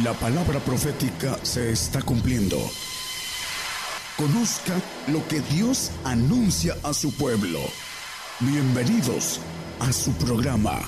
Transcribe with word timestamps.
La 0.00 0.14
palabra 0.14 0.58
profética 0.58 1.36
se 1.42 1.70
está 1.70 2.00
cumpliendo. 2.00 2.56
Conozca 4.16 4.72
lo 5.08 5.28
que 5.28 5.40
Dios 5.40 5.92
anuncia 6.02 6.74
a 6.82 6.94
su 6.94 7.14
pueblo. 7.14 7.58
Bienvenidos 8.40 9.38
a 9.80 9.92
su 9.92 10.12
programa, 10.12 10.80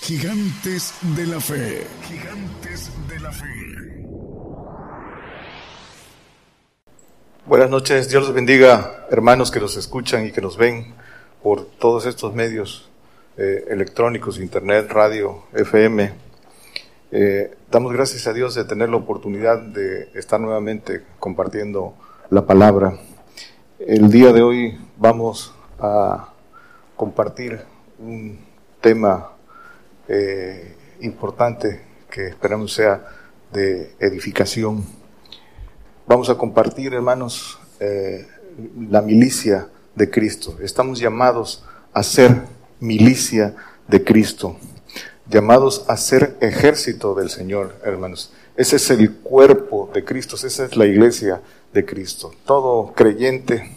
Gigantes 0.00 0.94
de 1.02 1.26
la 1.26 1.38
Fe. 1.38 1.86
Gigantes 2.08 2.90
de 3.06 3.20
la 3.20 3.30
Fe. 3.30 4.06
Buenas 7.44 7.68
noches, 7.68 8.08
Dios 8.08 8.24
los 8.24 8.32
bendiga, 8.32 9.06
hermanos 9.10 9.50
que 9.50 9.60
nos 9.60 9.76
escuchan 9.76 10.24
y 10.24 10.32
que 10.32 10.40
nos 10.40 10.56
ven 10.56 10.94
por 11.42 11.66
todos 11.66 12.06
estos 12.06 12.32
medios 12.32 12.88
eh, 13.36 13.66
electrónicos, 13.68 14.38
internet, 14.38 14.90
radio, 14.90 15.44
FM 15.52 16.25
eh, 17.12 17.56
damos 17.70 17.92
gracias 17.92 18.26
a 18.26 18.32
Dios 18.32 18.54
de 18.56 18.64
tener 18.64 18.88
la 18.88 18.96
oportunidad 18.96 19.60
de 19.60 20.10
estar 20.14 20.40
nuevamente 20.40 21.02
compartiendo 21.20 21.94
la 22.30 22.46
palabra. 22.46 22.98
El 23.78 24.10
día 24.10 24.32
de 24.32 24.42
hoy 24.42 24.78
vamos 24.96 25.54
a 25.78 26.32
compartir 26.96 27.60
un 28.00 28.40
tema 28.80 29.30
eh, 30.08 30.74
importante 31.00 31.80
que 32.10 32.26
esperamos 32.26 32.72
sea 32.72 33.04
de 33.52 33.94
edificación. 34.00 34.84
Vamos 36.08 36.28
a 36.28 36.36
compartir, 36.36 36.92
hermanos, 36.92 37.60
eh, 37.78 38.26
la 38.90 39.00
milicia 39.00 39.68
de 39.94 40.10
Cristo. 40.10 40.56
Estamos 40.60 40.98
llamados 40.98 41.64
a 41.92 42.02
ser 42.02 42.42
milicia 42.80 43.54
de 43.86 44.02
Cristo 44.02 44.56
llamados 45.28 45.84
a 45.88 45.96
ser 45.96 46.36
ejército 46.40 47.14
del 47.14 47.30
Señor, 47.30 47.76
hermanos. 47.84 48.32
Ese 48.56 48.76
es 48.76 48.90
el 48.90 49.12
cuerpo 49.16 49.90
de 49.92 50.04
Cristo, 50.04 50.36
esa 50.36 50.64
es 50.64 50.76
la 50.76 50.86
iglesia 50.86 51.42
de 51.72 51.84
Cristo. 51.84 52.32
Todo 52.44 52.92
creyente 52.94 53.70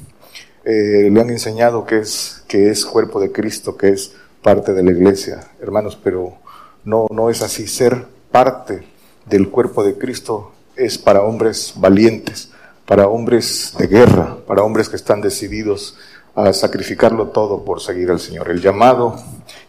eh, 0.64 1.10
le 1.12 1.22
han 1.22 1.30
enseñado 1.30 1.86
que 1.86 2.00
es, 2.00 2.44
que 2.48 2.70
es 2.70 2.86
cuerpo 2.86 3.20
de 3.20 3.32
Cristo, 3.32 3.76
que 3.76 3.90
es 3.90 4.14
parte 4.42 4.74
de 4.74 4.84
la 4.84 4.92
iglesia, 4.92 5.52
hermanos, 5.62 5.98
pero 6.02 6.38
no, 6.86 7.08
no 7.12 7.30
es 7.30 7.42
así. 7.42 7.68
Ser 7.68 8.06
parte 8.32 8.84
del 9.26 9.50
cuerpo 9.50 9.84
de 9.84 9.98
Cristo 9.98 10.52
es 10.76 10.98
para 10.98 11.24
hombres 11.24 11.74
valientes, 11.76 12.52
para 12.86 13.08
hombres 13.08 13.74
de 13.78 13.88
guerra, 13.88 14.38
para 14.48 14.64
hombres 14.64 14.88
que 14.88 14.96
están 14.96 15.22
decididos 15.22 15.98
a 16.36 16.54
sacrificarlo 16.54 17.28
todo 17.30 17.66
por 17.66 17.82
seguir 17.82 18.12
al 18.12 18.20
Señor. 18.20 18.50
El 18.50 18.62
llamado 18.62 19.16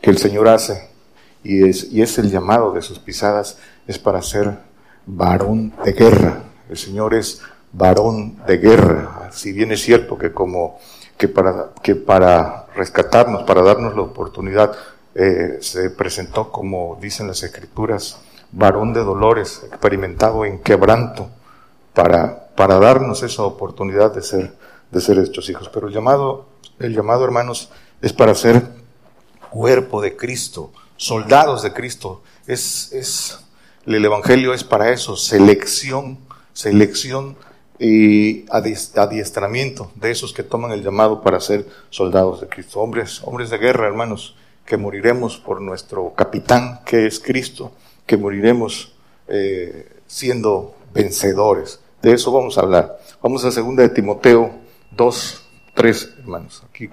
que 0.01 0.11
el 0.11 0.19
Señor 0.19 0.49
hace 0.49 0.90
y 1.43 1.69
es, 1.69 1.91
y 1.93 2.03
es 2.03 2.19
el 2.19 2.31
llamado 2.31 2.73
de 2.73 2.83
sus 2.83 2.99
pisadas, 2.99 3.59
es 3.87 3.99
para 3.99 4.23
ser 4.23 4.59
varón 5.07 5.73
de 5.85 5.93
guerra. 5.93 6.43
El 6.69 6.77
Señor 6.77 7.15
es 7.15 7.41
varón 7.73 8.37
de 8.47 8.59
guerra. 8.59 9.31
Si 9.33 9.53
bien 9.53 9.73
es 9.73 9.83
cierto 9.83 10.19
que 10.19 10.33
como 10.33 10.79
que 11.17 11.29
para, 11.29 11.71
que 11.83 11.97
para 11.97 12.67
rescatarnos, 12.75 13.43
para 13.43 13.63
darnos 13.63 13.95
la 13.95 14.03
oportunidad, 14.03 14.73
eh, 15.15 15.59
se 15.61 15.91
presentó 15.91 16.51
como 16.51 16.99
dicen 17.01 17.27
las 17.27 17.43
escrituras, 17.43 18.21
varón 18.53 18.95
de 18.95 19.01
dolores, 19.01 19.63
experimentado 19.69 20.47
en 20.47 20.61
quebranto, 20.61 21.29
para, 21.93 22.49
para 22.57 22.79
darnos 22.79 23.23
esa 23.23 23.43
oportunidad 23.43 24.15
de 24.15 24.23
ser, 24.23 24.55
de 24.91 25.01
ser 25.01 25.19
estos 25.19 25.51
hijos. 25.51 25.69
Pero 25.69 25.89
el 25.89 25.93
llamado, 25.93 26.47
el 26.79 26.95
llamado, 26.95 27.25
hermanos, 27.25 27.71
es 28.01 28.15
para 28.15 28.35
ser 28.35 28.63
cuerpo 29.51 30.01
de 30.01 30.17
Cristo, 30.17 30.73
soldados 31.01 31.63
de 31.63 31.73
Cristo. 31.73 32.23
Es, 32.47 32.93
es, 32.93 33.39
el 33.87 34.05
Evangelio 34.05 34.53
es 34.53 34.65
para 34.65 34.93
eso, 34.93 35.17
selección, 35.17 36.19
selección 36.53 37.37
y 37.79 38.45
adiestramiento 38.51 39.91
de 39.95 40.11
esos 40.11 40.35
que 40.35 40.43
toman 40.43 40.73
el 40.73 40.83
llamado 40.83 41.23
para 41.23 41.41
ser 41.41 41.67
soldados 41.89 42.43
de 42.43 42.49
Cristo. 42.49 42.81
Hombres, 42.81 43.23
hombres 43.25 43.49
de 43.49 43.57
guerra, 43.57 43.87
hermanos, 43.87 44.37
que 44.67 44.77
moriremos 44.77 45.39
por 45.39 45.63
nuestro 45.63 46.13
capitán, 46.15 46.81
que 46.85 47.07
es 47.07 47.19
Cristo, 47.19 47.73
que 48.05 48.19
moriremos 48.19 48.93
eh, 49.27 50.03
siendo 50.07 50.77
vencedores. 50.93 51.81
De 52.03 52.13
eso 52.13 52.31
vamos 52.31 52.59
a 52.59 52.61
hablar. 52.61 53.01
Vamos 53.23 53.43
a 53.47 53.51
segunda 53.51 53.83
de 53.83 53.89
Timoteo 53.89 54.51
2, 54.91 55.47
3, 55.73 56.15
hermanos. 56.19 56.63
Aquí 56.69 56.91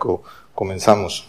comenzamos. 0.56 1.28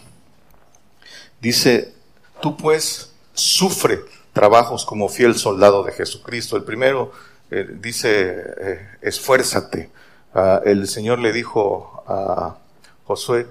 Dice 1.41 1.98
Tú 2.41 2.55
pues 2.55 3.13
sufre 3.33 3.99
trabajos 4.33 4.85
como 4.85 5.09
fiel 5.09 5.35
soldado 5.35 5.83
de 5.83 5.91
Jesucristo. 5.91 6.55
El 6.55 6.63
primero 6.63 7.11
eh, 7.51 7.67
dice, 7.81 8.35
eh, 8.61 8.87
esfuérzate. 9.01 9.89
Ah, 10.33 10.61
el 10.63 10.87
Señor 10.87 11.19
le 11.19 11.33
dijo 11.33 12.03
a 12.07 12.57
Josué, 13.05 13.47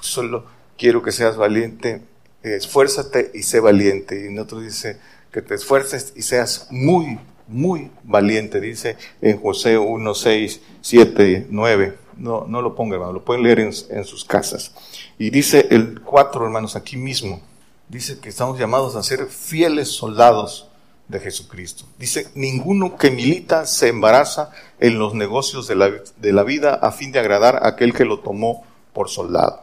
solo 0.00 0.44
quiero 0.78 1.02
que 1.02 1.12
seas 1.12 1.36
valiente, 1.36 2.02
esfuérzate 2.42 3.32
y 3.34 3.42
sé 3.42 3.60
valiente. 3.60 4.22
Y 4.22 4.28
en 4.28 4.38
otro 4.38 4.60
dice, 4.60 4.98
que 5.30 5.42
te 5.42 5.54
esfuerces 5.54 6.14
y 6.16 6.22
seas 6.22 6.68
muy, 6.70 7.18
muy 7.46 7.90
valiente. 8.04 8.60
Dice 8.60 8.96
en 9.20 9.38
José 9.38 9.76
1, 9.76 10.14
6, 10.14 10.60
7, 10.80 11.46
9. 11.50 11.98
No, 12.16 12.46
no 12.48 12.62
lo 12.62 12.74
ponga, 12.74 12.94
hermano, 12.94 13.12
lo 13.12 13.24
pueden 13.24 13.42
leer 13.42 13.60
en, 13.60 13.72
en 13.90 14.04
sus 14.04 14.24
casas. 14.24 14.72
Y 15.18 15.28
dice 15.28 15.66
el 15.70 16.00
4, 16.00 16.46
hermanos, 16.46 16.76
aquí 16.76 16.96
mismo 16.96 17.42
dice 17.88 18.18
que 18.18 18.28
estamos 18.28 18.58
llamados 18.58 18.96
a 18.96 19.02
ser 19.02 19.26
fieles 19.26 19.88
soldados 19.88 20.68
de 21.08 21.20
Jesucristo. 21.20 21.84
Dice, 21.98 22.28
ninguno 22.34 22.96
que 22.96 23.10
milita 23.10 23.66
se 23.66 23.88
embaraza 23.88 24.50
en 24.80 24.98
los 24.98 25.14
negocios 25.14 25.68
de 25.68 25.76
la, 25.76 25.90
de 25.90 26.32
la 26.32 26.42
vida 26.42 26.74
a 26.74 26.90
fin 26.90 27.12
de 27.12 27.20
agradar 27.20 27.56
a 27.56 27.68
aquel 27.68 27.94
que 27.94 28.04
lo 28.04 28.20
tomó 28.20 28.64
por 28.92 29.08
soldado. 29.08 29.60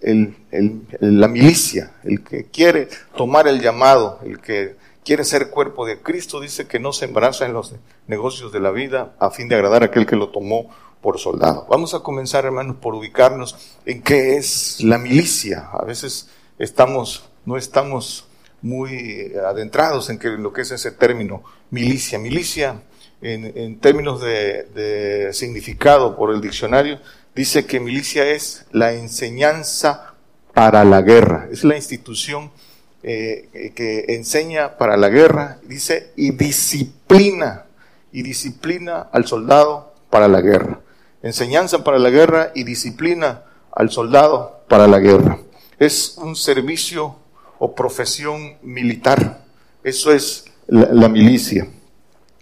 El, 0.00 0.36
la 1.00 1.28
milicia, 1.28 1.92
el 2.02 2.22
que 2.22 2.46
quiere 2.46 2.88
tomar 3.16 3.48
el 3.48 3.60
llamado, 3.60 4.18
el 4.24 4.40
que 4.40 4.76
quiere 5.04 5.24
ser 5.24 5.50
cuerpo 5.50 5.86
de 5.86 6.02
Cristo, 6.02 6.40
dice 6.40 6.66
que 6.66 6.78
no 6.78 6.92
se 6.92 7.06
embaraza 7.06 7.46
en 7.46 7.54
los 7.54 7.74
negocios 8.06 8.52
de 8.52 8.60
la 8.60 8.70
vida 8.70 9.14
a 9.18 9.30
fin 9.30 9.48
de 9.48 9.54
agradar 9.54 9.82
a 9.82 9.86
aquel 9.86 10.06
que 10.06 10.16
lo 10.16 10.28
tomó 10.28 10.68
por 11.00 11.18
soldado. 11.18 11.66
Vamos 11.70 11.94
a 11.94 12.00
comenzar, 12.00 12.44
hermanos, 12.44 12.76
por 12.80 12.94
ubicarnos 12.94 13.56
en 13.86 14.02
qué 14.02 14.36
es 14.36 14.82
la 14.82 14.98
milicia. 14.98 15.68
A 15.72 15.84
veces 15.84 16.28
estamos 16.58 17.30
no 17.46 17.56
estamos 17.56 18.26
muy 18.62 19.32
adentrados 19.46 20.08
en 20.08 20.18
lo 20.42 20.52
que 20.52 20.62
es 20.62 20.70
ese 20.70 20.90
término 20.90 21.44
milicia. 21.70 22.18
Milicia, 22.18 22.80
en, 23.20 23.78
términos 23.78 24.22
de, 24.22 25.28
significado 25.32 26.16
por 26.16 26.32
el 26.32 26.40
diccionario, 26.40 26.98
dice 27.34 27.66
que 27.66 27.78
milicia 27.78 28.26
es 28.26 28.64
la 28.72 28.94
enseñanza 28.94 30.14
para 30.54 30.84
la 30.84 31.02
guerra. 31.02 31.48
Es 31.50 31.62
la 31.62 31.76
institución 31.76 32.50
eh, 33.02 33.72
que 33.74 34.06
enseña 34.08 34.78
para 34.78 34.96
la 34.96 35.10
guerra, 35.10 35.58
dice, 35.64 36.12
y 36.16 36.30
disciplina, 36.30 37.66
y 38.12 38.22
disciplina 38.22 39.08
al 39.12 39.26
soldado 39.26 39.92
para 40.08 40.26
la 40.26 40.40
guerra. 40.40 40.80
Enseñanza 41.22 41.84
para 41.84 41.98
la 41.98 42.10
guerra 42.10 42.52
y 42.54 42.64
disciplina 42.64 43.42
al 43.72 43.90
soldado 43.90 44.64
para 44.68 44.86
la 44.86 45.00
guerra. 45.00 45.38
Es 45.78 46.16
un 46.18 46.36
servicio 46.36 47.16
o 47.64 47.74
profesión 47.74 48.58
militar. 48.60 49.42
Eso 49.82 50.12
es 50.12 50.44
la, 50.66 51.08
milicia. 51.08 51.66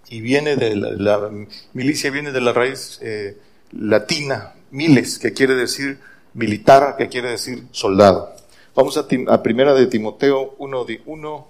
Y 0.08 0.20
viene 0.20 0.56
de 0.56 0.74
la, 0.74 1.30
milicia 1.72 2.10
viene 2.10 2.32
de 2.32 2.40
la 2.40 2.52
raíz 2.52 2.98
eh, 3.02 3.38
latina, 3.70 4.54
miles, 4.72 5.20
que 5.20 5.32
quiere 5.32 5.54
decir 5.54 6.00
militar, 6.34 6.96
que 6.98 7.08
quiere 7.08 7.30
decir 7.30 7.62
soldado. 7.70 8.34
Vamos 8.74 8.96
a, 8.96 9.06
a 9.28 9.42
primera 9.44 9.74
de 9.74 9.86
Timoteo 9.86 10.56
1, 10.58 10.86
1, 11.06 11.46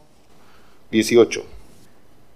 18. 0.90 1.44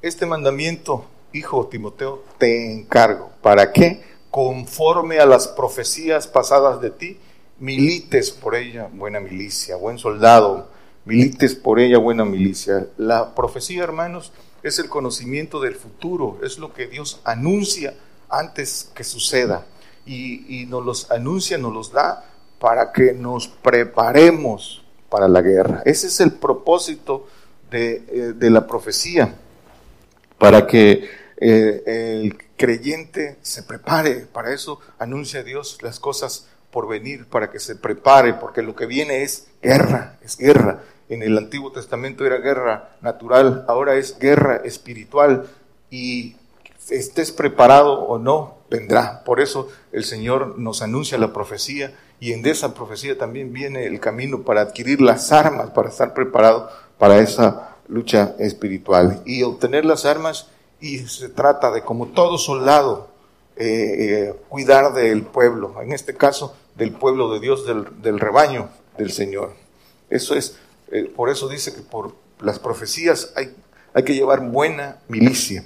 Este 0.00 0.24
mandamiento, 0.24 1.04
hijo 1.34 1.66
Timoteo, 1.66 2.24
te 2.38 2.72
encargo. 2.72 3.30
¿Para 3.42 3.72
qué? 3.72 4.02
Conforme 4.30 5.18
a 5.18 5.26
las 5.26 5.48
profecías 5.48 6.26
pasadas 6.26 6.80
de 6.80 6.90
ti, 6.90 7.18
milites 7.58 8.30
por 8.30 8.54
ella, 8.54 8.88
buena 8.90 9.20
milicia, 9.20 9.76
buen 9.76 9.98
soldado, 9.98 10.74
milites 11.06 11.54
por 11.54 11.78
ella 11.78 11.98
buena 11.98 12.24
milicia. 12.24 12.88
La 12.98 13.34
profecía, 13.34 13.82
hermanos, 13.82 14.32
es 14.62 14.78
el 14.78 14.88
conocimiento 14.88 15.60
del 15.60 15.76
futuro, 15.76 16.38
es 16.42 16.58
lo 16.58 16.74
que 16.74 16.88
Dios 16.88 17.20
anuncia 17.24 17.94
antes 18.28 18.90
que 18.94 19.04
suceda. 19.04 19.64
Y, 20.04 20.66
nos 20.68 20.84
los 20.84 21.10
anuncia, 21.10 21.58
nos 21.58 21.72
los 21.72 21.92
da 21.92 22.24
para 22.60 22.92
que 22.92 23.12
nos 23.12 23.48
preparemos 23.48 24.84
para 25.08 25.26
la 25.26 25.40
guerra. 25.40 25.82
Ese 25.84 26.08
es 26.08 26.20
el 26.20 26.32
propósito 26.32 27.26
de, 27.70 28.34
eh, 28.40 28.50
la 28.50 28.66
profecía, 28.66 29.34
para 30.38 30.66
que 30.66 31.08
eh, 31.38 32.22
el 32.22 32.36
creyente 32.56 33.38
se 33.42 33.62
prepare. 33.64 34.26
Para 34.32 34.52
eso 34.52 34.80
anuncia 34.98 35.42
Dios 35.42 35.78
las 35.82 35.98
cosas 35.98 36.48
por 36.70 36.88
venir, 36.88 37.26
para 37.26 37.50
que 37.50 37.58
se 37.58 37.74
prepare, 37.74 38.34
porque 38.34 38.62
lo 38.62 38.76
que 38.76 38.86
viene 38.86 39.22
es 39.22 39.48
guerra, 39.60 40.18
es 40.22 40.36
guerra 40.36 40.82
en 41.08 41.22
el 41.22 41.38
Antiguo 41.38 41.72
Testamento 41.72 42.24
era 42.24 42.38
guerra 42.38 42.96
natural, 43.00 43.64
ahora 43.68 43.96
es 43.96 44.18
guerra 44.18 44.56
espiritual. 44.64 45.46
y 45.90 46.36
estés 46.90 47.32
preparado 47.32 48.00
o 48.00 48.18
no, 48.18 48.58
vendrá. 48.70 49.24
Por 49.24 49.40
eso 49.40 49.68
el 49.92 50.04
Señor 50.04 50.58
nos 50.58 50.82
anuncia 50.82 51.18
la 51.18 51.32
profecía 51.32 51.92
y 52.20 52.32
en 52.32 52.46
esa 52.46 52.74
profecía 52.74 53.18
también 53.18 53.52
viene 53.52 53.86
el 53.86 54.00
camino 54.00 54.42
para 54.42 54.62
adquirir 54.62 55.00
las 55.00 55.32
armas, 55.32 55.70
para 55.70 55.88
estar 55.88 56.14
preparado 56.14 56.70
para 56.98 57.18
esa 57.18 57.76
lucha 57.88 58.34
espiritual 58.38 59.22
y 59.24 59.42
obtener 59.42 59.84
las 59.84 60.04
armas 60.04 60.48
y 60.80 60.98
se 60.98 61.28
trata 61.28 61.70
de 61.70 61.82
como 61.82 62.08
todo 62.08 62.38
soldado 62.38 63.08
eh, 63.56 63.64
eh, 64.28 64.34
cuidar 64.48 64.92
del 64.92 65.22
pueblo, 65.22 65.80
en 65.80 65.92
este 65.92 66.14
caso 66.14 66.54
del 66.74 66.92
pueblo 66.92 67.32
de 67.32 67.40
Dios, 67.40 67.64
del, 67.66 68.20
rebaño 68.20 68.68
del 68.98 69.10
Señor. 69.10 69.54
Eso 70.10 70.34
es, 70.34 70.58
eh, 70.90 71.10
por 71.14 71.30
eso 71.30 71.48
dice 71.48 71.74
que 71.74 71.82
por 71.82 72.14
las 72.40 72.58
profecías 72.58 73.32
hay, 73.36 73.54
hay 73.94 74.04
que 74.04 74.14
llevar 74.14 74.40
buena 74.40 74.98
milicia. 75.08 75.64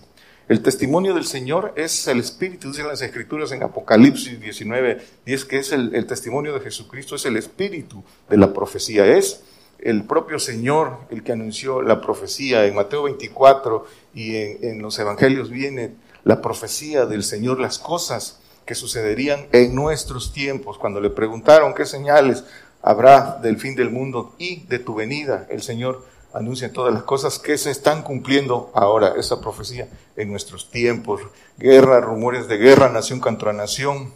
El 0.51 0.63
testimonio 0.63 1.15
del 1.15 1.27
Señor 1.27 1.73
es 1.77 2.09
el 2.09 2.19
Espíritu, 2.19 2.69
dicen 2.69 2.89
las 2.89 3.01
Escrituras 3.03 3.53
en 3.53 3.63
Apocalipsis 3.63 4.41
19, 4.41 5.01
10, 5.25 5.45
que 5.45 5.59
es 5.59 5.71
el, 5.71 6.07
testimonio 6.07 6.53
de 6.53 6.59
Jesucristo, 6.59 7.15
es 7.15 7.25
el 7.25 7.37
Espíritu 7.37 8.03
de 8.29 8.37
la 8.37 8.53
profecía, 8.53 9.07
es 9.07 9.43
el 9.79 10.03
propio 10.03 10.41
Señor 10.41 10.99
el 11.11 11.23
que 11.23 11.31
anunció 11.31 11.83
la 11.83 12.01
profecía. 12.01 12.67
En 12.67 12.75
Mateo 12.75 13.05
24 13.05 13.87
y 14.13 14.35
en, 14.35 14.59
en 14.63 14.83
los 14.83 14.99
Evangelios 14.99 15.51
viene 15.51 15.93
la 16.25 16.43
profecía 16.43 17.07
del 17.07 17.23
Señor, 17.23 17.61
las 17.61 17.79
cosas 17.79 18.41
que 18.67 18.75
sucederían 18.75 19.47
en 19.53 19.73
nuestros 19.73 20.33
tiempos. 20.33 20.79
Cuando 20.79 21.01
le 21.01 21.11
preguntaron 21.11 21.75
qué 21.75 21.87
señales 21.87 22.43
habrá 22.82 23.38
del 23.43 23.59
fin 23.59 23.75
del 23.75 23.91
mundo 23.91 24.35
y 24.38 24.65
de 24.67 24.79
tu 24.79 24.94
venida, 24.94 25.47
el 25.50 25.62
Señor 25.62 26.06
anuncia 26.32 26.73
todas 26.73 26.94
las 26.94 27.03
cosas 27.03 27.38
que 27.38 27.59
se 27.59 27.71
están 27.71 28.03
cumpliendo 28.03 28.71
ahora, 28.75 29.15
esa 29.19 29.41
profecía 29.41 29.88
en 30.17 30.31
nuestros 30.31 30.71
tiempos. 30.71 31.21
Guerra, 31.59 32.00
rumores 32.00 32.47
de 32.47 32.56
guerra, 32.56 32.88
nación 32.88 33.21
contra 33.21 33.53
nación, 33.53 34.12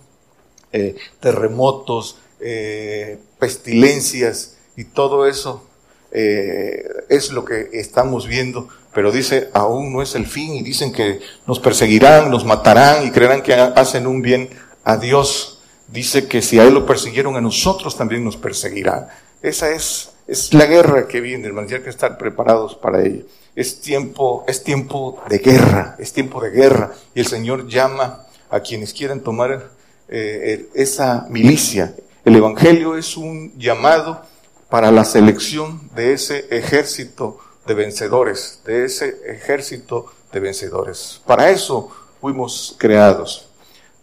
eh, 0.72 0.96
terremotos, 1.20 2.18
eh, 2.40 3.18
pestilencias 3.38 4.58
y 4.76 4.84
todo 4.84 5.26
eso 5.26 5.66
eh, 6.12 6.84
es 7.08 7.32
lo 7.32 7.44
que 7.44 7.70
estamos 7.72 8.26
viendo 8.26 8.68
pero 8.94 9.10
dice, 9.10 9.50
aún 9.52 9.92
no 9.92 10.00
es 10.00 10.14
el 10.14 10.24
fin 10.24 10.54
y 10.54 10.62
dicen 10.62 10.92
que 10.92 11.20
nos 11.46 11.58
perseguirán, 11.58 12.30
nos 12.30 12.44
matarán 12.44 13.04
y 13.04 13.10
creerán 13.10 13.42
que 13.42 13.52
hacen 13.52 14.06
un 14.06 14.22
bien 14.22 14.48
a 14.84 14.96
Dios. 14.96 15.53
Dice 15.88 16.26
que 16.26 16.42
si 16.42 16.58
a 16.58 16.64
Él 16.64 16.74
lo 16.74 16.86
persiguieron, 16.86 17.36
a 17.36 17.40
nosotros 17.40 17.96
también 17.96 18.24
nos 18.24 18.36
perseguirán. 18.36 19.06
Esa 19.42 19.70
es, 19.70 20.12
es 20.26 20.54
la 20.54 20.66
guerra 20.66 21.06
que 21.06 21.20
viene, 21.20 21.46
hermanos, 21.46 21.70
hay 21.72 21.82
que 21.82 21.90
estar 21.90 22.16
preparados 22.16 22.74
para 22.74 23.02
ella. 23.02 23.22
Es 23.54 23.80
tiempo, 23.80 24.44
es 24.48 24.64
tiempo 24.64 25.22
de 25.28 25.38
guerra, 25.38 25.96
es 25.98 26.12
tiempo 26.12 26.40
de 26.40 26.50
guerra. 26.50 26.92
Y 27.14 27.20
el 27.20 27.26
Señor 27.26 27.68
llama 27.68 28.26
a 28.50 28.60
quienes 28.60 28.92
quieran 28.92 29.20
tomar 29.20 29.70
eh, 30.08 30.68
esa 30.74 31.26
milicia. 31.28 31.94
El 32.24 32.36
Evangelio 32.36 32.96
es 32.96 33.16
un 33.16 33.52
llamado 33.58 34.22
para 34.68 34.90
la 34.90 35.04
selección 35.04 35.90
de 35.94 36.14
ese 36.14 36.46
ejército 36.50 37.38
de 37.66 37.74
vencedores, 37.74 38.60
de 38.64 38.84
ese 38.84 39.20
ejército 39.26 40.06
de 40.32 40.40
vencedores. 40.40 41.20
Para 41.26 41.50
eso 41.50 41.90
fuimos 42.20 42.74
creados. 42.78 43.48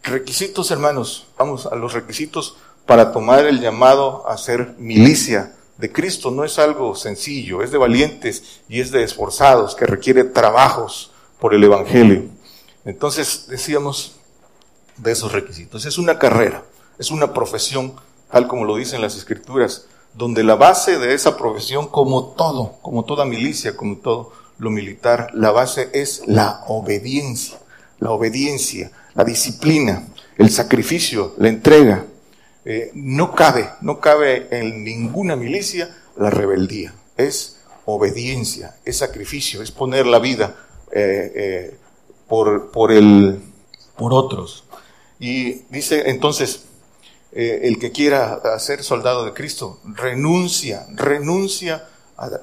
Requisitos, 0.03 0.71
hermanos, 0.71 1.27
vamos 1.37 1.65
a 1.65 1.75
los 1.75 1.93
requisitos 1.93 2.55
para 2.85 3.11
tomar 3.11 3.45
el 3.45 3.61
llamado 3.61 4.27
a 4.27 4.37
ser 4.37 4.75
milicia 4.77 5.55
de 5.77 5.91
Cristo. 5.91 6.31
No 6.31 6.43
es 6.43 6.59
algo 6.59 6.95
sencillo, 6.95 7.61
es 7.61 7.71
de 7.71 7.77
valientes 7.77 8.61
y 8.67 8.79
es 8.81 8.91
de 8.91 9.03
esforzados, 9.03 9.75
que 9.75 9.85
requiere 9.85 10.23
trabajos 10.23 11.11
por 11.39 11.53
el 11.53 11.63
Evangelio. 11.63 12.25
Entonces, 12.85 13.45
decíamos 13.47 14.15
de 14.97 15.11
esos 15.11 15.31
requisitos. 15.31 15.85
Es 15.85 15.97
una 15.97 16.17
carrera, 16.17 16.63
es 16.97 17.11
una 17.11 17.33
profesión, 17.33 17.93
tal 18.31 18.47
como 18.47 18.65
lo 18.65 18.75
dicen 18.75 19.01
las 19.01 19.15
Escrituras 19.15 19.85
donde 20.13 20.43
la 20.43 20.55
base 20.55 20.99
de 20.99 21.13
esa 21.13 21.37
profesión, 21.37 21.87
como 21.87 22.33
todo, 22.33 22.75
como 22.81 23.05
toda 23.05 23.25
milicia, 23.25 23.77
como 23.77 23.97
todo 23.97 24.31
lo 24.57 24.69
militar, 24.69 25.29
la 25.33 25.51
base 25.51 25.89
es 25.93 26.23
la 26.27 26.63
obediencia, 26.67 27.59
la 28.01 28.11
obediencia, 28.11 28.91
la 29.13 29.23
disciplina, 29.23 30.07
el 30.37 30.49
sacrificio, 30.49 31.33
la 31.37 31.47
entrega. 31.47 32.05
Eh, 32.65 32.91
no 32.93 33.33
cabe, 33.33 33.69
no 33.81 33.99
cabe 33.99 34.47
en 34.51 34.83
ninguna 34.83 35.35
milicia 35.35 35.95
la 36.17 36.29
rebeldía. 36.29 36.93
Es 37.15 37.61
obediencia, 37.85 38.75
es 38.85 38.97
sacrificio, 38.97 39.61
es 39.61 39.71
poner 39.71 40.07
la 40.07 40.19
vida 40.19 40.55
eh, 40.91 41.31
eh, 41.35 41.77
por, 42.27 42.71
por, 42.71 42.91
el, 42.91 43.39
por 43.95 44.13
otros. 44.13 44.63
Y 45.19 45.63
dice 45.69 46.09
entonces, 46.09 46.65
el 47.33 47.79
que 47.79 47.91
quiera 47.91 48.41
ser 48.59 48.83
soldado 48.83 49.23
de 49.23 49.31
Cristo, 49.31 49.79
renuncia, 49.85 50.85
renuncia 50.95 51.87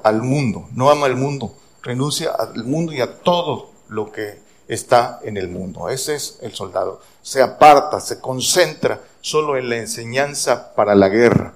al 0.02 0.22
mundo, 0.22 0.68
no 0.72 0.88
ama 0.88 1.08
el 1.08 1.16
mundo, 1.16 1.54
renuncia 1.82 2.30
al 2.30 2.64
mundo 2.64 2.94
y 2.94 3.02
a 3.02 3.18
todo 3.18 3.70
lo 3.88 4.10
que 4.10 4.47
está 4.68 5.20
en 5.24 5.36
el 5.36 5.48
mundo. 5.48 5.88
Ese 5.88 6.14
es 6.14 6.38
el 6.42 6.54
soldado. 6.54 7.00
Se 7.22 7.42
aparta, 7.42 8.00
se 8.00 8.20
concentra 8.20 9.00
solo 9.20 9.56
en 9.56 9.68
la 9.68 9.76
enseñanza 9.76 10.74
para 10.74 10.94
la 10.94 11.08
guerra. 11.08 11.54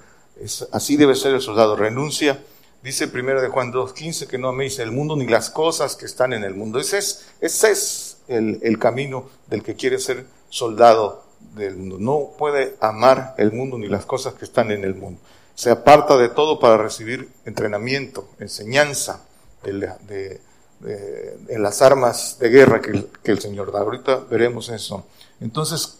Así 0.72 0.96
debe 0.96 1.14
ser 1.14 1.34
el 1.34 1.40
soldado. 1.40 1.76
Renuncia, 1.76 2.42
dice 2.82 3.06
primero 3.08 3.40
de 3.40 3.48
Juan 3.48 3.72
2.15, 3.72 4.26
que 4.26 4.38
no 4.38 4.48
améis 4.48 4.78
el 4.78 4.90
mundo 4.90 5.14
ni 5.14 5.26
las 5.26 5.50
cosas 5.50 5.94
que 5.94 6.06
están 6.06 6.32
en 6.32 6.42
el 6.42 6.54
mundo. 6.54 6.80
Ese 6.80 6.98
es, 6.98 7.26
ese 7.40 7.70
es 7.70 8.16
el, 8.28 8.78
camino 8.78 9.28
del 9.46 9.62
que 9.62 9.76
quiere 9.76 9.98
ser 9.98 10.26
soldado 10.48 11.24
del 11.54 11.76
mundo. 11.76 11.96
No 12.00 12.30
puede 12.38 12.76
amar 12.80 13.34
el 13.38 13.52
mundo 13.52 13.78
ni 13.78 13.88
las 13.88 14.06
cosas 14.06 14.34
que 14.34 14.44
están 14.44 14.70
en 14.70 14.84
el 14.84 14.94
mundo. 14.94 15.20
Se 15.54 15.70
aparta 15.70 16.16
de 16.16 16.30
todo 16.30 16.58
para 16.58 16.78
recibir 16.78 17.28
entrenamiento, 17.44 18.28
enseñanza 18.40 19.22
de, 19.62 20.40
en 20.84 21.62
las 21.62 21.82
armas 21.82 22.38
de 22.40 22.48
guerra 22.48 22.80
que 22.80 22.90
el, 22.90 23.08
que 23.22 23.32
el 23.32 23.40
Señor 23.40 23.72
da. 23.72 23.80
Ahorita 23.80 24.16
veremos 24.30 24.68
eso. 24.68 25.06
Entonces, 25.40 25.98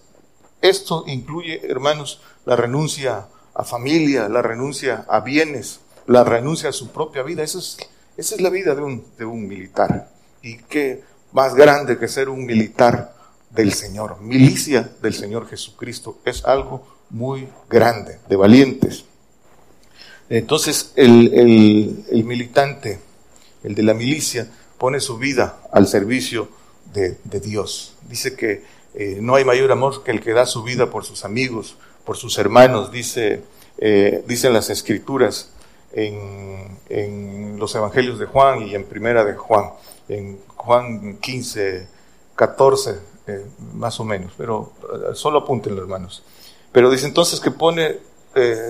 esto 0.61 1.05
incluye, 1.06 1.61
hermanos, 1.69 2.20
la 2.44 2.56
renuncia 2.56 3.26
a 3.55 3.64
familia, 3.64 4.29
la 4.29 4.43
renuncia 4.43 5.05
a 5.08 5.20
bienes, 5.20 5.81
la 6.06 6.25
renuncia 6.25 6.70
a 6.70 6.73
su 6.73 6.90
propia 6.90 7.23
vida. 7.23 7.43
Esa 7.43 7.58
es, 7.58 7.76
esa 8.17 8.34
es 8.34 8.40
la 8.40 8.50
vida 8.50 8.75
de 8.75 8.82
un, 8.82 9.05
de 9.19 9.25
un 9.25 9.46
militar. 9.46 10.10
Y 10.43 10.58
qué 10.58 11.03
más 11.32 11.55
grande 11.55 11.98
que 11.98 12.08
ser 12.08 12.29
un 12.29 12.44
militar 12.44 13.15
del 13.51 13.72
Señor, 13.72 14.20
milicia 14.20 14.91
del 15.03 15.15
Señor 15.15 15.48
Jesucristo. 15.48 16.19
Es 16.24 16.44
algo 16.44 16.86
muy 17.10 17.48
grande, 17.69 18.19
de 18.29 18.36
valientes. 18.36 19.05
Entonces 20.29 20.93
el, 20.96 22.24
militante, 22.24 23.01
el 23.62 23.74
de 23.74 23.82
la 23.82 23.94
milicia, 23.94 24.51
pone 24.82 24.98
su 24.98 25.17
vida 25.17 25.60
al 25.70 25.86
servicio 25.86 26.48
de, 26.93 27.17
Dios. 27.39 27.94
Dice 28.08 28.34
que 28.34 28.65
eh, 28.94 29.19
no 29.20 29.36
hay 29.36 29.44
mayor 29.44 29.70
amor 29.70 30.03
que 30.03 30.10
el 30.10 30.20
que 30.20 30.32
da 30.32 30.44
su 30.44 30.65
vida 30.65 30.91
por 30.91 31.05
sus 31.05 31.24
amigos, 31.24 31.77
por 32.05 32.17
sus 32.17 32.36
hermanos, 32.36 32.91
dice, 32.91 33.44
eh, 33.79 34.24
dicen 34.27 34.53
las 34.53 34.70
escrituras 34.70 35.53
en, 35.93 37.60
los 37.60 37.72
evangelios 37.77 38.19
de 38.19 38.27
Juan 38.27 38.67
y 38.67 38.74
en 38.74 38.82
primera 38.84 39.24
de 39.24 39.34
Juan, 39.34 39.70
en 40.08 40.41
Juan 40.56 41.19
15, 41.19 41.86
14 42.34 42.98
eh, 43.29 43.46
más 43.74 44.01
o 44.01 44.05
menos, 44.05 44.32
pero 44.36 44.72
solo 45.15 45.39
apúntenlo, 45.39 45.81
hermanos. 45.81 46.24
Pero 46.72 46.91
dice 46.91 47.06
entonces 47.06 47.39
que 47.39 47.53
pone 47.53 47.98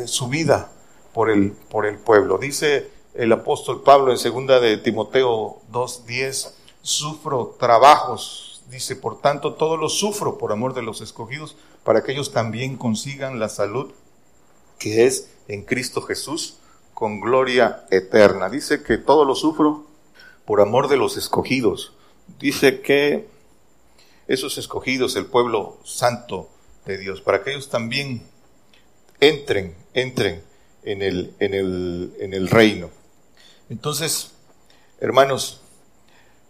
su 0.05 0.29
vida 0.29 0.71
por 1.15 1.31
el, 1.31 1.53
por 1.71 1.87
el 1.87 1.97
pueblo. 1.97 2.37
Dice 2.37 2.91
el 3.15 3.33
apóstol 3.33 3.83
Pablo 3.83 4.11
en 4.13 4.19
segunda 4.19 4.61
de 4.61 4.77
Timoteo 4.79 5.59
2.10, 5.71 6.53
sufro 6.81 7.57
trabajos, 7.59 8.63
dice, 8.71 8.97
por 8.97 9.21
tanto 9.21 9.55
todo 9.55 9.77
lo 9.77 9.89
sufro 9.89 10.39
por 10.39 10.53
amor 10.53 10.75
de 10.75 10.83
los 10.83 11.01
escogidos, 11.01 11.57
para 11.85 12.03
que 12.03 12.13
ellos 12.13 12.33
también 12.33 12.77
consigan 12.77 13.39
la 13.39 13.49
salud 13.49 13.93
que 14.79 15.07
es 15.07 15.31
en 15.49 15.63
Cristo 15.63 16.03
Jesús 16.03 16.57
con 16.95 17.21
gloria 17.21 17.85
eterna. 17.91 18.49
Dice 18.49 18.83
que 18.83 18.99
todo 18.99 19.25
lo 19.25 19.35
sufro 19.35 19.87
por 20.45 20.61
amor 20.61 20.89
de 20.89 20.97
los 20.97 21.17
escogidos. 21.17 21.93
Dice 22.39 22.81
que 22.81 23.29
esos 24.27 24.59
escogidos, 24.59 25.17
el 25.17 25.27
pueblo 25.27 25.79
santo 25.85 26.49
de 26.87 26.99
Dios, 26.99 27.21
para 27.21 27.43
que 27.43 27.51
ellos 27.51 27.69
también 27.69 28.23
entren, 29.21 29.77
entren 29.95 30.43
en 30.83 31.03
el, 31.03 31.35
en 31.39 31.55
el, 31.55 32.15
en 32.19 32.35
el 32.35 32.49
reino. 32.49 32.91
Entonces, 33.73 34.33
hermanos, 35.01 35.63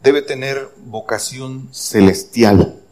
debe 0.01 0.23
tener 0.23 0.69
vocación 0.79 1.69
celestial, 1.73 2.83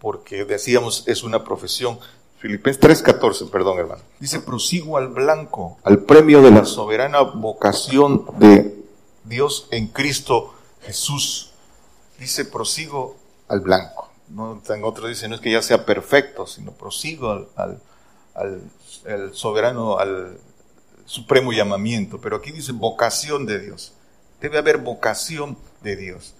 porque 0.00 0.46
decíamos 0.46 1.04
es 1.06 1.22
una 1.22 1.44
profesión. 1.44 1.98
Filipenses 2.38 2.80
3:14, 2.80 3.50
perdón, 3.50 3.78
hermano. 3.78 4.00
Dice, 4.20 4.40
prosigo 4.40 4.96
al 4.96 5.08
blanco, 5.08 5.76
al 5.84 5.98
premio 5.98 6.40
de 6.40 6.50
la 6.50 6.64
soberana 6.64 7.20
vocación 7.20 8.24
de 8.38 8.74
Dios 9.24 9.68
en 9.70 9.88
Cristo 9.88 10.54
Jesús. 10.80 11.50
Dice, 12.18 12.46
prosigo 12.46 13.18
al 13.48 13.60
blanco. 13.60 14.08
No, 14.30 14.62
en 14.66 14.84
otro 14.84 15.08
dice, 15.08 15.28
no 15.28 15.34
es 15.34 15.42
que 15.42 15.52
ya 15.52 15.60
sea 15.60 15.84
perfecto, 15.84 16.46
sino 16.46 16.72
prosigo 16.72 17.50
al, 17.54 17.82
al, 18.34 19.34
soberano, 19.34 19.98
al 19.98 20.38
supremo 21.06 21.52
llamamiento. 21.52 22.20
Pero 22.20 22.36
aquí 22.36 22.52
dice 22.52 22.72
vocación 22.72 23.46
de 23.46 23.58
Dios. 23.60 23.94
Debe 24.40 24.58
haber 24.58 24.78
vocación 24.78 25.56
de 25.82 25.96
Dios. 25.96 26.34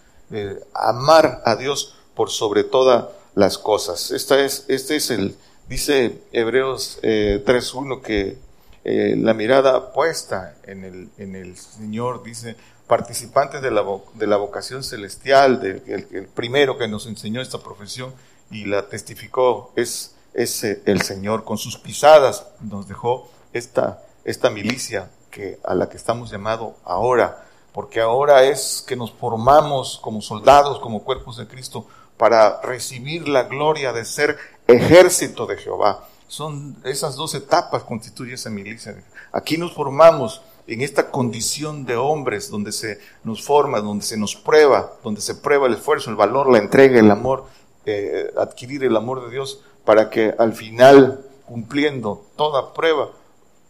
amar 0.74 1.42
a 1.44 1.56
Dios 1.56 1.96
por 2.14 2.30
sobre 2.30 2.64
todas 2.64 3.06
las 3.34 3.58
cosas. 3.58 4.10
Esta 4.10 4.40
es, 4.40 4.64
este 4.68 4.96
es 4.96 5.10
el, 5.10 5.36
dice 5.68 6.22
Hebreos 6.32 6.98
3.1 7.02 7.98
eh, 7.98 8.02
que 8.02 8.38
eh, 8.84 9.16
la 9.16 9.34
mirada 9.34 9.92
puesta 9.92 10.56
en 10.64 10.84
el, 10.84 11.08
en 11.18 11.34
el 11.34 11.56
Señor, 11.56 12.22
dice, 12.22 12.56
participantes 12.86 13.62
de 13.62 13.70
la, 13.70 13.84
de 14.14 14.26
la 14.26 14.36
vocación 14.36 14.84
celestial, 14.84 15.82
el, 15.86 16.26
primero 16.34 16.76
que 16.76 16.86
nos 16.86 17.06
enseñó 17.06 17.40
esta 17.40 17.58
profesión 17.58 18.12
y 18.50 18.66
la 18.66 18.88
testificó 18.88 19.72
es, 19.74 20.14
es 20.34 20.64
el 20.64 21.02
Señor. 21.02 21.44
Con 21.44 21.58
sus 21.58 21.78
pisadas 21.78 22.46
nos 22.60 22.86
dejó 22.86 23.30
esta, 23.52 24.03
esta 24.24 24.50
milicia 24.50 25.10
que, 25.30 25.58
a 25.64 25.74
la 25.74 25.88
que 25.88 25.96
estamos 25.96 26.30
llamados 26.30 26.74
ahora, 26.84 27.44
porque 27.72 28.00
ahora 28.00 28.44
es 28.44 28.84
que 28.86 28.96
nos 28.96 29.12
formamos 29.12 29.98
como 30.02 30.22
soldados, 30.22 30.78
como 30.78 31.02
cuerpos 31.02 31.36
de 31.36 31.46
Cristo, 31.46 31.86
para 32.16 32.60
recibir 32.62 33.28
la 33.28 33.44
gloria 33.44 33.92
de 33.92 34.04
ser 34.04 34.36
ejército 34.66 35.46
de 35.46 35.56
Jehová. 35.56 36.06
Son 36.28 36.76
esas 36.84 37.16
dos 37.16 37.34
etapas 37.34 37.82
constituye 37.82 38.34
esa 38.34 38.50
milicia. 38.50 38.96
Aquí 39.32 39.58
nos 39.58 39.74
formamos 39.74 40.40
en 40.66 40.80
esta 40.80 41.10
condición 41.10 41.84
de 41.84 41.96
hombres 41.96 42.50
donde 42.50 42.72
se 42.72 42.98
nos 43.22 43.42
forma, 43.42 43.80
donde 43.80 44.04
se 44.04 44.16
nos 44.16 44.34
prueba, 44.34 44.92
donde 45.02 45.20
se 45.20 45.34
prueba 45.34 45.66
el 45.66 45.74
esfuerzo, 45.74 46.10
el 46.10 46.16
valor, 46.16 46.50
la 46.50 46.58
entrega, 46.58 46.98
el 46.98 47.10
amor, 47.10 47.44
eh, 47.84 48.32
adquirir 48.38 48.84
el 48.84 48.96
amor 48.96 49.24
de 49.24 49.30
Dios 49.30 49.60
para 49.84 50.08
que 50.08 50.34
al 50.38 50.54
final, 50.54 51.26
cumpliendo 51.44 52.24
toda 52.36 52.72
prueba, 52.72 53.10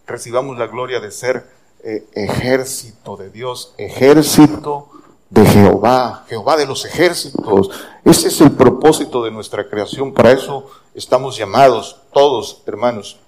recibamos 0.07 0.59
la 0.59 0.67
gloria 0.67 1.01
de 1.01 1.11
ser 1.11 1.49
eh, 1.83 2.07
ejército 2.13 3.17
de 3.17 3.31
Dios, 3.31 3.75
ejército 3.79 4.89
de 5.31 5.45
Jehová, 5.47 6.25
Jehová 6.29 6.57
de 6.57 6.67
los 6.67 6.85
ejércitos. 6.85 7.71
Ese 8.05 8.29
es 8.29 8.41
el 8.41 8.53
propósito 8.53 9.25
de 9.25 9.31
nuestra 9.31 9.69
creación. 9.69 10.13
Para 10.13 10.33
eso 10.33 10.67
estamos 10.95 11.37
llamados 11.37 12.01
todos, 12.13 12.63
hermanos. 12.67 13.19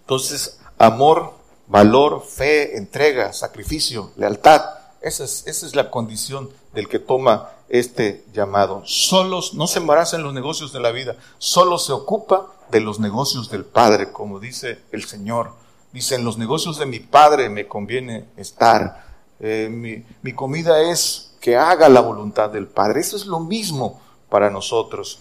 Entonces, 0.00 0.60
amor 0.78 1.36
valor, 1.66 2.22
fe, 2.22 2.76
entrega, 2.76 3.32
sacrificio, 3.32 4.12
lealtad. 4.16 4.62
Esa 5.00 5.24
es, 5.24 5.46
esa 5.46 5.66
es 5.66 5.74
la 5.74 5.90
condición 5.90 6.50
del 6.72 6.88
que 6.88 6.98
toma 6.98 7.50
este 7.68 8.24
llamado. 8.32 8.82
Solos, 8.84 9.54
no 9.54 9.66
se 9.66 9.78
embaraza 9.78 10.16
en 10.16 10.22
los 10.22 10.34
negocios 10.34 10.72
de 10.72 10.80
la 10.80 10.90
vida, 10.90 11.16
solo 11.38 11.78
se 11.78 11.92
ocupa 11.92 12.52
de 12.70 12.80
los 12.80 12.98
negocios 12.98 13.50
del 13.50 13.64
Padre, 13.64 14.12
como 14.12 14.40
dice 14.40 14.80
el 14.92 15.04
Señor. 15.04 15.52
Dice, 15.96 16.16
en 16.16 16.26
los 16.26 16.36
negocios 16.36 16.78
de 16.78 16.84
mi 16.84 17.00
Padre 17.00 17.48
me 17.48 17.66
conviene 17.66 18.26
estar. 18.36 19.02
Eh, 19.40 19.70
mi, 19.72 20.04
mi 20.20 20.34
comida 20.34 20.82
es 20.82 21.34
que 21.40 21.56
haga 21.56 21.88
la 21.88 22.02
voluntad 22.02 22.50
del 22.50 22.66
Padre. 22.66 23.00
Eso 23.00 23.16
es 23.16 23.24
lo 23.24 23.40
mismo 23.40 23.98
para 24.28 24.50
nosotros. 24.50 25.20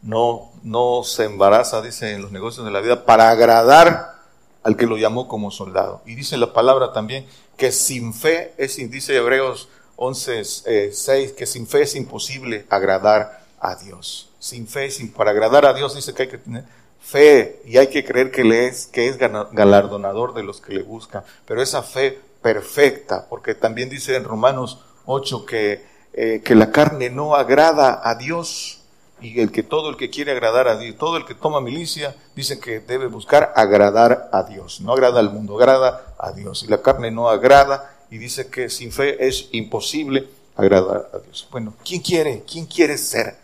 No, 0.00 0.52
no 0.62 1.02
se 1.04 1.24
embaraza, 1.24 1.82
dice, 1.82 2.14
en 2.14 2.22
los 2.22 2.32
negocios 2.32 2.64
de 2.64 2.72
la 2.72 2.80
vida 2.80 3.04
para 3.04 3.28
agradar 3.28 4.14
al 4.62 4.74
que 4.78 4.86
lo 4.86 4.96
llamó 4.96 5.28
como 5.28 5.50
soldado. 5.50 6.00
Y 6.06 6.14
dice 6.14 6.38
la 6.38 6.54
palabra 6.54 6.94
también 6.94 7.26
que 7.58 7.72
sin 7.72 8.14
fe, 8.14 8.54
es, 8.56 8.76
dice 8.90 9.14
Hebreos 9.14 9.68
11, 9.96 10.44
6, 10.46 10.64
eh, 10.64 11.34
que 11.36 11.44
sin 11.44 11.66
fe 11.66 11.82
es 11.82 11.94
imposible 11.94 12.64
agradar 12.70 13.44
a 13.60 13.76
Dios. 13.76 14.30
Sin 14.38 14.66
fe, 14.66 14.90
sin, 14.90 15.12
para 15.12 15.32
agradar 15.32 15.66
a 15.66 15.74
Dios 15.74 15.94
dice 15.94 16.14
que 16.14 16.22
hay 16.22 16.28
que 16.30 16.38
tener 16.38 16.64
fe 17.02 17.60
y 17.66 17.76
hay 17.76 17.88
que 17.88 18.04
creer 18.04 18.30
que, 18.30 18.44
le 18.44 18.66
es, 18.66 18.86
que 18.86 19.08
es 19.08 19.18
galardonador 19.18 20.34
de 20.34 20.42
los 20.42 20.60
que 20.60 20.74
le 20.74 20.82
buscan. 20.82 21.24
Pero 21.46 21.60
esa 21.60 21.82
fe 21.82 22.18
perfecta, 22.40 23.26
porque 23.28 23.54
también 23.54 23.90
dice 23.90 24.16
en 24.16 24.24
Romanos 24.24 24.80
8 25.06 25.44
que, 25.44 25.84
eh, 26.12 26.42
que 26.44 26.54
la 26.54 26.70
carne 26.70 27.10
no 27.10 27.34
agrada 27.34 28.00
a 28.02 28.14
Dios 28.14 28.78
y 29.20 29.40
el 29.40 29.52
que 29.52 29.62
todo 29.62 29.88
el 29.90 29.96
que 29.96 30.10
quiere 30.10 30.32
agradar 30.32 30.66
a 30.68 30.76
Dios, 30.76 30.96
todo 30.98 31.16
el 31.16 31.24
que 31.24 31.34
toma 31.34 31.60
milicia, 31.60 32.16
dice 32.34 32.58
que 32.58 32.80
debe 32.80 33.06
buscar 33.06 33.52
agradar 33.54 34.28
a 34.32 34.42
Dios. 34.42 34.80
No 34.80 34.92
agrada 34.92 35.20
al 35.20 35.30
mundo, 35.30 35.56
agrada 35.56 36.14
a 36.18 36.32
Dios. 36.32 36.64
Y 36.64 36.66
la 36.66 36.82
carne 36.82 37.10
no 37.10 37.28
agrada 37.28 37.96
y 38.10 38.18
dice 38.18 38.48
que 38.48 38.68
sin 38.68 38.90
fe 38.90 39.26
es 39.26 39.48
imposible 39.52 40.28
agradar 40.56 41.08
a 41.12 41.18
Dios. 41.18 41.46
Bueno, 41.50 41.74
¿quién 41.84 42.00
quiere? 42.00 42.42
¿Quién 42.50 42.66
quiere 42.66 42.98
ser 42.98 43.36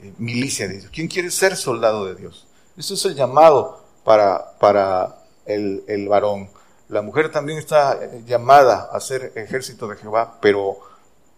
eh, 0.00 0.12
milicia 0.18 0.68
de 0.68 0.78
Dios? 0.78 0.90
¿Quién 0.92 1.08
quiere 1.08 1.30
ser 1.30 1.56
soldado 1.56 2.06
de 2.06 2.14
Dios? 2.14 2.46
Ese 2.76 2.94
es 2.94 3.04
el 3.04 3.14
llamado 3.14 3.80
para, 4.04 4.58
para 4.58 5.16
el, 5.46 5.84
el 5.88 6.08
varón. 6.08 6.48
La 6.88 7.02
mujer 7.02 7.30
también 7.30 7.58
está 7.58 7.98
llamada 8.26 8.90
a 8.92 9.00
ser 9.00 9.32
ejército 9.36 9.88
de 9.88 9.96
Jehová, 9.96 10.38
pero 10.40 10.78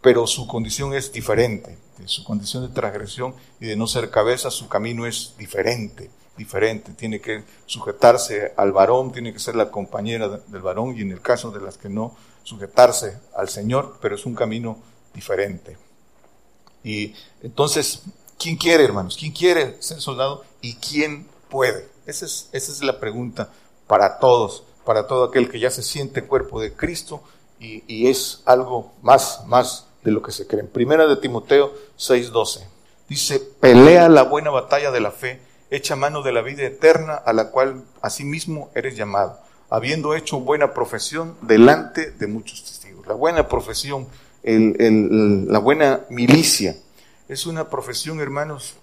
pero 0.06 0.24
su 0.24 0.46
condición 0.46 0.94
es 0.94 1.10
diferente. 1.10 1.76
Su 2.04 2.22
condición 2.22 2.64
de 2.64 2.72
transgresión 2.72 3.34
y 3.58 3.66
de 3.66 3.74
no 3.74 3.88
ser 3.88 4.08
cabeza, 4.08 4.52
su 4.52 4.68
camino 4.68 5.04
es 5.04 5.34
diferente, 5.36 6.10
diferente. 6.36 6.92
Tiene 6.92 7.20
que 7.20 7.42
sujetarse 7.66 8.52
al 8.56 8.70
varón, 8.70 9.10
tiene 9.10 9.32
que 9.32 9.40
ser 9.40 9.56
la 9.56 9.72
compañera 9.72 10.28
del 10.28 10.62
varón 10.62 10.96
y 10.96 11.00
en 11.00 11.10
el 11.10 11.20
caso 11.20 11.50
de 11.50 11.60
las 11.60 11.76
que 11.76 11.88
no, 11.88 12.14
sujetarse 12.44 13.18
al 13.34 13.48
Señor, 13.48 13.98
pero 14.00 14.14
es 14.14 14.26
un 14.26 14.36
camino 14.36 14.78
diferente. 15.12 15.76
Y 16.84 17.12
entonces, 17.42 18.02
¿quién 18.38 18.56
quiere, 18.56 18.84
hermanos? 18.84 19.16
¿Quién 19.18 19.32
quiere 19.32 19.76
ser 19.80 20.00
soldado 20.00 20.44
y 20.60 20.74
quién 20.76 21.26
puede? 21.48 21.88
Esa 22.06 22.26
es, 22.26 22.82
la 22.82 23.00
pregunta 23.00 23.50
para 23.86 24.18
todos, 24.18 24.64
para 24.84 25.06
todo 25.06 25.24
aquel 25.24 25.50
que 25.50 25.58
ya 25.58 25.70
se 25.70 25.82
siente 25.82 26.24
cuerpo 26.24 26.60
de 26.60 26.72
Cristo 26.72 27.22
y, 27.58 28.08
es 28.08 28.42
algo 28.44 28.92
más, 29.02 29.42
más 29.46 29.86
de 30.04 30.12
lo 30.12 30.22
que 30.22 30.32
se 30.32 30.46
cree. 30.46 30.64
Primera 30.64 31.06
de 31.06 31.16
Timoteo 31.16 31.72
6:12. 31.98 32.64
Dice, 33.08 33.40
pelea 33.40 34.08
la 34.08 34.22
buena 34.22 34.50
batalla 34.50 34.90
de 34.90 35.00
la 35.00 35.10
fe, 35.10 35.40
echa 35.70 35.96
mano 35.96 36.22
de 36.22 36.32
la 36.32 36.42
vida 36.42 36.64
eterna 36.64 37.14
a 37.14 37.32
la 37.32 37.50
cual 37.50 37.84
asimismo 38.02 38.70
eres 38.74 38.96
llamado, 38.96 39.38
habiendo 39.70 40.14
hecho 40.14 40.40
buena 40.40 40.74
profesión 40.74 41.36
delante 41.42 42.10
de 42.10 42.26
muchos 42.26 42.64
testigos. 42.64 43.06
La 43.06 43.14
buena 43.14 43.48
profesión, 43.48 44.08
la 44.44 45.58
buena 45.58 46.00
milicia, 46.10 46.76
es 47.28 47.46
una 47.46 47.68
profesión, 47.68 48.20
hermanos, 48.20 48.76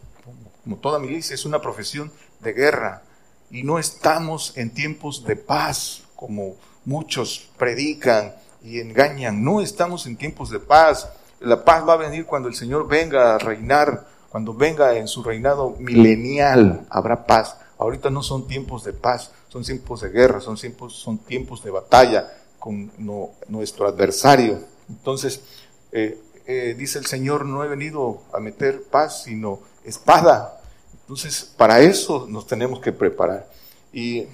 como 0.64 0.78
toda 0.78 1.00
milicia, 1.00 1.34
es 1.34 1.46
una 1.46 1.62
profesión 1.62 2.12
de 2.40 2.54
guerra. 2.54 3.04
Y 3.52 3.64
no 3.64 3.80
estamos 3.80 4.58
en 4.58 4.74
tiempos 4.74 5.26
de 5.26 5.36
paz, 5.36 6.04
como 6.16 6.56
muchos 6.86 7.50
predican 7.58 8.34
y 8.64 8.80
engañan. 8.80 9.44
No 9.44 9.62
estamos 9.62 10.08
en 10.08 10.18
tiempos 10.18 10.50
de 10.50 10.60
paz. 10.60 11.10
La 11.40 11.64
paz 11.64 11.88
va 11.88 11.94
a 11.94 11.98
venir 11.98 12.26
cuando 12.26 12.48
el 12.48 12.56
Señor 12.56 12.88
venga 12.88 13.36
a 13.36 13.38
reinar, 13.38 14.08
cuando 14.30 14.54
venga 14.54 14.98
en 14.98 15.08
su 15.08 15.24
reinado 15.24 15.76
milenial, 15.80 16.86
habrá 16.90 17.26
paz. 17.26 17.58
Ahorita 17.78 18.10
no 18.10 18.24
son 18.24 18.48
tiempos 18.48 18.84
de 18.84 18.94
paz, 18.94 19.32
son 19.50 19.64
tiempos 19.64 20.02
de 20.02 20.10
guerra, 20.10 20.40
son 20.40 20.56
tiempos, 20.56 20.96
son 20.96 21.18
tiempos 21.18 21.64
de 21.64 21.72
batalla 21.72 22.32
con 22.60 22.92
nuestro 23.50 23.88
adversario. 23.88 24.60
Entonces, 24.90 25.42
eh, 25.92 26.18
eh, 26.46 26.76
dice 26.78 27.00
el 27.00 27.06
Señor, 27.06 27.46
no 27.46 27.64
he 27.64 27.68
venido 27.68 28.22
a 28.34 28.40
meter 28.40 28.84
paz, 28.84 29.24
sino 29.24 29.60
espada. 29.84 30.60
Entonces, 31.02 31.54
para 31.58 31.82
eso 31.82 32.28
nos 32.30 32.48
tenemos 32.48 32.80
que 32.80 32.92
preparar. 32.92 33.48
Y 33.92 34.28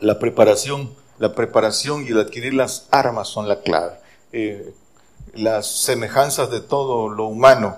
la 0.00 0.18
preparación 0.18 0.90
la 1.18 1.34
preparación 1.34 2.04
y 2.04 2.08
el 2.08 2.20
adquirir 2.20 2.54
las 2.54 2.88
armas 2.90 3.28
son 3.28 3.48
la 3.48 3.60
clave. 3.60 3.94
Eh, 4.32 4.74
las 5.34 5.66
semejanzas 5.66 6.50
de 6.50 6.60
todo 6.60 7.08
lo 7.08 7.26
humano, 7.26 7.76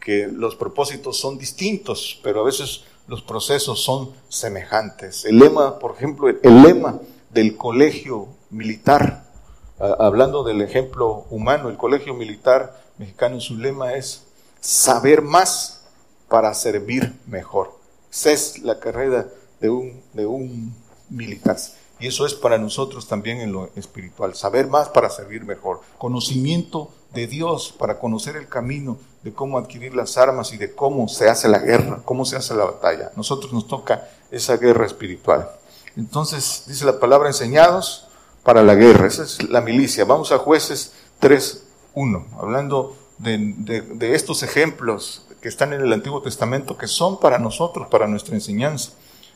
que 0.00 0.28
los 0.28 0.56
propósitos 0.56 1.18
son 1.18 1.38
distintos, 1.38 2.20
pero 2.22 2.40
a 2.40 2.44
veces 2.44 2.84
los 3.06 3.22
procesos 3.22 3.82
son 3.82 4.12
semejantes. 4.28 5.24
El 5.24 5.38
lema, 5.38 5.78
por 5.78 5.96
ejemplo, 5.96 6.28
el 6.28 6.62
lema 6.62 7.00
del 7.30 7.56
colegio 7.56 8.28
militar, 8.50 9.24
hablando 9.78 10.44
del 10.44 10.60
ejemplo 10.62 11.26
humano, 11.30 11.68
el 11.68 11.76
colegio 11.76 12.14
militar 12.14 12.80
mexicano, 12.98 13.40
su 13.40 13.56
lema 13.56 13.94
es 13.94 14.24
saber 14.60 15.22
más 15.22 15.82
para 16.28 16.52
servir 16.54 17.14
mejor. 17.26 17.72
Esa 18.10 18.32
es 18.32 18.58
la 18.60 18.78
carrera 18.80 19.28
de 19.60 19.70
un, 19.70 20.02
de 20.12 20.26
un 20.26 20.74
militar. 21.08 21.56
Y 22.00 22.06
eso 22.06 22.26
es 22.26 22.34
para 22.34 22.58
nosotros 22.58 23.08
también 23.08 23.40
en 23.40 23.52
lo 23.52 23.70
espiritual. 23.74 24.34
Saber 24.34 24.68
más 24.68 24.88
para 24.88 25.10
servir 25.10 25.44
mejor. 25.44 25.80
Conocimiento 25.98 26.90
de 27.12 27.26
Dios 27.26 27.74
para 27.76 27.98
conocer 27.98 28.36
el 28.36 28.48
camino 28.48 28.98
de 29.22 29.32
cómo 29.32 29.58
adquirir 29.58 29.94
las 29.94 30.16
armas 30.16 30.52
y 30.52 30.58
de 30.58 30.74
cómo 30.74 31.08
se 31.08 31.28
hace 31.28 31.48
la 31.48 31.58
guerra, 31.58 32.02
cómo 32.04 32.24
se 32.24 32.36
hace 32.36 32.54
la 32.54 32.64
batalla. 32.64 33.10
Nosotros 33.16 33.52
nos 33.52 33.66
toca 33.66 34.08
esa 34.30 34.56
guerra 34.56 34.86
espiritual. 34.86 35.50
Entonces, 35.96 36.64
dice 36.66 36.84
la 36.84 37.00
palabra, 37.00 37.28
enseñados 37.28 38.07
para 38.48 38.62
la 38.62 38.76
guerra. 38.76 39.06
Esa 39.06 39.24
es 39.24 39.42
la 39.50 39.60
milicia. 39.60 40.06
Vamos 40.06 40.32
a 40.32 40.38
jueces 40.38 40.94
3.1, 41.20 42.24
hablando 42.40 42.96
de, 43.18 44.14
estos 44.14 44.42
ejemplos 44.42 45.26
que 45.42 45.50
están 45.50 45.74
en 45.74 45.82
el 45.82 45.92
Antiguo 45.92 46.22
Testamento, 46.22 46.78
que 46.78 46.86
son 46.86 47.20
para 47.20 47.38
nosotros, 47.38 47.88
para 47.88 48.06
nuestra 48.06 48.34
enseñanza. 48.34 48.92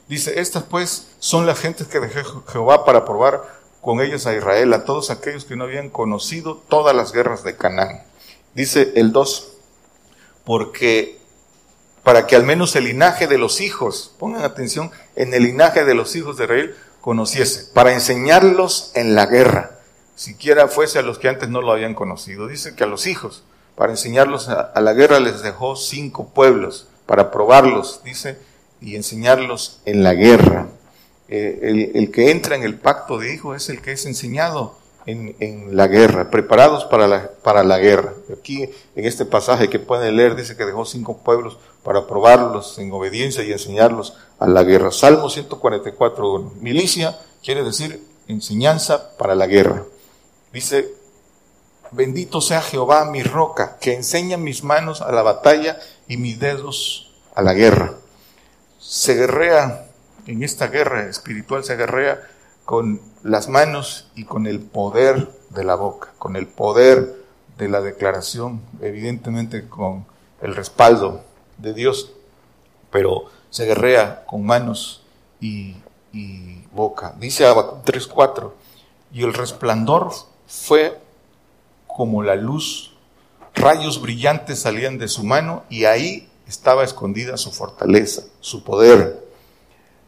Dice, 0.08 0.40
estas 0.40 0.62
pues 0.62 1.08
son 1.18 1.44
las 1.44 1.58
gentes 1.58 1.88
que 1.88 2.00
dejó 2.00 2.42
Jehová 2.50 2.86
para 2.86 3.04
probar 3.04 3.42
con 3.82 4.00
ellos 4.00 4.26
a 4.26 4.34
Israel, 4.34 4.72
a 4.72 4.86
todos 4.86 5.10
aquellos 5.10 5.44
que 5.44 5.56
no 5.56 5.64
habían 5.64 5.90
conocido 5.90 6.62
todas 6.70 6.96
las 6.96 7.12
guerras 7.12 7.44
de 7.44 7.54
Canaán. 7.54 8.04
Dice 8.54 8.94
el 8.96 9.12
2, 9.12 9.52
porque 10.44 11.18
para 12.02 12.26
que 12.26 12.34
al 12.34 12.44
menos 12.44 12.74
el 12.76 12.84
linaje 12.84 13.26
de 13.26 13.36
los 13.36 13.60
hijos, 13.60 14.14
pongan 14.18 14.42
atención, 14.42 14.90
en 15.16 15.34
el 15.34 15.42
linaje 15.42 15.84
de 15.84 15.94
los 15.94 16.16
hijos 16.16 16.38
de 16.38 16.44
Israel 16.44 16.76
conociese, 17.02 17.70
para 17.74 17.92
enseñarlos 17.92 18.92
en 18.94 19.14
la 19.14 19.26
guerra, 19.26 19.72
siquiera 20.14 20.68
fuese 20.68 21.00
a 21.00 21.02
los 21.02 21.18
que 21.18 21.28
antes 21.28 21.50
no 21.50 21.60
lo 21.60 21.72
habían 21.72 21.94
conocido. 21.94 22.46
Dice 22.46 22.74
que 22.74 22.84
a 22.84 22.86
los 22.86 23.06
hijos, 23.06 23.42
para 23.74 23.92
enseñarlos 23.92 24.48
a, 24.48 24.80
la 24.80 24.92
guerra, 24.94 25.20
les 25.20 25.42
dejó 25.42 25.76
cinco 25.76 26.30
pueblos, 26.32 26.88
para 27.04 27.30
probarlos, 27.30 28.00
dice, 28.04 28.38
y 28.80 28.96
enseñarlos 28.96 29.80
en 29.84 30.02
la 30.02 30.14
guerra. 30.14 30.68
Eh, 31.28 31.58
el, 31.62 31.90
el, 31.94 32.10
que 32.12 32.30
entra 32.30 32.54
en 32.56 32.62
el 32.62 32.78
pacto 32.78 33.18
de 33.18 33.34
hijos 33.34 33.56
es 33.56 33.68
el 33.68 33.82
que 33.82 33.92
es 33.92 34.06
enseñado 34.06 34.78
en, 35.06 35.76
la 35.76 35.88
guerra, 35.88 36.30
preparados 36.30 36.84
para 36.84 37.08
la, 37.08 37.30
para 37.42 37.64
la 37.64 37.78
guerra. 37.78 38.12
Aquí 38.32 38.62
en 38.94 39.04
este 39.04 39.24
pasaje 39.24 39.68
que 39.68 39.78
pueden 39.78 40.16
leer 40.16 40.36
dice 40.36 40.56
que 40.56 40.64
dejó 40.64 40.84
cinco 40.84 41.18
pueblos 41.18 41.58
para 41.82 42.06
probarlos 42.06 42.78
en 42.78 42.92
obediencia 42.92 43.42
y 43.42 43.52
enseñarlos 43.52 44.14
a 44.38 44.46
la 44.46 44.62
guerra. 44.62 44.90
Salmo 44.90 45.28
144, 45.28 46.52
milicia 46.60 47.18
quiere 47.42 47.64
decir 47.64 48.02
enseñanza 48.28 49.16
para 49.16 49.34
la 49.34 49.46
guerra. 49.46 49.84
Dice, 50.52 50.88
bendito 51.90 52.40
sea 52.40 52.62
Jehová 52.62 53.04
mi 53.06 53.22
roca, 53.22 53.78
que 53.80 53.94
enseña 53.94 54.36
mis 54.36 54.62
manos 54.62 55.00
a 55.02 55.10
la 55.12 55.22
batalla 55.22 55.78
y 56.06 56.16
mis 56.16 56.38
dedos 56.38 57.12
a 57.34 57.42
la 57.42 57.54
guerra. 57.54 57.94
Se 58.78 59.14
guerrea, 59.14 59.86
en 60.26 60.42
esta 60.42 60.68
guerra 60.68 61.08
espiritual 61.08 61.64
se 61.64 61.76
guerrea 61.76 62.20
con 62.64 63.00
las 63.22 63.48
manos 63.48 64.08
y 64.14 64.24
con 64.24 64.46
el 64.46 64.60
poder 64.60 65.28
de 65.50 65.64
la 65.64 65.74
boca, 65.74 66.12
con 66.18 66.36
el 66.36 66.46
poder 66.46 67.22
de 67.58 67.68
la 67.68 67.80
declaración, 67.80 68.62
evidentemente 68.80 69.68
con 69.68 70.06
el 70.40 70.54
respaldo 70.54 71.22
de 71.58 71.74
Dios, 71.74 72.12
pero 72.90 73.24
se 73.50 73.66
guerrea 73.66 74.24
con 74.26 74.44
manos 74.44 75.02
y, 75.40 75.76
boca. 76.72 77.14
Dice 77.18 77.44
Habacuc 77.44 77.84
3.4, 77.84 78.50
y 79.12 79.24
el 79.24 79.34
resplandor 79.34 80.10
fue 80.46 80.98
como 81.86 82.22
la 82.22 82.34
luz, 82.34 82.94
rayos 83.54 84.00
brillantes 84.00 84.60
salían 84.60 84.96
de 84.96 85.08
su 85.08 85.22
mano 85.22 85.64
y 85.68 85.84
ahí 85.84 86.30
estaba 86.48 86.82
escondida 86.82 87.36
su 87.36 87.50
fortaleza, 87.50 88.22
su 88.40 88.64
poder. 88.64 89.22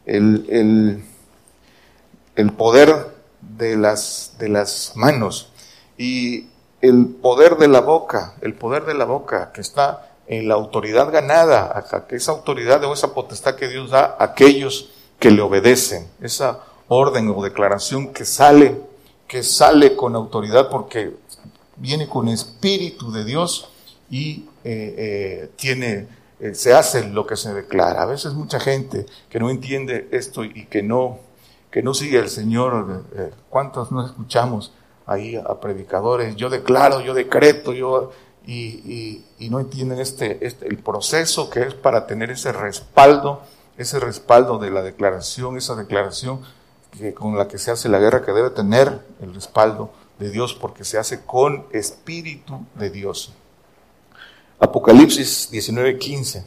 El, 0.07 0.47
el, 0.49 1.05
el 2.37 2.53
poder 2.53 3.15
de 3.41 3.77
las, 3.77 4.35
de 4.39 4.49
las 4.49 4.93
manos 4.95 5.51
y 5.97 6.49
el 6.81 7.07
poder 7.07 7.57
de 7.57 7.69
la 7.69 7.81
boca, 7.81 8.35
el 8.41 8.55
poder 8.55 8.85
de 8.85 8.95
la 8.95 9.05
boca 9.05 9.53
que 9.53 9.61
está 9.61 10.11
en 10.27 10.49
la 10.49 10.55
autoridad 10.55 11.11
ganada, 11.11 11.85
que 12.09 12.17
esa 12.17 12.33
autoridad 12.33 12.83
o 12.85 12.93
esa 12.93 13.15
potestad 13.15 13.57
que 13.57 13.69
Dios 13.69 13.91
da 13.91 14.17
a 14.19 14.25
aquellos 14.25 14.91
que 15.19 15.31
le 15.31 15.43
obedecen, 15.43 16.09
esa 16.21 16.61
orden 16.89 17.29
o 17.35 17.43
declaración 17.43 18.13
que 18.13 18.25
sale, 18.25 18.81
que 19.29 19.43
sale 19.43 19.97
con 19.97 20.15
autoridad 20.17 20.69
porque 20.71 21.15
viene 21.77 22.09
con 22.09 22.29
espíritu 22.29 23.13
de 23.13 23.25
Dios 23.25 23.69
y 24.11 24.45
eh, 24.65 24.95
eh, 24.97 25.51
tiene, 25.57 26.07
eh, 26.41 26.55
se 26.55 26.73
hace 26.73 27.09
lo 27.09 27.27
que 27.27 27.37
se 27.37 27.53
declara. 27.53 28.03
A 28.03 28.07
veces 28.07 28.35
mucha 28.35 28.61
gente 28.61 29.07
que 29.29 29.41
no 29.41 29.51
entiende 29.51 30.09
esto 30.13 30.45
y 30.45 30.67
que 30.67 30.83
no 30.83 31.19
que 31.75 31.83
no 31.83 31.93
sigue 31.93 32.21
el 32.21 32.29
Señor. 32.29 33.03
Eh, 33.17 33.33
¿Cuántos 33.51 33.91
no 33.91 34.07
escuchamos 34.07 34.73
ahí 35.07 35.35
a 35.35 35.59
predicadores? 35.59 36.37
Yo 36.37 36.49
declaro, 36.49 37.01
yo 37.01 37.15
decreto, 37.15 37.73
yo... 37.73 38.13
Y, 38.47 39.25
no 39.51 39.59
entienden 39.59 39.99
este, 39.99 40.47
este, 40.47 40.69
el 40.69 40.79
proceso 40.79 41.51
que 41.51 41.63
es 41.63 41.75
para 41.75 42.07
tener 42.07 42.31
ese 42.31 42.53
respaldo, 42.53 43.43
ese 43.77 43.99
respaldo 43.99 44.59
de 44.59 44.71
la 44.71 44.83
declaración, 44.83 45.57
esa 45.57 45.75
declaración 45.75 46.41
que, 46.97 47.13
con 47.13 47.37
la 47.37 47.49
que 47.49 47.59
se 47.59 47.73
hace 47.73 47.89
la 47.89 47.99
guerra, 47.99 48.25
que 48.25 48.33
debe 48.33 48.51
tener 48.51 49.05
el 49.21 49.35
respaldo 49.35 49.91
de 50.19 50.31
Dios, 50.31 50.55
porque 50.55 50.85
se 50.85 50.99
hace 50.99 51.25
con 51.25 51.67
espíritu 51.73 52.65
de 52.77 52.91
Dios. 52.91 53.33
Apocalipsis 54.61 55.51
19:15. 55.51 56.45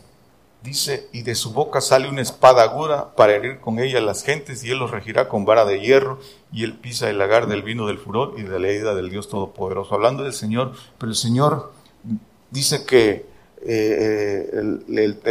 Dice, 0.63 1.07
y 1.13 1.21
de 1.21 1.35
su 1.35 1.53
boca 1.53 1.81
sale 1.81 2.09
una 2.09 2.21
espada 2.21 2.63
aguda 2.63 3.15
para 3.15 3.35
herir 3.35 3.59
con 3.59 3.79
ella 3.79 3.99
a 3.99 4.01
las 4.01 4.23
gentes, 4.23 4.63
y 4.63 4.71
él 4.71 4.79
los 4.79 4.91
regirá 4.91 5.29
con 5.29 5.45
vara 5.45 5.65
de 5.65 5.79
hierro, 5.79 6.19
y 6.51 6.63
él 6.63 6.73
pisa 6.73 7.09
el 7.09 7.19
lagar 7.19 7.47
del 7.47 7.61
vino 7.61 7.87
del 7.87 7.99
furor 7.99 8.33
y 8.37 8.41
de 8.41 8.59
la 8.59 8.67
herida 8.67 8.95
del 8.95 9.09
Dios 9.09 9.29
Todopoderoso. 9.29 9.93
Hablando 9.93 10.23
del 10.23 10.33
Señor, 10.33 10.73
pero 10.97 11.11
el 11.11 11.15
Señor 11.15 11.71
dice 12.49 12.85
que, 12.85 13.27
eh, 13.65 14.49
el, 14.53 15.21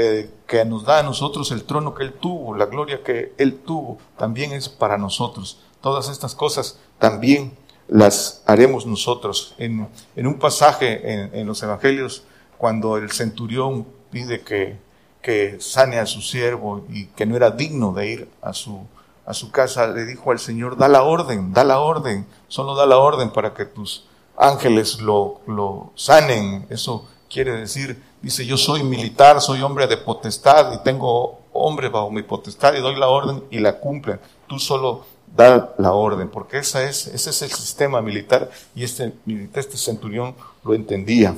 que 0.46 0.64
nos 0.64 0.84
da 0.84 1.00
a 1.00 1.02
nosotros 1.02 1.50
el 1.50 1.64
trono 1.64 1.94
que 1.94 2.04
Él 2.04 2.12
tuvo, 2.12 2.56
la 2.56 2.66
gloria 2.66 3.02
que 3.02 3.32
Él 3.36 3.58
tuvo, 3.58 3.98
también 4.16 4.52
es 4.52 4.68
para 4.68 4.96
nosotros. 4.96 5.60
Todas 5.80 6.08
estas 6.08 6.34
cosas 6.34 6.78
también 6.98 7.52
las 7.88 8.42
haremos 8.46 8.86
nosotros. 8.86 9.54
En, 9.58 9.88
en 10.14 10.26
un 10.26 10.38
pasaje 10.38 11.38
en 11.38 11.46
los 11.46 11.62
Evangelios, 11.62 12.24
cuando 12.58 12.96
el 12.96 13.10
centurión 13.10 13.86
pide 14.10 14.40
que 14.40 14.85
que 15.26 15.56
sane 15.58 15.98
a 15.98 16.06
su 16.06 16.22
siervo 16.22 16.84
y 16.88 17.06
que 17.06 17.26
no 17.26 17.34
era 17.34 17.50
digno 17.50 17.92
de 17.92 18.06
ir 18.08 18.28
a 18.42 18.52
su, 18.52 18.86
a 19.24 19.34
su 19.34 19.50
casa, 19.50 19.88
le 19.88 20.04
dijo 20.04 20.30
al 20.30 20.38
Señor, 20.38 20.76
da 20.76 20.86
la 20.86 21.02
orden, 21.02 21.52
da 21.52 21.64
la 21.64 21.80
orden, 21.80 22.28
solo 22.46 22.76
da 22.76 22.86
la 22.86 22.98
orden 22.98 23.30
para 23.30 23.52
que 23.52 23.64
tus 23.64 24.06
ángeles 24.36 25.00
lo, 25.00 25.40
lo 25.48 25.90
sanen. 25.96 26.68
Eso 26.70 27.08
quiere 27.28 27.58
decir, 27.58 28.00
dice, 28.22 28.46
yo 28.46 28.56
soy 28.56 28.84
militar, 28.84 29.40
soy 29.40 29.62
hombre 29.62 29.88
de 29.88 29.96
potestad 29.96 30.72
y 30.72 30.78
tengo 30.84 31.40
hombre 31.52 31.88
bajo 31.88 32.08
mi 32.12 32.22
potestad 32.22 32.74
y 32.74 32.80
doy 32.80 32.94
la 32.94 33.08
orden 33.08 33.42
y 33.50 33.58
la 33.58 33.80
cumplen. 33.80 34.20
Tú 34.46 34.60
solo 34.60 35.06
da 35.34 35.74
la 35.76 35.90
orden, 35.90 36.28
porque 36.28 36.58
esa 36.58 36.84
es, 36.84 37.08
ese 37.08 37.30
es 37.30 37.42
el 37.42 37.50
sistema 37.50 38.00
militar 38.00 38.48
y 38.76 38.84
este, 38.84 39.12
este 39.26 39.76
centurión 39.76 40.36
lo 40.62 40.72
entendía. 40.72 41.34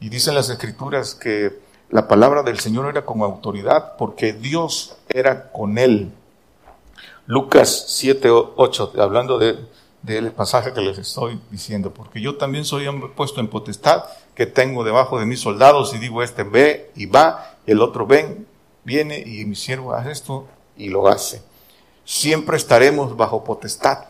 Y 0.00 0.08
dicen 0.08 0.34
las 0.34 0.50
escrituras 0.50 1.14
que 1.14 1.67
la 1.90 2.06
palabra 2.06 2.42
del 2.42 2.60
Señor 2.60 2.88
era 2.88 3.04
con 3.04 3.22
autoridad 3.22 3.96
porque 3.96 4.32
Dios 4.32 4.96
era 5.08 5.50
con 5.50 5.78
él. 5.78 6.12
Lucas 7.26 7.86
7, 7.88 8.30
8, 8.30 8.92
hablando 8.98 9.38
del 9.38 9.68
de, 10.02 10.30
pasaje 10.30 10.72
que 10.72 10.80
les 10.80 10.98
estoy 10.98 11.40
diciendo, 11.50 11.92
porque 11.92 12.20
yo 12.20 12.36
también 12.36 12.64
soy 12.64 12.86
hombre 12.86 13.10
puesto 13.14 13.40
en 13.40 13.48
potestad, 13.48 14.04
que 14.34 14.46
tengo 14.46 14.84
debajo 14.84 15.18
de 15.18 15.26
mis 15.26 15.40
soldados 15.40 15.94
y 15.94 15.98
digo, 15.98 16.22
este 16.22 16.42
ve 16.42 16.90
y 16.94 17.06
va, 17.06 17.54
y 17.66 17.72
el 17.72 17.80
otro 17.80 18.06
ven, 18.06 18.46
viene 18.84 19.18
y 19.18 19.44
mi 19.44 19.56
siervo 19.56 19.92
hace 19.94 20.10
esto 20.10 20.46
y 20.76 20.88
lo 20.88 21.08
hace. 21.08 21.42
Siempre 22.04 22.56
estaremos 22.56 23.16
bajo 23.16 23.44
potestad. 23.44 24.04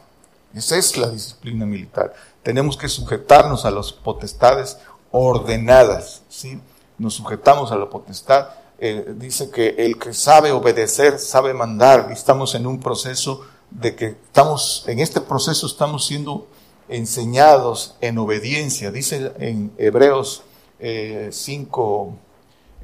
Esa 0.54 0.76
es 0.76 0.96
la 0.96 1.10
disciplina 1.10 1.66
militar. 1.66 2.14
Tenemos 2.42 2.76
que 2.76 2.88
sujetarnos 2.88 3.64
a 3.64 3.70
las 3.70 3.92
potestades 3.92 4.78
ordenadas, 5.10 6.22
¿sí? 6.28 6.60
Nos 6.98 7.14
sujetamos 7.14 7.72
a 7.72 7.76
la 7.76 7.88
potestad. 7.88 8.48
Eh, 8.78 9.14
dice 9.16 9.50
que 9.50 9.74
el 9.78 9.98
que 9.98 10.14
sabe 10.14 10.52
obedecer, 10.52 11.18
sabe 11.18 11.54
mandar. 11.54 12.08
Y 12.10 12.12
estamos 12.12 12.54
en 12.54 12.66
un 12.66 12.80
proceso 12.80 13.44
de 13.70 13.94
que 13.94 14.06
estamos, 14.06 14.84
en 14.86 14.98
este 14.98 15.20
proceso 15.20 15.66
estamos 15.66 16.06
siendo 16.06 16.46
enseñados 16.88 17.96
en 18.00 18.18
obediencia. 18.18 18.90
Dice 18.90 19.32
en 19.38 19.72
Hebreos 19.78 20.42
5, 20.80 22.14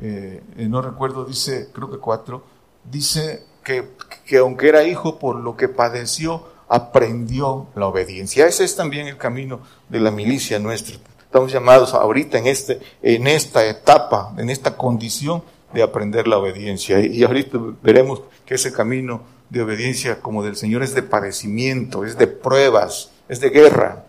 eh, 0.01 0.43
eh, 0.57 0.69
no 0.69 0.83
recuerdo, 0.83 1.25
dice, 1.25 1.71
creo 1.73 1.91
que 1.91 1.99
4, 1.99 2.43
dice 2.91 3.45
que, 3.63 3.91
que 4.27 4.39
aunque 4.39 4.69
era 4.69 4.85
hijo, 4.85 5.19
por 5.19 5.37
lo 5.37 5.57
que 5.57 5.69
padeció, 5.69 6.45
aprendió 6.69 7.69
la 7.75 7.87
obediencia. 7.87 8.47
Ese 8.47 8.65
es 8.65 8.77
también 8.77 9.07
el 9.07 9.17
camino 9.17 9.61
de 9.89 10.01
la 10.01 10.11
milicia 10.11 10.59
nuestra 10.59 10.97
Estamos 11.35 11.51
llamados 11.51 11.95
ahorita 11.95 12.39
en, 12.39 12.47
este, 12.47 12.81
en 13.03 13.27
esta 13.27 13.67
etapa, 13.67 14.33
en 14.39 14.51
esta 14.51 14.77
condición 14.77 15.43
de 15.73 15.83
aprender 15.83 16.29
la 16.29 16.39
obediencia. 16.39 17.01
Y 17.01 17.25
ahorita 17.25 17.59
veremos 17.83 18.23
que 18.47 18.55
ese 18.55 18.73
camino 18.73 19.23
de 19.51 19.63
obediencia 19.63 20.21
como 20.21 20.45
del 20.45 20.55
Señor 20.55 20.85
es 20.85 20.95
de 20.95 21.03
padecimiento, 21.03 22.05
es 22.05 22.17
de 22.19 22.29
pruebas, 22.29 23.11
es 23.29 23.41
de 23.41 23.51
guerra. 23.51 24.05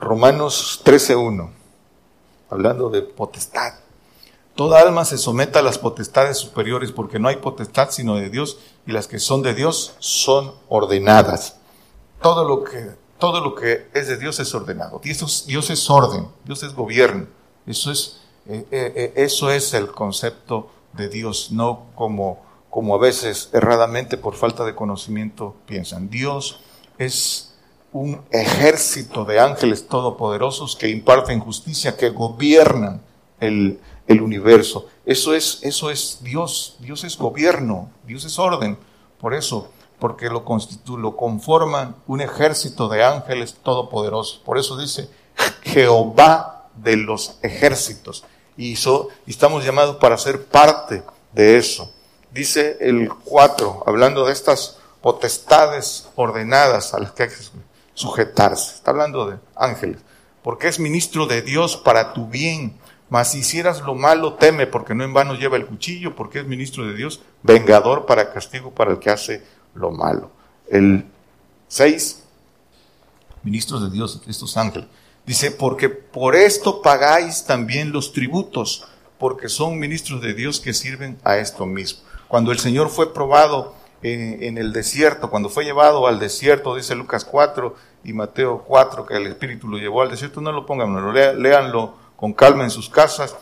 Romanos 0.00 0.82
13.1, 0.84 1.48
hablando 2.50 2.90
de 2.90 3.02
potestad. 3.02 3.74
Toda 4.56 4.80
alma 4.80 5.04
se 5.04 5.16
someta 5.16 5.60
a 5.60 5.62
las 5.62 5.78
potestades 5.78 6.38
superiores 6.38 6.90
porque 6.90 7.20
no 7.20 7.28
hay 7.28 7.36
potestad 7.36 7.90
sino 7.92 8.16
de 8.16 8.30
Dios 8.30 8.58
y 8.84 8.90
las 8.90 9.06
que 9.06 9.20
son 9.20 9.42
de 9.42 9.54
Dios 9.54 9.94
son 10.00 10.54
ordenadas. 10.68 11.54
Todo 12.20 12.42
lo 12.42 12.64
que 12.64 13.07
todo 13.18 13.40
lo 13.40 13.54
que 13.54 13.88
es 13.94 14.08
de 14.08 14.16
Dios 14.16 14.38
es 14.40 14.54
ordenado. 14.54 15.00
Dios, 15.02 15.20
es 15.70 15.90
orden, 15.90 16.28
Dios 16.44 16.62
es 16.62 16.74
gobierno. 16.74 17.26
Eso 17.66 17.90
es, 17.90 18.20
eh, 18.46 18.66
eh, 18.70 18.92
eh, 18.94 19.12
eso 19.16 19.50
es 19.50 19.74
el 19.74 19.88
concepto 19.88 20.70
de 20.92 21.08
Dios, 21.08 21.50
no 21.52 21.86
como, 21.94 22.42
como 22.70 22.94
a 22.94 22.98
veces 22.98 23.50
erradamente 23.52 24.16
por 24.16 24.34
falta 24.34 24.64
de 24.64 24.74
conocimiento 24.74 25.56
piensan. 25.66 26.08
Dios 26.08 26.60
es 26.96 27.54
un 27.92 28.20
ejército 28.30 29.24
de 29.24 29.40
ángeles 29.40 29.88
todopoderosos 29.88 30.76
que 30.76 30.88
imparten 30.88 31.40
justicia, 31.40 31.96
que 31.96 32.10
gobiernan 32.10 33.02
el, 33.40 33.80
el 34.06 34.22
universo. 34.22 34.86
Eso 35.04 35.34
es, 35.34 35.60
eso 35.62 35.90
es 35.90 36.18
Dios. 36.22 36.76
Dios 36.80 37.04
es 37.04 37.16
gobierno, 37.16 37.90
Dios 38.06 38.24
es 38.24 38.38
orden. 38.38 38.78
Por 39.20 39.34
eso, 39.34 39.70
porque 39.98 40.28
lo, 40.28 40.44
lo 40.96 41.16
conforman 41.16 41.96
un 42.06 42.20
ejército 42.20 42.88
de 42.88 43.04
ángeles 43.04 43.56
todopoderosos. 43.62 44.38
Por 44.44 44.58
eso 44.58 44.76
dice 44.76 45.08
Jehová 45.62 46.68
de 46.76 46.96
los 46.96 47.38
ejércitos. 47.42 48.24
Y, 48.56 48.76
estamos 49.26 49.64
llamados 49.64 49.96
para 49.96 50.18
ser 50.18 50.44
parte 50.46 51.02
de 51.32 51.58
eso. 51.58 51.92
Dice 52.32 52.76
el 52.80 53.08
4, 53.08 53.84
hablando 53.86 54.26
de 54.26 54.32
estas 54.32 54.78
potestades 55.00 56.08
ordenadas 56.16 56.92
a 56.94 57.00
las 57.00 57.12
que 57.12 57.24
hay 57.24 57.28
que 57.28 57.36
sujetarse. 57.94 58.74
Está 58.74 58.90
hablando 58.90 59.26
de 59.26 59.38
ángeles. 59.54 60.00
Porque 60.42 60.68
es 60.68 60.78
ministro 60.78 61.26
de 61.26 61.42
Dios 61.42 61.76
para 61.76 62.12
tu 62.12 62.26
bien. 62.26 62.78
Mas 63.10 63.32
si 63.32 63.38
hicieras 63.38 63.80
lo 63.80 63.94
malo, 63.94 64.34
teme, 64.34 64.66
porque 64.66 64.94
no 64.94 65.04
en 65.04 65.14
vano 65.14 65.34
lleva 65.34 65.56
el 65.56 65.66
cuchillo, 65.66 66.14
porque 66.14 66.40
es 66.40 66.46
ministro 66.46 66.86
de 66.86 66.94
Dios, 66.94 67.22
vengador 67.42 68.04
para 68.04 68.32
castigo 68.32 68.72
para 68.72 68.90
el 68.90 68.98
que 68.98 69.10
hace 69.10 69.42
lo 69.78 69.90
malo. 69.90 70.30
El 70.70 71.06
6, 71.68 72.22
ministros 73.42 73.82
de 73.82 73.90
Dios, 73.90 74.20
estos 74.26 74.56
ángeles, 74.56 74.88
dice, 75.26 75.50
porque 75.50 75.88
por 75.88 76.34
esto 76.34 76.82
pagáis 76.82 77.44
también 77.44 77.92
los 77.92 78.12
tributos, 78.12 78.86
porque 79.18 79.48
son 79.48 79.78
ministros 79.78 80.20
de 80.22 80.34
Dios 80.34 80.60
que 80.60 80.72
sirven 80.72 81.18
a 81.24 81.36
esto 81.38 81.66
mismo. 81.66 82.00
Cuando 82.28 82.52
el 82.52 82.58
Señor 82.58 82.88
fue 82.88 83.12
probado 83.12 83.74
en, 84.02 84.58
el 84.58 84.72
desierto, 84.72 85.30
cuando 85.30 85.48
fue 85.48 85.64
llevado 85.64 86.06
al 86.06 86.18
desierto, 86.18 86.74
dice 86.74 86.94
Lucas 86.94 87.24
4 87.24 87.74
y 88.04 88.12
Mateo 88.12 88.64
4, 88.66 89.06
que 89.06 89.16
el 89.16 89.26
Espíritu 89.26 89.68
lo 89.68 89.78
llevó 89.78 90.02
al 90.02 90.10
desierto, 90.10 90.40
no 90.40 90.52
lo 90.52 90.66
pongan, 90.66 90.92
no, 90.92 91.12
léanlo 91.12 91.94
con 92.16 92.32
calma 92.32 92.64
en 92.64 92.70
sus 92.70 92.88
casas, 92.88 93.36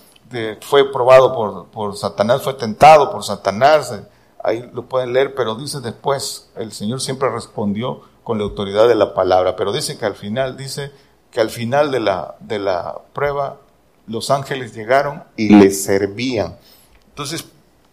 fue 0.62 0.90
probado 0.92 1.34
por, 1.34 1.66
por 1.66 1.96
Satanás, 1.96 2.42
fue 2.42 2.54
tentado 2.54 3.10
por 3.12 3.22
Satanás, 3.22 4.00
ahí 4.46 4.70
lo 4.72 4.88
pueden 4.88 5.12
leer, 5.12 5.34
pero 5.34 5.56
dice 5.56 5.80
después, 5.80 6.50
el 6.54 6.70
Señor 6.70 7.00
siempre 7.00 7.28
respondió 7.28 8.02
con 8.22 8.38
la 8.38 8.44
autoridad 8.44 8.86
de 8.86 8.94
la 8.94 9.12
palabra, 9.12 9.56
pero 9.56 9.72
dice 9.72 9.98
que 9.98 10.06
al 10.06 10.14
final, 10.14 10.56
dice 10.56 10.92
que 11.32 11.40
al 11.40 11.50
final 11.50 11.90
de 11.90 11.98
la, 11.98 12.36
de 12.38 12.60
la 12.60 12.96
prueba, 13.12 13.58
los 14.06 14.30
ángeles 14.30 14.72
llegaron 14.72 15.24
y 15.36 15.48
le 15.48 15.72
servían. 15.72 16.56
Entonces, 17.08 17.44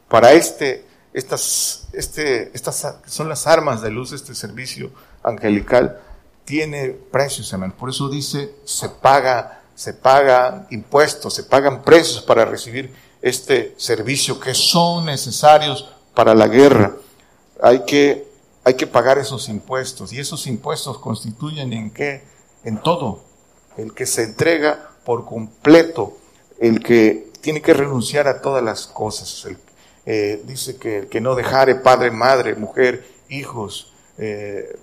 para 0.07 0.33
este, 0.33 0.85
estas, 1.11 1.87
este, 1.91 2.51
estas 2.53 2.99
son 3.07 3.29
las 3.29 3.47
armas 3.47 3.81
de 3.81 3.89
luz, 3.89 4.11
este 4.11 4.35
servicio 4.35 4.91
angelical, 5.23 5.99
tiene 6.45 6.89
precios, 6.89 7.51
hermano. 7.51 7.73
Por 7.75 7.89
eso 7.89 8.09
dice, 8.09 8.53
se 8.63 8.89
paga, 8.89 9.63
se 9.73 9.95
paga 9.95 10.67
impuestos, 10.69 11.33
se 11.33 11.45
pagan 11.45 11.81
precios 11.81 12.21
para 12.21 12.45
recibir 12.45 12.93
este 13.23 13.73
servicio 13.77 14.39
que 14.39 14.53
son 14.53 15.05
necesarios 15.05 15.89
para 16.13 16.35
la 16.35 16.47
guerra. 16.47 16.95
Hay 17.61 17.85
que, 17.85 18.27
hay 18.63 18.75
que 18.75 18.87
pagar 18.87 19.17
esos 19.17 19.49
impuestos 19.49 20.13
y 20.13 20.19
esos 20.19 20.47
impuestos 20.47 20.99
constituyen 20.99 21.73
en 21.73 21.91
qué? 21.91 22.23
En 22.63 22.81
todo. 22.81 23.23
El 23.77 23.93
que 23.93 24.05
se 24.05 24.23
entrega 24.23 24.91
por 25.05 25.25
completo, 25.25 26.17
el 26.59 26.81
que 26.81 27.31
tiene 27.41 27.61
que 27.61 27.73
renunciar 27.73 28.27
a 28.27 28.41
todas 28.41 28.63
las 28.63 28.87
cosas. 28.87 29.47
Eh, 30.05 30.41
dice 30.45 30.77
que 30.77 30.99
el 30.99 31.07
que 31.07 31.21
no 31.21 31.35
dejare 31.35 31.75
padre, 31.75 32.11
madre, 32.11 32.55
mujer, 32.55 33.05
hijos, 33.29 33.91
eh, 34.17 34.77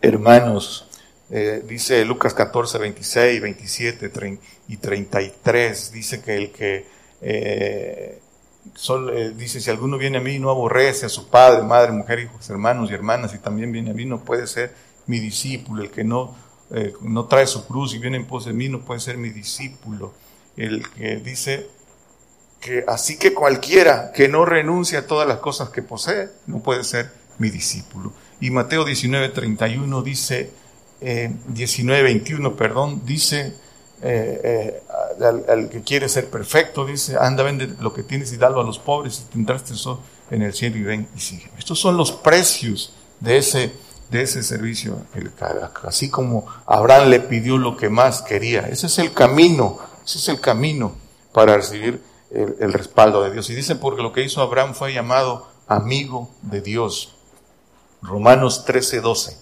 hermanos, 0.00 0.88
eh, 1.30 1.62
dice 1.66 2.04
Lucas 2.04 2.32
14, 2.32 2.78
26, 2.78 3.40
27 3.42 4.12
y 4.68 4.76
33, 4.76 5.92
dice 5.92 6.22
que 6.22 6.36
el 6.36 6.52
que 6.52 6.98
dice, 9.36 9.60
si 9.60 9.70
alguno 9.70 9.98
viene 9.98 10.18
a 10.18 10.20
mí 10.20 10.34
y 10.34 10.38
no 10.38 10.50
aborrece 10.50 11.06
a 11.06 11.08
su 11.08 11.28
padre, 11.28 11.62
madre, 11.62 11.92
mujer, 11.92 12.20
hijos, 12.20 12.48
hermanos 12.50 12.90
y 12.90 12.94
hermanas, 12.94 13.34
y 13.34 13.38
también 13.38 13.72
viene 13.72 13.90
a 13.90 13.94
mí, 13.94 14.04
no 14.04 14.24
puede 14.24 14.46
ser 14.46 14.74
mi 15.06 15.18
discípulo. 15.20 15.82
El 15.82 15.90
que 15.90 16.04
no, 16.04 16.36
eh, 16.70 16.92
no 17.02 17.26
trae 17.26 17.46
su 17.46 17.66
cruz 17.66 17.94
y 17.94 17.98
viene 17.98 18.16
en 18.16 18.26
pos 18.26 18.44
de 18.44 18.52
mí, 18.52 18.68
no 18.68 18.80
puede 18.80 19.00
ser 19.00 19.16
mi 19.16 19.30
discípulo. 19.30 20.12
El 20.56 20.88
que 20.90 21.16
dice 21.16 21.68
que 22.60 22.84
así 22.88 23.18
que 23.18 23.32
cualquiera 23.32 24.12
que 24.12 24.28
no 24.28 24.44
renuncie 24.44 24.98
a 24.98 25.06
todas 25.06 25.26
las 25.28 25.38
cosas 25.38 25.70
que 25.70 25.82
posee, 25.82 26.28
no 26.46 26.60
puede 26.60 26.84
ser 26.84 27.10
mi 27.38 27.50
discípulo. 27.50 28.12
Y 28.40 28.50
Mateo 28.50 28.84
19, 28.84 29.30
31 29.30 30.02
dice, 30.02 30.50
eh, 31.00 31.32
19, 31.48 32.02
21, 32.02 32.56
perdón, 32.56 33.02
dice, 33.04 33.54
eh, 34.02 34.40
eh, 34.44 34.82
al, 35.48 35.68
que 35.68 35.82
quiere 35.82 36.08
ser 36.08 36.30
perfecto, 36.30 36.84
dice, 36.84 37.16
anda, 37.18 37.42
vende 37.42 37.74
lo 37.80 37.92
que 37.92 38.02
tienes 38.02 38.32
y 38.32 38.36
dalo 38.36 38.60
a 38.60 38.64
los 38.64 38.78
pobres 38.78 39.20
y 39.20 39.32
tendrás 39.32 39.64
tesoro 39.64 40.00
en 40.30 40.42
el 40.42 40.54
cielo 40.54 40.76
y 40.76 40.82
ven 40.82 41.08
y 41.16 41.20
sigue. 41.20 41.50
Estos 41.58 41.78
son 41.80 41.96
los 41.96 42.12
precios 42.12 42.92
de 43.20 43.38
ese, 43.38 43.72
de 44.10 44.22
ese 44.22 44.42
servicio, 44.42 45.02
así 45.82 46.10
como 46.10 46.46
Abraham 46.66 47.08
le 47.08 47.20
pidió 47.20 47.58
lo 47.58 47.76
que 47.76 47.88
más 47.88 48.22
quería. 48.22 48.68
Ese 48.68 48.86
es 48.86 48.98
el 48.98 49.12
camino, 49.12 49.78
ese 50.04 50.18
es 50.18 50.28
el 50.28 50.40
camino 50.40 50.92
para 51.32 51.56
recibir 51.56 52.00
el, 52.30 52.56
el 52.60 52.72
respaldo 52.72 53.22
de 53.22 53.32
Dios. 53.32 53.50
Y 53.50 53.54
dice, 53.54 53.74
porque 53.74 54.02
lo 54.02 54.12
que 54.12 54.22
hizo 54.22 54.40
Abraham 54.42 54.74
fue 54.74 54.92
llamado 54.92 55.48
amigo 55.66 56.30
de 56.42 56.60
Dios. 56.60 57.14
Romanos 58.02 58.64
13, 58.64 59.00
12. 59.00 59.38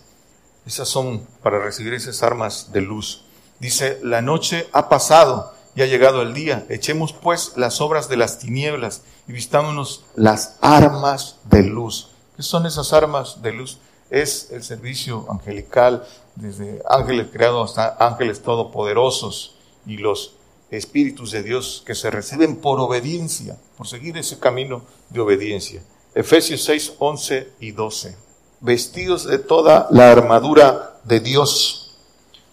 Esas 0.66 0.88
son 0.88 1.26
para 1.42 1.58
recibir 1.60 1.94
esas 1.94 2.22
armas 2.22 2.72
de 2.72 2.80
luz. 2.80 3.24
Dice, 3.58 3.98
la 4.02 4.20
noche 4.20 4.68
ha 4.72 4.88
pasado 4.88 5.54
y 5.74 5.82
ha 5.82 5.86
llegado 5.86 6.22
el 6.22 6.34
día. 6.34 6.66
Echemos 6.68 7.12
pues 7.12 7.52
las 7.56 7.80
obras 7.80 8.08
de 8.08 8.16
las 8.16 8.38
tinieblas 8.38 9.02
y 9.28 9.32
vistámonos 9.32 10.04
las 10.14 10.56
armas 10.60 11.36
de 11.44 11.62
luz. 11.62 12.10
¿Qué 12.36 12.42
son 12.42 12.66
esas 12.66 12.92
armas 12.92 13.42
de 13.42 13.52
luz? 13.52 13.78
Es 14.10 14.50
el 14.52 14.62
servicio 14.62 15.26
angelical, 15.30 16.06
desde 16.34 16.82
ángeles 16.88 17.28
creados 17.32 17.70
hasta 17.70 18.04
ángeles 18.04 18.42
todopoderosos 18.42 19.56
y 19.86 19.96
los 19.96 20.34
espíritus 20.70 21.30
de 21.30 21.42
Dios 21.42 21.82
que 21.86 21.94
se 21.94 22.10
reciben 22.10 22.56
por 22.56 22.80
obediencia, 22.80 23.56
por 23.76 23.86
seguir 23.86 24.16
ese 24.16 24.38
camino 24.38 24.82
de 25.10 25.20
obediencia. 25.20 25.82
Efesios 26.14 26.64
6, 26.64 26.94
11 26.98 27.52
y 27.60 27.72
12. 27.72 28.16
Vestidos 28.60 29.26
de 29.26 29.38
toda 29.38 29.86
la 29.90 30.10
armadura 30.10 31.00
de 31.04 31.20
Dios 31.20 31.85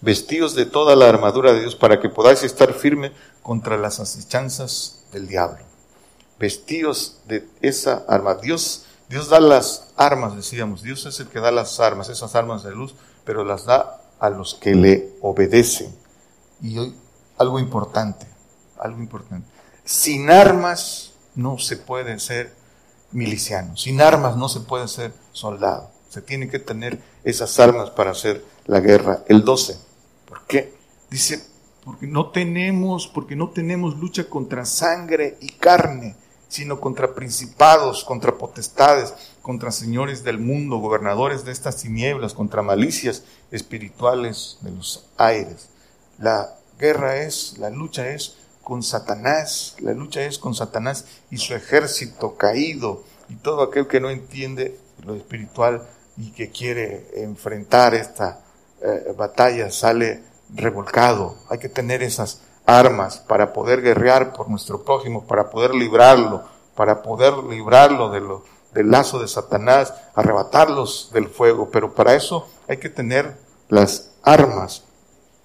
vestidos 0.04 0.54
de 0.54 0.66
toda 0.66 0.94
la 0.94 1.08
armadura 1.08 1.52
de 1.52 1.60
Dios 1.60 1.74
para 1.74 1.98
que 1.98 2.10
podáis 2.10 2.42
estar 2.42 2.74
firme 2.74 3.12
contra 3.42 3.78
las 3.78 4.00
asechanzas 4.00 5.04
del 5.12 5.26
diablo. 5.26 5.64
Vestidos 6.38 7.20
de 7.26 7.48
esa 7.62 8.04
arma. 8.06 8.34
Dios, 8.34 8.84
Dios 9.08 9.30
da 9.30 9.40
las 9.40 9.88
armas, 9.96 10.36
decíamos. 10.36 10.82
Dios 10.82 11.06
es 11.06 11.18
el 11.20 11.28
que 11.28 11.40
da 11.40 11.50
las 11.50 11.80
armas, 11.80 12.10
esas 12.10 12.34
armas 12.34 12.62
de 12.62 12.72
luz, 12.72 12.94
pero 13.24 13.44
las 13.44 13.64
da 13.64 14.02
a 14.20 14.28
los 14.28 14.54
que 14.54 14.74
le 14.74 15.12
obedecen. 15.22 15.94
Y 16.60 16.78
hoy, 16.78 16.94
algo 17.38 17.58
importante, 17.58 18.26
algo 18.78 19.00
importante. 19.00 19.48
Sin 19.84 20.30
armas 20.30 21.12
no 21.34 21.58
se 21.58 21.76
puede 21.78 22.18
ser 22.18 22.54
miliciano. 23.12 23.76
Sin 23.76 24.00
armas 24.00 24.36
no 24.36 24.48
se 24.48 24.60
puede 24.60 24.86
ser 24.88 25.12
soldado. 25.32 25.90
Se 26.10 26.20
tiene 26.20 26.48
que 26.48 26.58
tener 26.58 27.00
esas 27.24 27.58
armas 27.58 27.90
para 27.90 28.10
hacer 28.10 28.44
la 28.66 28.80
guerra. 28.80 29.20
El 29.28 29.44
12. 29.44 29.93
¿Por 30.34 30.46
qué? 30.46 30.74
Dice, 31.10 31.46
porque 31.84 32.08
no 32.08 32.32
tenemos, 32.32 33.06
porque 33.06 33.36
no 33.36 33.50
tenemos 33.50 33.96
lucha 33.98 34.28
contra 34.28 34.64
sangre 34.64 35.38
y 35.40 35.50
carne, 35.50 36.16
sino 36.48 36.80
contra 36.80 37.14
principados, 37.14 38.02
contra 38.02 38.36
potestades, 38.36 39.14
contra 39.42 39.70
señores 39.70 40.24
del 40.24 40.40
mundo, 40.40 40.78
gobernadores 40.78 41.44
de 41.44 41.52
estas 41.52 41.76
tinieblas, 41.76 42.34
contra 42.34 42.62
malicias 42.62 43.22
espirituales 43.52 44.58
de 44.62 44.72
los 44.72 45.08
aires. 45.16 45.68
La 46.18 46.56
guerra 46.80 47.18
es, 47.18 47.56
la 47.58 47.70
lucha 47.70 48.08
es 48.08 48.34
con 48.64 48.82
Satanás, 48.82 49.76
la 49.78 49.92
lucha 49.92 50.22
es 50.22 50.38
con 50.38 50.56
Satanás 50.56 51.04
y 51.30 51.36
su 51.36 51.54
ejército 51.54 52.34
caído 52.34 53.04
y 53.28 53.36
todo 53.36 53.62
aquel 53.62 53.86
que 53.86 54.00
no 54.00 54.10
entiende 54.10 54.76
lo 55.06 55.14
espiritual 55.14 55.86
y 56.16 56.32
que 56.32 56.50
quiere 56.50 57.22
enfrentar 57.22 57.94
esta 57.94 58.43
eh, 58.84 59.14
batalla 59.16 59.70
sale 59.70 60.22
revolcado. 60.54 61.36
Hay 61.48 61.58
que 61.58 61.68
tener 61.68 62.02
esas 62.02 62.42
armas 62.66 63.18
para 63.18 63.52
poder 63.52 63.82
guerrear 63.82 64.32
por 64.32 64.48
nuestro 64.48 64.84
prójimo, 64.84 65.26
para 65.26 65.50
poder 65.50 65.74
librarlo, 65.74 66.44
para 66.74 67.02
poder 67.02 67.34
librarlo 67.38 68.10
de 68.10 68.22
del 68.74 68.90
lazo 68.90 69.20
de 69.20 69.28
Satanás, 69.28 69.94
arrebatarlos 70.16 71.10
del 71.12 71.28
fuego. 71.28 71.70
Pero 71.70 71.94
para 71.94 72.14
eso 72.14 72.48
hay 72.68 72.78
que 72.78 72.88
tener 72.88 73.36
las 73.68 74.10
armas. 74.22 74.82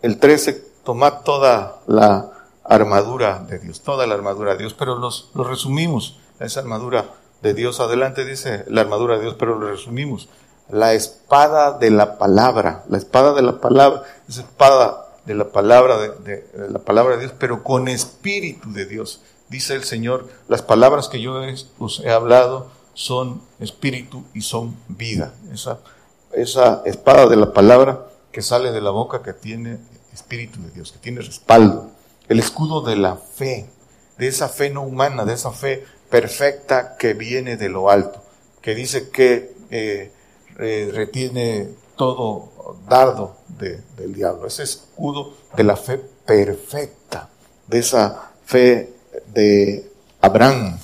El 0.01 0.19
13, 0.19 0.53
tomad 0.83 1.21
toda 1.21 1.81
la 1.87 2.31
armadura 2.63 3.39
de 3.39 3.59
Dios, 3.59 3.81
toda 3.81 4.07
la 4.07 4.15
armadura 4.15 4.53
de 4.53 4.59
Dios, 4.59 4.73
pero 4.73 4.95
los, 4.95 5.31
lo 5.33 5.43
resumimos, 5.43 6.19
esa 6.39 6.59
armadura 6.61 7.05
de 7.41 7.53
Dios, 7.53 7.79
adelante 7.79 8.25
dice 8.25 8.65
la 8.67 8.81
armadura 8.81 9.15
de 9.15 9.23
Dios, 9.23 9.35
pero 9.37 9.57
lo 9.57 9.69
resumimos, 9.69 10.29
la 10.69 10.93
espada 10.93 11.77
de 11.77 11.89
la 11.89 12.17
palabra, 12.17 12.83
la 12.89 12.97
espada 12.97 13.33
de 13.33 13.41
la 13.41 13.59
palabra, 13.59 14.03
esa 14.27 14.41
espada 14.41 15.05
de 15.25 15.35
la 15.35 15.45
palabra 15.49 15.97
de, 15.97 16.45
la 16.69 16.79
palabra 16.79 17.15
de 17.15 17.21
Dios, 17.21 17.33
pero 17.37 17.63
con 17.63 17.87
espíritu 17.87 18.71
de 18.71 18.85
Dios. 18.85 19.21
Dice 19.49 19.73
el 19.73 19.83
Señor, 19.83 20.27
las 20.47 20.61
palabras 20.61 21.07
que 21.07 21.21
yo 21.21 21.41
os 21.79 21.99
he 22.01 22.11
hablado 22.11 22.67
son 22.93 23.41
espíritu 23.59 24.23
y 24.33 24.41
son 24.41 24.75
vida. 24.87 25.33
Esa, 25.51 25.79
esa 26.33 26.83
espada 26.85 27.27
de 27.27 27.35
la 27.35 27.53
palabra 27.53 28.05
que 28.31 28.41
sale 28.41 28.71
de 28.71 28.81
la 28.81 28.91
boca 28.91 29.23
que 29.23 29.33
tiene 29.33 29.79
espíritu 30.13 30.61
de 30.61 30.71
Dios, 30.71 30.91
que 30.91 30.99
tiene 30.99 31.21
respaldo. 31.21 31.89
El 32.27 32.39
escudo 32.39 32.81
de 32.81 32.95
la 32.95 33.15
fe, 33.15 33.67
de 34.17 34.27
esa 34.27 34.49
fe 34.49 34.69
no 34.69 34.83
humana, 34.83 35.25
de 35.25 35.33
esa 35.33 35.51
fe 35.51 35.83
perfecta 36.09 36.95
que 36.97 37.13
viene 37.13 37.57
de 37.57 37.69
lo 37.69 37.89
alto, 37.89 38.21
que 38.61 38.75
dice 38.75 39.09
que 39.09 39.55
eh, 39.71 40.11
eh, 40.59 40.91
retiene 40.93 41.69
todo 41.95 42.77
dardo 42.87 43.35
del 43.57 44.13
diablo. 44.13 44.47
Ese 44.47 44.63
escudo 44.63 45.33
de 45.55 45.63
la 45.63 45.75
fe 45.75 45.97
perfecta, 45.97 47.29
de 47.67 47.79
esa 47.79 48.31
fe 48.45 48.93
de 49.33 49.91
Abraham. 50.21 50.77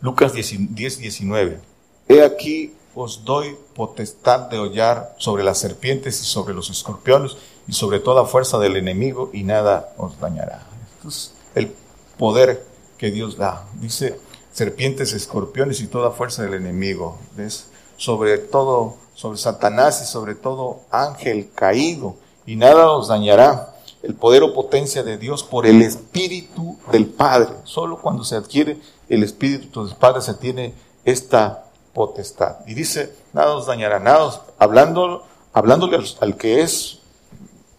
Lucas 0.00 0.32
10, 0.32 0.98
19. 0.98 1.60
He 2.08 2.22
aquí 2.22 2.74
os 2.94 3.24
doy 3.24 3.56
potestad 3.74 4.50
de 4.50 4.58
hollar 4.58 5.14
sobre 5.18 5.44
las 5.44 5.58
serpientes 5.58 6.20
y 6.20 6.24
sobre 6.24 6.54
los 6.54 6.70
escorpiones 6.70 7.36
y 7.66 7.72
sobre 7.72 8.00
toda 8.00 8.24
fuerza 8.24 8.58
del 8.58 8.76
enemigo 8.76 9.30
y 9.32 9.44
nada 9.44 9.94
os 9.96 10.18
dañará. 10.20 10.66
Esto 10.96 11.08
es 11.08 11.34
el 11.54 11.72
poder 12.18 12.66
que 12.98 13.10
Dios 13.10 13.36
da. 13.36 13.66
Dice 13.74 14.18
serpientes, 14.52 15.12
escorpiones 15.12 15.80
y 15.80 15.86
toda 15.86 16.10
fuerza 16.10 16.42
del 16.42 16.54
enemigo. 16.54 17.18
¿Ves? 17.36 17.68
Sobre 18.02 18.36
todo, 18.36 18.96
sobre 19.14 19.38
Satanás 19.38 20.02
y 20.02 20.06
sobre 20.06 20.34
todo 20.34 20.80
ángel 20.90 21.52
caído 21.54 22.16
y 22.44 22.56
nada 22.56 22.90
os 22.90 23.06
dañará. 23.06 23.76
El 24.02 24.16
poder 24.16 24.42
o 24.42 24.52
potencia 24.52 25.04
de 25.04 25.18
Dios 25.18 25.44
por 25.44 25.66
el 25.66 25.82
Espíritu 25.82 26.76
del 26.90 27.06
Padre. 27.06 27.50
Solo 27.62 28.02
cuando 28.02 28.24
se 28.24 28.34
adquiere 28.34 28.80
el 29.08 29.22
Espíritu 29.22 29.86
del 29.86 29.94
Padre 29.94 30.20
se 30.20 30.34
tiene 30.34 30.74
esta 31.04 31.66
potestad. 31.94 32.56
Y 32.66 32.74
dice, 32.74 33.14
nada 33.32 33.54
os 33.54 33.66
dañará, 33.66 34.00
nada 34.00 34.42
hablando, 34.58 35.22
hablándole 35.52 36.00
al, 36.18 36.36
que 36.36 36.62
es 36.62 36.98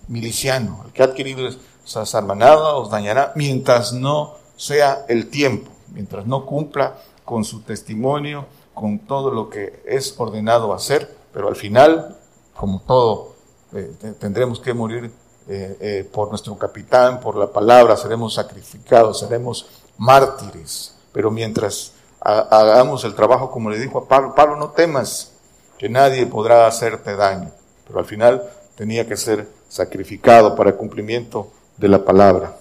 miliciano, 0.07 0.83
al 0.85 0.93
que 0.93 1.01
ha 1.01 1.07
adquirido 1.07 1.49
esas 1.85 2.15
armas, 2.15 2.37
nada 2.37 2.77
os 2.77 2.89
dañará 2.89 3.33
mientras 3.35 3.91
no 3.91 4.35
sea 4.55 5.03
el 5.09 5.29
tiempo, 5.29 5.69
mientras 5.93 6.25
no 6.25 6.45
cumpla 6.45 6.95
con 7.25 7.43
su 7.43 7.59
testimonio, 7.63 8.45
con 8.73 8.99
todo 8.99 9.31
lo 9.31 9.49
que 9.49 9.81
es 9.85 10.15
ordenado 10.17 10.73
hacer, 10.73 11.15
pero 11.31 11.47
al 11.47 11.55
final, 11.55 12.17
como 12.55 12.81
todo, 12.81 13.35
eh, 13.73 13.91
tendremos 14.19 14.59
que 14.59 14.73
morir 14.73 15.11
eh, 15.47 15.77
eh, 15.79 16.09
por 16.11 16.29
nuestro 16.29 16.57
capitán, 16.57 17.19
por 17.19 17.35
la 17.35 17.51
palabra, 17.51 17.97
seremos 17.97 18.35
sacrificados, 18.35 19.19
seremos 19.19 19.67
mártires, 19.97 20.95
pero 21.11 21.29
mientras 21.31 21.93
hagamos 22.21 23.03
el 23.03 23.15
trabajo 23.15 23.51
como 23.51 23.69
le 23.69 23.77
dijo 23.79 23.99
a 23.99 24.07
Pablo, 24.07 24.33
Pablo 24.33 24.55
no 24.55 24.69
temas 24.69 25.33
que 25.77 25.89
nadie 25.89 26.25
podrá 26.25 26.67
hacerte 26.67 27.15
daño, 27.15 27.51
pero 27.85 27.99
al 27.99 28.05
final 28.05 28.49
tenía 28.75 29.05
que 29.05 29.17
ser 29.17 29.49
sacrificado 29.67 30.55
para 30.55 30.69
el 30.69 30.77
cumplimiento 30.77 31.51
de 31.77 31.89
la 31.89 32.05
palabra. 32.05 32.55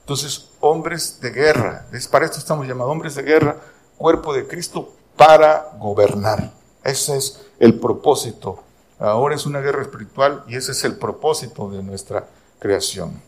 Entonces, 0.00 0.50
hombres 0.60 1.20
de 1.20 1.30
guerra, 1.30 1.86
es 1.92 2.06
para 2.06 2.26
esto 2.26 2.38
estamos 2.38 2.66
llamados 2.66 2.92
hombres 2.92 3.14
de 3.16 3.22
guerra, 3.22 3.56
cuerpo 3.98 4.32
de 4.32 4.46
Cristo 4.46 4.92
para 5.16 5.72
gobernar. 5.78 6.52
Ese 6.84 7.16
es 7.16 7.40
el 7.58 7.78
propósito. 7.78 8.62
Ahora 8.98 9.34
es 9.34 9.46
una 9.46 9.60
guerra 9.60 9.82
espiritual 9.82 10.44
y 10.48 10.56
ese 10.56 10.72
es 10.72 10.84
el 10.84 10.96
propósito 10.96 11.70
de 11.70 11.82
nuestra 11.82 12.26
creación. 12.58 13.20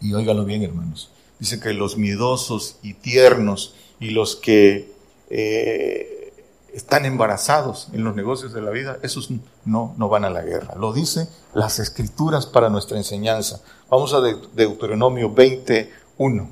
Y 0.00 0.14
óigalo 0.14 0.44
bien, 0.44 0.62
hermanos. 0.62 1.10
Dice 1.38 1.60
que 1.60 1.72
los 1.72 1.96
miedosos 1.96 2.76
y 2.82 2.94
tiernos 2.94 3.74
y 3.98 4.10
los 4.10 4.36
que 4.36 4.92
eh, 5.30 6.32
están 6.72 7.04
embarazados 7.04 7.88
en 7.92 8.04
los 8.04 8.14
negocios 8.14 8.52
de 8.52 8.62
la 8.62 8.70
vida, 8.70 8.98
esos 9.02 9.30
no, 9.64 9.94
no 9.96 10.08
van 10.08 10.24
a 10.24 10.30
la 10.30 10.42
guerra. 10.42 10.74
Lo 10.76 10.92
dice 10.92 11.28
las 11.54 11.78
escrituras 11.78 12.46
para 12.46 12.70
nuestra 12.70 12.96
enseñanza. 12.96 13.60
Vamos 13.90 14.14
a 14.14 14.20
Deuteronomio 14.20 15.32
21. 15.32 16.48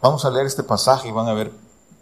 Vamos 0.00 0.24
a 0.24 0.30
leer 0.30 0.46
este 0.46 0.62
pasaje 0.62 1.08
y 1.08 1.12
van 1.12 1.28
a 1.28 1.34
ver 1.34 1.50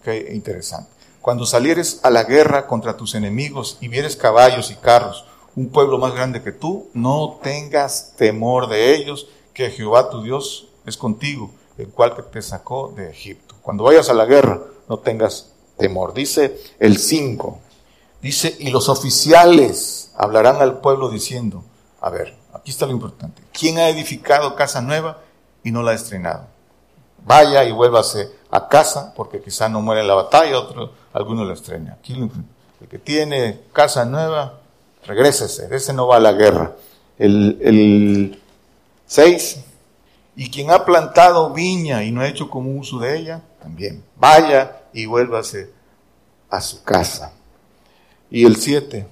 qué 0.02 0.32
interesante. 0.34 0.90
Cuando 1.22 1.46
salieres 1.46 2.00
a 2.02 2.10
la 2.10 2.24
guerra 2.24 2.66
contra 2.66 2.96
tus 2.96 3.14
enemigos 3.14 3.78
y 3.80 3.86
vieres 3.86 4.16
caballos 4.16 4.72
y 4.72 4.74
carros, 4.74 5.24
un 5.54 5.68
pueblo 5.68 5.96
más 5.98 6.14
grande 6.14 6.42
que 6.42 6.50
tú, 6.50 6.90
no 6.94 7.38
tengas 7.40 8.14
temor 8.16 8.68
de 8.68 8.96
ellos, 8.96 9.28
que 9.54 9.70
Jehová 9.70 10.10
tu 10.10 10.22
Dios 10.22 10.66
es 10.84 10.96
contigo, 10.96 11.52
el 11.78 11.88
cual 11.90 12.16
te 12.32 12.42
sacó 12.42 12.92
de 12.96 13.08
Egipto. 13.08 13.54
Cuando 13.62 13.84
vayas 13.84 14.08
a 14.08 14.14
la 14.14 14.26
guerra, 14.26 14.62
no 14.88 14.98
tengas 14.98 15.52
temor. 15.76 16.12
Dice 16.12 16.60
el 16.80 16.98
5, 16.98 17.60
dice, 18.20 18.56
y 18.58 18.70
los 18.70 18.88
oficiales 18.88 20.10
hablarán 20.16 20.56
al 20.56 20.80
pueblo 20.80 21.08
diciendo, 21.08 21.62
a 22.00 22.10
ver, 22.10 22.36
aquí 22.52 22.72
está 22.72 22.86
lo 22.86 22.92
importante, 22.92 23.42
¿quién 23.52 23.78
ha 23.78 23.88
edificado 23.88 24.56
casa 24.56 24.80
nueva 24.80 25.22
y 25.62 25.70
no 25.70 25.84
la 25.84 25.92
ha 25.92 25.94
estrenado? 25.94 26.48
Vaya 27.24 27.62
y 27.62 27.70
vuélvase 27.70 28.41
a 28.52 28.68
casa, 28.68 29.12
porque 29.16 29.40
quizá 29.40 29.68
no 29.68 29.80
muere 29.80 30.02
en 30.02 30.08
la 30.08 30.14
batalla, 30.14 30.58
otro, 30.58 30.92
alguno 31.14 31.44
la 31.44 31.54
estrena. 31.54 31.94
Aquí 31.94 32.12
el 32.12 32.88
que 32.88 32.98
tiene 32.98 33.62
casa 33.72 34.04
nueva, 34.04 34.60
regrésese, 35.06 35.74
ese 35.74 35.94
no 35.94 36.06
va 36.06 36.16
a 36.16 36.20
la 36.20 36.32
guerra. 36.32 36.76
El 37.18 38.38
6, 39.06 39.64
y 40.36 40.50
quien 40.50 40.70
ha 40.70 40.84
plantado 40.84 41.50
viña 41.50 42.04
y 42.04 42.12
no 42.12 42.20
ha 42.20 42.28
hecho 42.28 42.50
como 42.50 42.78
uso 42.78 42.98
de 42.98 43.18
ella, 43.18 43.42
también 43.60 44.04
vaya 44.16 44.82
y 44.92 45.06
vuélvase 45.06 45.70
a 46.50 46.60
su 46.60 46.82
casa. 46.82 47.32
Y 48.30 48.44
el 48.44 48.56
7 48.56 49.06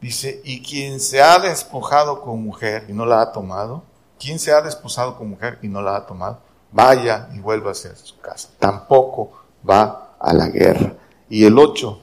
dice, 0.00 0.40
y 0.44 0.62
quien 0.62 1.00
se 1.00 1.20
ha 1.20 1.40
despojado 1.40 2.22
con 2.22 2.40
mujer 2.40 2.86
y 2.88 2.92
no 2.92 3.04
la 3.04 3.20
ha 3.20 3.32
tomado, 3.32 3.82
quien 4.18 4.38
se 4.38 4.52
ha 4.52 4.60
desposado 4.60 5.16
con 5.16 5.28
mujer 5.28 5.58
y 5.60 5.66
no 5.66 5.82
la 5.82 5.96
ha 5.96 6.06
tomado, 6.06 6.38
vaya 6.72 7.28
y 7.34 7.40
vuélvase 7.40 7.88
a 7.88 7.96
su 7.96 8.18
casa. 8.18 8.50
Tampoco 8.58 9.32
va 9.68 10.14
a 10.18 10.32
la 10.32 10.48
guerra. 10.48 10.94
Y 11.28 11.44
el 11.44 11.58
8, 11.58 12.00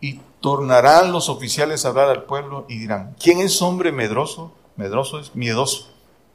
y 0.00 0.20
tornarán 0.40 1.12
los 1.12 1.28
oficiales 1.28 1.84
a 1.84 1.88
hablar 1.88 2.08
al 2.08 2.24
pueblo 2.24 2.66
y 2.68 2.78
dirán, 2.78 3.14
¿quién 3.20 3.40
es 3.40 3.62
hombre 3.62 3.92
medroso? 3.92 4.52
Medroso 4.76 5.20
es 5.20 5.34
miedoso 5.34 5.88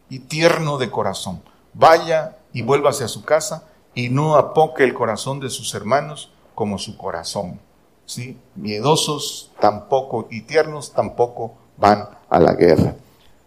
y 0.10 0.20
tierno 0.20 0.78
de 0.78 0.90
corazón. 0.90 1.42
Vaya 1.74 2.38
y 2.54 2.62
vuélvase 2.62 3.04
a 3.04 3.10
su 3.10 3.24
casa 3.24 3.68
y 3.94 4.10
no 4.10 4.36
apoque 4.36 4.84
el 4.84 4.94
corazón 4.94 5.40
de 5.40 5.50
sus 5.50 5.74
hermanos 5.76 6.32
como 6.56 6.78
su 6.78 6.98
corazón. 6.98 7.60
¿Sí? 8.06 8.38
Miedosos 8.56 9.52
tampoco 9.60 10.28
y 10.32 10.42
tiernos 10.42 10.94
tampoco 10.94 11.54
van 11.78 12.10
a 12.30 12.40
la 12.40 12.54
guerra. 12.54 12.96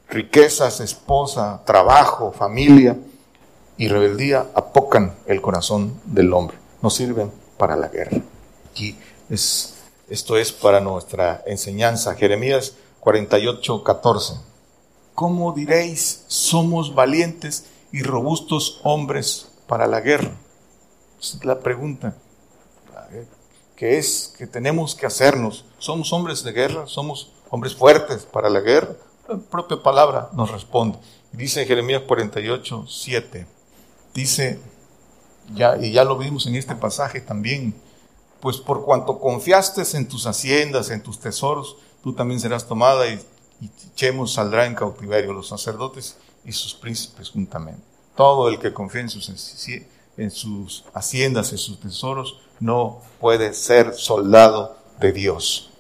Riquezas, 0.09 0.81
esposa, 0.81 1.63
trabajo, 1.65 2.31
familia 2.31 2.97
y 3.77 3.89
rebeldía 3.89 4.47
apocan 4.55 5.15
el 5.27 5.41
corazón 5.41 6.01
del 6.05 6.33
hombre. 6.33 6.57
No 6.83 6.91
sirven 6.91 7.33
para 7.57 7.77
la 7.77 7.89
guerra. 7.89 8.19
Aquí 8.71 8.99
es, 9.29 9.75
esto 10.09 10.37
es 10.37 10.53
para 10.53 10.81
nuestra 10.81 11.43
enseñanza. 11.47 12.15
Jeremías 12.15 12.75
48, 13.01 13.83
14. 13.83 14.35
¿Cómo 15.15 15.53
diréis, 15.53 16.25
somos 16.27 16.95
valientes 16.95 17.67
y 17.93 18.03
robustos 18.03 18.81
hombres 18.83 19.49
para 19.67 19.87
la 19.87 20.01
guerra? 20.01 20.33
es 21.21 21.45
la 21.45 21.61
pregunta 21.61 22.15
que 23.77 23.99
es 23.99 24.33
que 24.39 24.47
tenemos 24.47 24.95
que 24.95 25.07
hacernos. 25.07 25.65
¿Somos 25.79 26.13
hombres 26.13 26.45
de 26.45 26.53
guerra? 26.53 26.87
¿Somos 26.87 27.33
hombres 27.51 27.75
fuertes 27.75 28.25
para 28.25 28.49
la 28.49 28.61
guerra? 28.61 28.95
La 29.29 29.37
propia 29.39 29.83
palabra 29.83 30.29
nos 30.35 30.53
responde. 30.53 30.99
Dice 31.33 31.67
Jeremías 31.67 32.03
48, 32.07 32.85
7. 32.89 33.47
Dice, 34.15 34.61
ya, 35.55 35.77
y 35.77 35.93
ya 35.93 36.05
lo 36.05 36.19
vimos 36.19 36.47
en 36.47 36.57
este 36.57 36.75
pasaje 36.75 37.21
también, 37.21 37.75
pues 38.41 38.59
por 38.59 38.85
cuanto 38.85 39.19
confiaste 39.19 39.83
en 39.97 40.09
tus 40.09 40.27
haciendas, 40.27 40.91
en 40.91 41.03
tus 41.03 41.19
tesoros, 41.21 41.77
tú 42.03 42.13
también 42.13 42.41
serás 42.41 42.67
tomada 42.67 43.09
y, 43.09 43.21
y 43.61 43.71
Chemos 43.95 44.35
saldrá 44.35 44.67
en 44.67 44.75
cautiverio, 44.75 45.33
los 45.33 45.49
sacerdotes 45.49 46.17
y 46.45 46.53
sus 46.53 46.75
príncipes 46.75 47.31
juntamente. 47.31 47.83
Todo 48.17 48.49
el 48.49 48.59
que 48.59 48.73
confía 48.73 49.01
en 49.01 49.09
sus 49.09 49.31
en 50.19 50.31
sus 50.31 50.85
haciendas, 50.93 51.53
en 51.53 51.59
sus 51.59 51.81
tesoros, 51.81 52.39
no 52.61 53.01
puede 53.21 53.55
ser 53.55 53.95
soldado 53.95 54.77
de 55.01 55.13
Dios. 55.13 55.71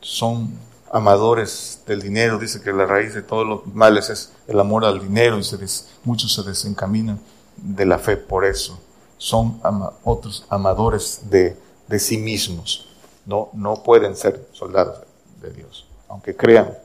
Son 0.00 0.50
amadores 0.90 1.82
del 1.86 2.00
dinero, 2.00 2.38
dice 2.38 2.62
que 2.62 2.72
la 2.72 2.86
raíz 2.86 3.14
de 3.14 3.22
todos 3.22 3.46
los 3.46 3.66
males 3.74 4.10
es 4.10 4.32
el 4.46 4.58
amor 4.60 4.84
al 4.84 5.00
dinero 5.00 5.38
y 5.38 5.44
se 5.44 5.58
muchos 6.04 6.34
se 6.34 6.42
desencaminan 6.42 7.20
de 7.62 7.86
la 7.86 7.98
fe 7.98 8.16
por 8.16 8.44
eso. 8.44 8.78
Son 9.18 9.60
otros 10.04 10.44
amadores 10.48 11.30
de, 11.30 11.56
de 11.88 11.98
sí 11.98 12.18
mismos. 12.18 12.88
No, 13.24 13.50
no 13.52 13.82
pueden 13.82 14.16
ser 14.16 14.48
soldados 14.52 15.00
de 15.40 15.50
Dios, 15.50 15.86
aunque 16.08 16.36
crean. 16.36 16.76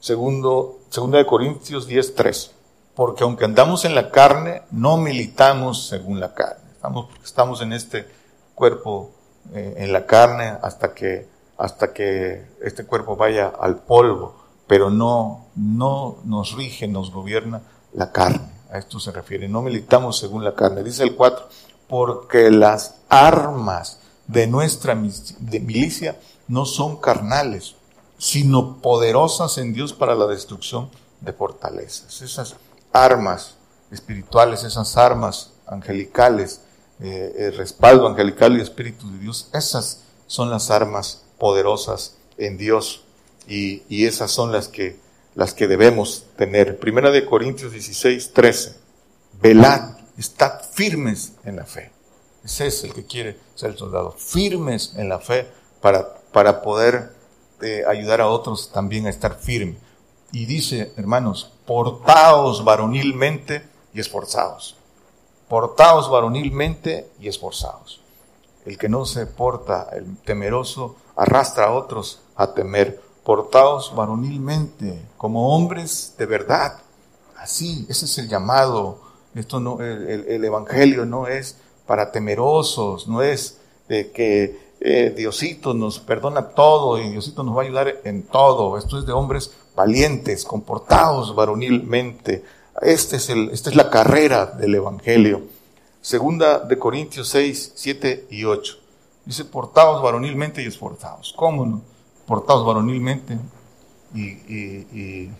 Segundo, 0.00 0.78
segunda 0.90 1.18
de 1.18 1.26
Corintios 1.26 1.88
10.3. 1.88 2.52
Porque 2.94 3.24
aunque 3.24 3.44
andamos 3.44 3.84
en 3.84 3.94
la 3.94 4.10
carne, 4.10 4.62
no 4.70 4.96
militamos 4.96 5.86
según 5.86 6.20
la 6.20 6.34
carne. 6.34 6.70
Estamos, 6.72 7.08
estamos 7.24 7.62
en 7.62 7.72
este 7.72 8.06
cuerpo, 8.54 9.10
eh, 9.54 9.74
en 9.78 9.92
la 9.92 10.04
carne, 10.04 10.56
hasta 10.62 10.94
que 10.94 11.26
hasta 11.58 11.92
que 11.92 12.46
este 12.62 12.86
cuerpo 12.86 13.16
vaya 13.16 13.48
al 13.48 13.80
polvo, 13.80 14.36
pero 14.68 14.90
no, 14.90 15.46
no 15.56 16.18
nos 16.24 16.56
rige, 16.56 16.86
nos 16.86 17.12
gobierna 17.12 17.62
la 17.92 18.12
carne. 18.12 18.48
A 18.70 18.78
esto 18.78 19.00
se 19.00 19.10
refiere. 19.12 19.48
No 19.48 19.62
militamos 19.62 20.18
según 20.18 20.44
la 20.44 20.54
carne. 20.54 20.82
Dice 20.82 21.02
el 21.02 21.14
4, 21.14 21.48
porque 21.88 22.50
las 22.50 22.96
armas 23.08 23.98
de 24.26 24.46
nuestra 24.46 24.94
de 24.94 25.60
milicia 25.60 26.18
no 26.48 26.66
son 26.66 26.96
carnales, 26.96 27.74
sino 28.18 28.76
poderosas 28.80 29.58
en 29.58 29.72
Dios 29.72 29.92
para 29.92 30.14
la 30.14 30.26
destrucción 30.26 30.90
de 31.20 31.32
fortalezas. 31.32 32.20
Esas 32.22 32.56
armas 32.92 33.54
espirituales, 33.90 34.64
esas 34.64 34.96
armas 34.96 35.52
angelicales, 35.66 36.60
eh, 37.00 37.34
el 37.38 37.56
respaldo 37.56 38.06
angelical 38.06 38.56
y 38.56 38.60
espíritu 38.60 39.10
de 39.12 39.18
Dios, 39.18 39.48
esas 39.52 40.02
son 40.26 40.50
las 40.50 40.70
armas 40.70 41.24
poderosas 41.38 42.16
en 42.36 42.58
Dios 42.58 43.04
y, 43.46 43.82
y, 43.88 44.06
esas 44.06 44.30
son 44.30 44.52
las 44.52 44.68
que, 44.68 45.00
las 45.38 45.54
que 45.54 45.68
debemos 45.68 46.26
tener. 46.36 46.80
Primera 46.80 47.12
de 47.12 47.24
Corintios 47.24 47.70
16, 47.70 48.32
13. 48.32 48.74
Velad, 49.40 49.96
estad 50.18 50.60
firmes 50.72 51.34
en 51.44 51.54
la 51.54 51.64
fe. 51.64 51.92
Ese 52.44 52.66
es 52.66 52.82
el 52.82 52.92
que 52.92 53.06
quiere 53.06 53.38
ser 53.54 53.76
soldado. 53.76 54.10
Firmes 54.10 54.94
en 54.96 55.08
la 55.08 55.20
fe 55.20 55.46
para, 55.80 56.12
para 56.32 56.60
poder 56.60 57.12
eh, 57.62 57.84
ayudar 57.86 58.20
a 58.20 58.26
otros 58.26 58.72
también 58.72 59.06
a 59.06 59.10
estar 59.10 59.38
firmes. 59.38 59.76
Y 60.32 60.46
dice, 60.46 60.92
hermanos, 60.96 61.52
portaos 61.66 62.64
varonilmente 62.64 63.62
y 63.94 64.00
esforzados. 64.00 64.76
Portaos 65.46 66.10
varonilmente 66.10 67.12
y 67.20 67.28
esforzados. 67.28 68.00
El 68.66 68.76
que 68.76 68.88
no 68.88 69.04
se 69.04 69.26
porta, 69.26 69.88
el 69.92 70.16
temeroso, 70.16 70.96
arrastra 71.14 71.66
a 71.66 71.74
otros 71.74 72.22
a 72.34 72.54
temer. 72.54 73.00
Portaos 73.28 73.94
varonilmente, 73.94 75.02
como 75.18 75.54
hombres 75.54 76.14
de 76.16 76.24
verdad. 76.24 76.78
Así, 77.36 77.84
ese 77.90 78.06
es 78.06 78.16
el 78.16 78.26
llamado. 78.26 79.00
Esto 79.34 79.60
no, 79.60 79.82
el, 79.82 80.42
evangelio 80.42 81.04
no 81.04 81.26
es 81.26 81.58
para 81.86 82.10
temerosos, 82.10 83.06
no 83.06 83.20
es 83.20 83.58
de 83.86 84.12
que 84.12 84.72
eh, 84.80 85.12
Diosito 85.14 85.74
nos 85.74 85.98
perdona 85.98 86.48
todo 86.48 86.98
y 86.98 87.10
Diosito 87.10 87.42
nos 87.42 87.54
va 87.54 87.60
a 87.60 87.64
ayudar 87.66 87.96
en 88.04 88.22
todo. 88.22 88.78
Esto 88.78 88.98
es 88.98 89.04
de 89.04 89.12
hombres 89.12 89.52
valientes, 89.76 90.46
comportados 90.46 91.34
varonilmente. 91.34 92.42
Este 92.80 93.16
es 93.16 93.28
el, 93.28 93.50
esta 93.50 93.68
es 93.68 93.76
la 93.76 93.90
carrera 93.90 94.46
del 94.46 94.74
Evangelio. 94.74 95.42
Segunda 96.00 96.60
de 96.60 96.78
Corintios 96.78 97.28
6, 97.28 97.72
7 97.74 98.28
y 98.30 98.44
8. 98.44 98.78
Dice, 99.26 99.44
portados 99.44 100.02
varonilmente 100.02 100.62
y 100.62 100.66
esforzados. 100.66 101.34
¿Cómo 101.36 101.66
no? 101.66 101.97
Portados 102.28 102.66
varonilmente 102.66 103.38
y, 104.14 104.20
y, 104.20 105.32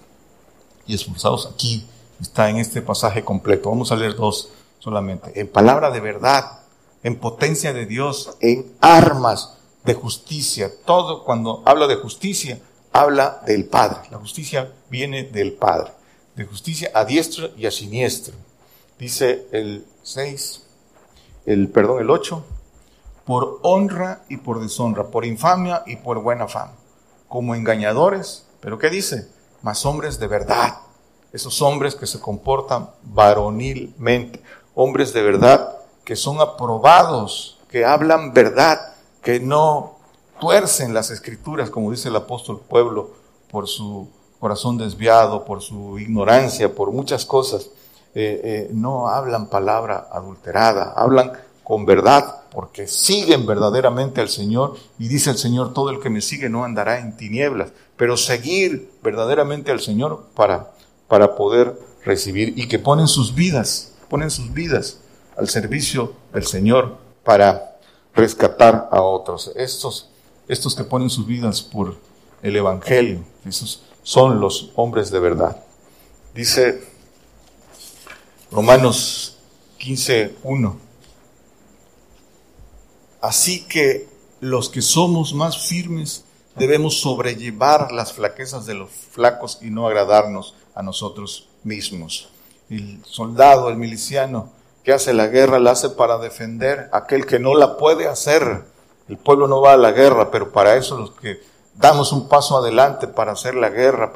esforzados. 0.89 1.51
Aquí 1.53 1.87
está 2.19 2.49
en 2.49 2.57
este 2.57 2.81
pasaje 2.81 3.23
completo. 3.23 3.69
Vamos 3.69 3.93
a 3.93 3.97
leer 3.97 4.17
dos 4.17 4.49
solamente. 4.79 5.39
En 5.39 5.49
palabra 5.49 5.91
de 5.91 6.01
verdad, 6.01 6.61
en 7.03 7.17
potencia 7.17 7.75
de 7.75 7.85
Dios, 7.85 8.39
en 8.41 8.73
armas 8.81 9.59
de 9.85 9.93
justicia. 9.93 10.73
Todo 10.87 11.25
cuando 11.25 11.63
habla 11.67 11.87
de 11.89 11.97
justicia, 11.97 12.59
habla 12.91 13.43
del 13.47 13.67
Padre. 13.67 14.09
La 14.11 14.17
justicia 14.17 14.73
viene 14.89 15.25
del 15.25 15.53
Padre. 15.53 15.93
De 16.37 16.47
justicia 16.47 16.91
a 16.95 17.05
diestro 17.05 17.51
y 17.55 17.67
a 17.67 17.71
siniestro. 17.71 18.35
Dice 18.99 19.47
el 19.53 19.85
6, 20.05 20.63
el, 21.45 21.69
perdón, 21.69 22.01
el 22.01 22.09
8 22.09 22.45
por 23.29 23.59
honra 23.61 24.23
y 24.31 24.39
por 24.39 24.59
deshonra, 24.59 25.09
por 25.09 25.27
infamia 25.27 25.83
y 25.85 25.97
por 25.97 26.19
buena 26.23 26.49
fama, 26.49 26.73
como 27.29 27.55
engañadores, 27.55 28.47
pero 28.61 28.79
¿qué 28.79 28.91
dice? 28.91 29.29
Más 29.63 29.85
hombres 29.87 30.19
de 30.19 30.27
verdad, 30.27 30.79
esos 31.33 31.61
hombres 31.63 31.95
que 31.95 32.07
se 32.07 32.21
comportan 32.21 32.91
varonilmente, 33.03 34.43
hombres 34.75 35.13
de 35.13 35.23
verdad 35.23 35.79
que 36.05 36.17
son 36.17 36.41
aprobados, 36.41 37.59
que 37.69 37.85
hablan 37.85 38.33
verdad, 38.33 38.95
que 39.23 39.41
no 39.41 39.97
tuercen 40.41 40.95
las 40.95 41.11
escrituras, 41.11 41.69
como 41.69 41.91
dice 41.91 42.09
el 42.09 42.17
apóstol 42.17 42.63
pueblo, 42.67 43.11
por 43.51 43.69
su 43.69 44.09
corazón 44.41 44.79
desviado, 44.79 45.45
por 45.45 45.61
su 45.61 45.99
ignorancia, 45.99 46.75
por 46.75 46.93
muchas 46.93 47.27
cosas, 47.27 47.69
eh, 48.15 48.41
eh, 48.43 48.71
no 48.73 49.09
hablan 49.09 49.49
palabra 49.49 50.09
adulterada, 50.11 50.95
hablan 50.97 51.33
con 51.63 51.85
verdad, 51.85 52.38
porque 52.51 52.87
siguen 52.87 53.47
verdaderamente 53.47 54.21
al 54.21 54.29
Señor 54.29 54.77
y 54.99 55.09
dice 55.09 55.31
el 55.31 55.39
Señor, 55.39 55.73
todo 55.75 55.91
el 55.91 56.01
que 56.01 56.11
me 56.11 56.21
sigue 56.21 56.49
no 56.49 56.65
andará 56.65 56.99
en 56.99 57.17
tinieblas, 57.17 57.73
pero 57.97 58.17
seguir 58.17 58.91
verdaderamente 59.03 59.71
al 59.71 59.81
Señor 59.81 60.27
para, 60.35 60.73
para 61.09 61.35
poder 61.37 61.79
recibir 62.05 62.55
y 62.57 62.69
que 62.69 62.79
ponen 62.79 63.09
sus 63.09 63.35
vidas, 63.35 63.95
ponen 64.09 64.31
sus 64.31 64.53
vidas 64.53 65.01
al 65.37 65.49
servicio 65.49 66.15
del 66.33 66.47
Señor 66.47 66.97
para 67.25 67.79
rescatar 68.15 68.89
a 68.91 69.03
otros. 69.03 69.53
Estos, 69.55 70.11
estos 70.49 70.75
que 70.75 70.85
ponen 70.85 71.11
sus 71.11 71.27
vidas 71.27 71.63
por 71.63 71.97
el 72.43 72.57
Evangelio, 72.57 73.25
son 74.03 74.41
los 74.41 74.73
hombres 74.75 75.11
de 75.11 75.21
verdad. 75.21 75.57
Dice 76.35 76.83
Romanos 78.51 79.37
15, 79.79 80.37
1. 80.43 80.88
Así 83.21 83.67
que 83.67 84.09
los 84.41 84.69
que 84.69 84.83
somos 84.83 85.35
más 85.35 85.67
firmes 85.67 86.25
debemos 86.57 87.01
sobrellevar 87.01 87.93
las 87.93 88.13
flaquezas 88.13 88.67
de 88.67 88.75
los 88.75 88.91
flacos 88.91 89.59
y 89.63 89.71
no 89.71 89.87
agradarnos 89.87 90.55
a 90.75 90.83
nosotros 90.83 91.49
mismos. 91.65 92.31
El 92.71 93.01
soldado, 93.05 93.69
el 93.69 93.77
miliciano 93.77 94.51
que 94.85 94.93
hace 94.93 95.13
la 95.13 95.27
guerra, 95.27 95.59
la 95.59 95.73
hace 95.73 95.91
para 95.91 96.19
defender 96.19 96.89
a 96.93 96.99
aquel 96.99 97.27
que 97.27 97.39
no 97.39 97.55
la 97.55 97.77
puede 97.77 98.07
hacer. 98.07 98.65
El 99.09 99.17
pueblo 99.17 99.49
no 99.49 99.61
va 99.61 99.73
a 99.73 99.77
la 99.77 99.93
guerra, 99.93 100.31
pero 100.31 100.53
para 100.53 100.77
eso 100.77 100.97
los 100.97 101.13
que 101.13 101.41
damos 101.75 102.13
un 102.13 102.29
paso 102.29 102.59
adelante 102.59 103.09
para 103.09 103.33
hacer 103.33 103.55
la 103.55 103.71
guerra, 103.71 104.13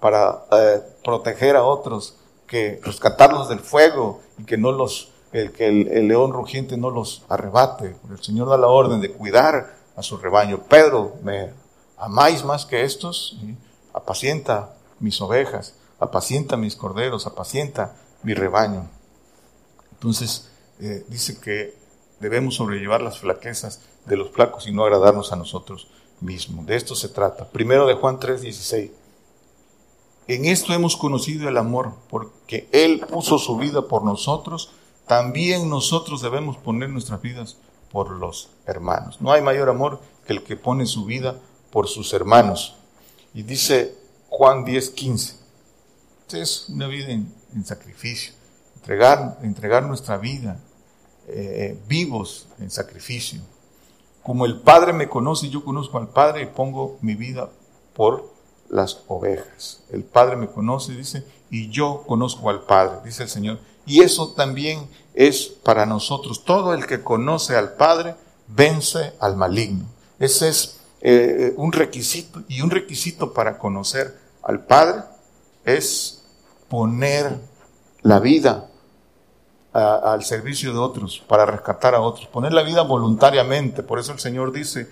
para, 0.00 0.44
eh, 0.52 0.82
proteger 1.02 1.56
a 1.56 1.64
otros, 1.64 2.16
que 2.46 2.80
rescatarlos 2.82 3.48
del 3.48 3.60
fuego 3.60 4.20
y 4.38 4.44
que 4.44 4.58
no 4.58 4.70
los 4.72 5.13
el 5.34 5.50
que 5.50 5.66
el, 5.66 6.06
león 6.06 6.32
rugiente 6.32 6.76
no 6.76 6.90
los 6.90 7.24
arrebate. 7.28 7.96
El 8.08 8.22
Señor 8.22 8.48
da 8.48 8.56
la 8.56 8.68
orden 8.68 9.00
de 9.00 9.10
cuidar 9.10 9.74
a 9.96 10.02
su 10.02 10.16
rebaño. 10.16 10.62
Pedro, 10.68 11.16
¿me 11.24 11.50
amáis 11.98 12.44
más 12.44 12.64
que 12.64 12.84
estos? 12.84 13.36
Apacienta 13.92 14.76
mis 15.00 15.20
ovejas, 15.20 15.74
apacienta 15.98 16.56
mis 16.56 16.76
corderos, 16.76 17.26
apacienta 17.26 17.96
mi 18.22 18.32
rebaño. 18.32 18.88
Entonces, 19.94 20.50
eh, 20.78 21.04
dice 21.08 21.40
que 21.40 21.74
debemos 22.20 22.54
sobrellevar 22.54 23.02
las 23.02 23.18
flaquezas 23.18 23.80
de 24.06 24.16
los 24.16 24.30
flacos 24.30 24.68
y 24.68 24.72
no 24.72 24.84
agradarnos 24.84 25.32
a 25.32 25.36
nosotros 25.36 25.88
mismos. 26.20 26.64
De 26.64 26.76
esto 26.76 26.94
se 26.94 27.08
trata. 27.08 27.48
Primero 27.50 27.88
de 27.88 27.94
Juan 27.94 28.20
3:16. 28.20 28.92
En 30.28 30.44
esto 30.44 30.72
hemos 30.72 30.96
conocido 30.96 31.48
el 31.48 31.58
amor, 31.58 31.94
porque 32.08 32.68
Él 32.70 33.00
puso 33.00 33.38
su 33.38 33.56
vida 33.56 33.88
por 33.88 34.04
nosotros 34.04 34.70
también 35.06 35.68
nosotros 35.68 36.22
debemos 36.22 36.56
poner 36.56 36.88
nuestras 36.88 37.20
vidas 37.20 37.56
por 37.90 38.10
los 38.10 38.50
hermanos. 38.66 39.20
No 39.20 39.32
hay 39.32 39.42
mayor 39.42 39.68
amor 39.68 40.00
que 40.26 40.32
el 40.32 40.42
que 40.42 40.56
pone 40.56 40.86
su 40.86 41.04
vida 41.04 41.38
por 41.70 41.88
sus 41.88 42.12
hermanos. 42.12 42.76
Y 43.34 43.42
dice 43.42 43.94
Juan 44.28 44.64
10, 44.64 44.90
15. 44.90 45.36
Es 46.32 46.68
una 46.68 46.88
vida 46.88 47.10
en, 47.10 47.32
sacrificio. 47.64 48.34
Entregar, 48.76 49.38
entregar 49.42 49.84
nuestra 49.84 50.16
vida 50.16 50.58
eh, 51.28 51.78
vivos 51.86 52.48
en 52.58 52.70
sacrificio. 52.70 53.40
Como 54.22 54.46
el 54.46 54.60
Padre 54.60 54.92
me 54.92 55.08
conoce, 55.08 55.50
yo 55.50 55.64
conozco 55.64 55.98
al 55.98 56.08
Padre 56.08 56.42
y 56.42 56.46
pongo 56.46 56.98
mi 57.02 57.14
vida 57.14 57.50
por 57.94 58.32
las 58.70 59.04
ovejas. 59.06 59.84
El 59.90 60.02
Padre 60.02 60.36
me 60.36 60.48
conoce, 60.48 60.94
dice, 60.94 61.24
y 61.50 61.68
yo 61.68 62.02
conozco 62.06 62.50
al 62.50 62.62
Padre, 62.62 62.98
dice 63.04 63.22
el 63.22 63.28
Señor 63.28 63.60
y 63.86 64.02
eso 64.02 64.28
también 64.32 64.88
es 65.14 65.46
para 65.46 65.86
nosotros. 65.86 66.44
Todo 66.44 66.74
el 66.74 66.86
que 66.86 67.02
conoce 67.02 67.56
al 67.56 67.74
Padre 67.74 68.16
vence 68.48 69.12
al 69.20 69.36
maligno. 69.36 69.86
Ese 70.18 70.48
es 70.48 70.80
eh, 71.00 71.52
un 71.56 71.72
requisito, 71.72 72.42
y 72.48 72.62
un 72.62 72.70
requisito 72.70 73.32
para 73.32 73.58
conocer 73.58 74.18
al 74.42 74.64
Padre 74.64 75.02
es 75.64 76.22
poner 76.68 77.38
la 78.02 78.20
vida 78.20 78.68
al 79.72 80.22
servicio 80.22 80.72
de 80.72 80.78
otros, 80.78 81.20
para 81.26 81.44
rescatar 81.44 81.96
a 81.96 82.00
otros, 82.00 82.28
poner 82.28 82.52
la 82.52 82.62
vida 82.62 82.82
voluntariamente. 82.82 83.82
Por 83.82 83.98
eso 83.98 84.12
el 84.12 84.20
Señor 84.20 84.52
dice, 84.52 84.88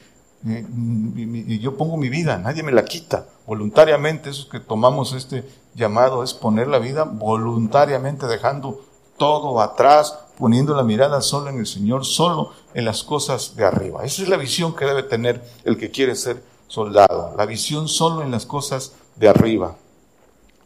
eh, 0.47 1.59
yo 1.61 1.77
pongo 1.77 1.97
mi 1.97 2.09
vida, 2.09 2.39
nadie 2.39 2.63
me 2.63 2.73
la 2.73 2.85
quita. 2.85 3.27
Voluntariamente, 3.47 4.31
eso 4.31 4.49
que 4.49 4.61
tomamos 4.61 5.13
este 5.13 5.45
llamado 5.75 6.23
es 6.23 6.35
poner 6.35 6.69
la 6.69 6.79
vida 6.79 7.05
voluntariamente, 7.05 8.27
dejando 8.27 8.85
todo 9.17 9.61
atrás, 9.61 10.19
poniendo 10.39 10.75
la 10.75 10.83
mirada 10.83 11.21
solo 11.21 11.51
en 11.51 11.59
el 11.59 11.67
Señor, 11.67 12.05
solo 12.05 12.53
en 12.75 12.85
las 12.85 13.03
cosas 13.05 13.55
de 13.57 13.65
arriba. 13.65 14.05
Esa 14.05 14.23
es 14.23 14.29
la 14.29 14.37
visión 14.37 14.75
que 14.75 14.85
debe 14.85 15.03
tener 15.03 15.43
el 15.65 15.77
que 15.77 15.91
quiere 15.91 16.17
ser 16.17 16.43
soldado, 16.67 17.35
la 17.37 17.47
visión 17.47 17.89
solo 17.89 18.23
en 18.23 18.31
las 18.31 18.47
cosas 18.47 18.93
de 19.17 19.29
arriba. 19.29 19.77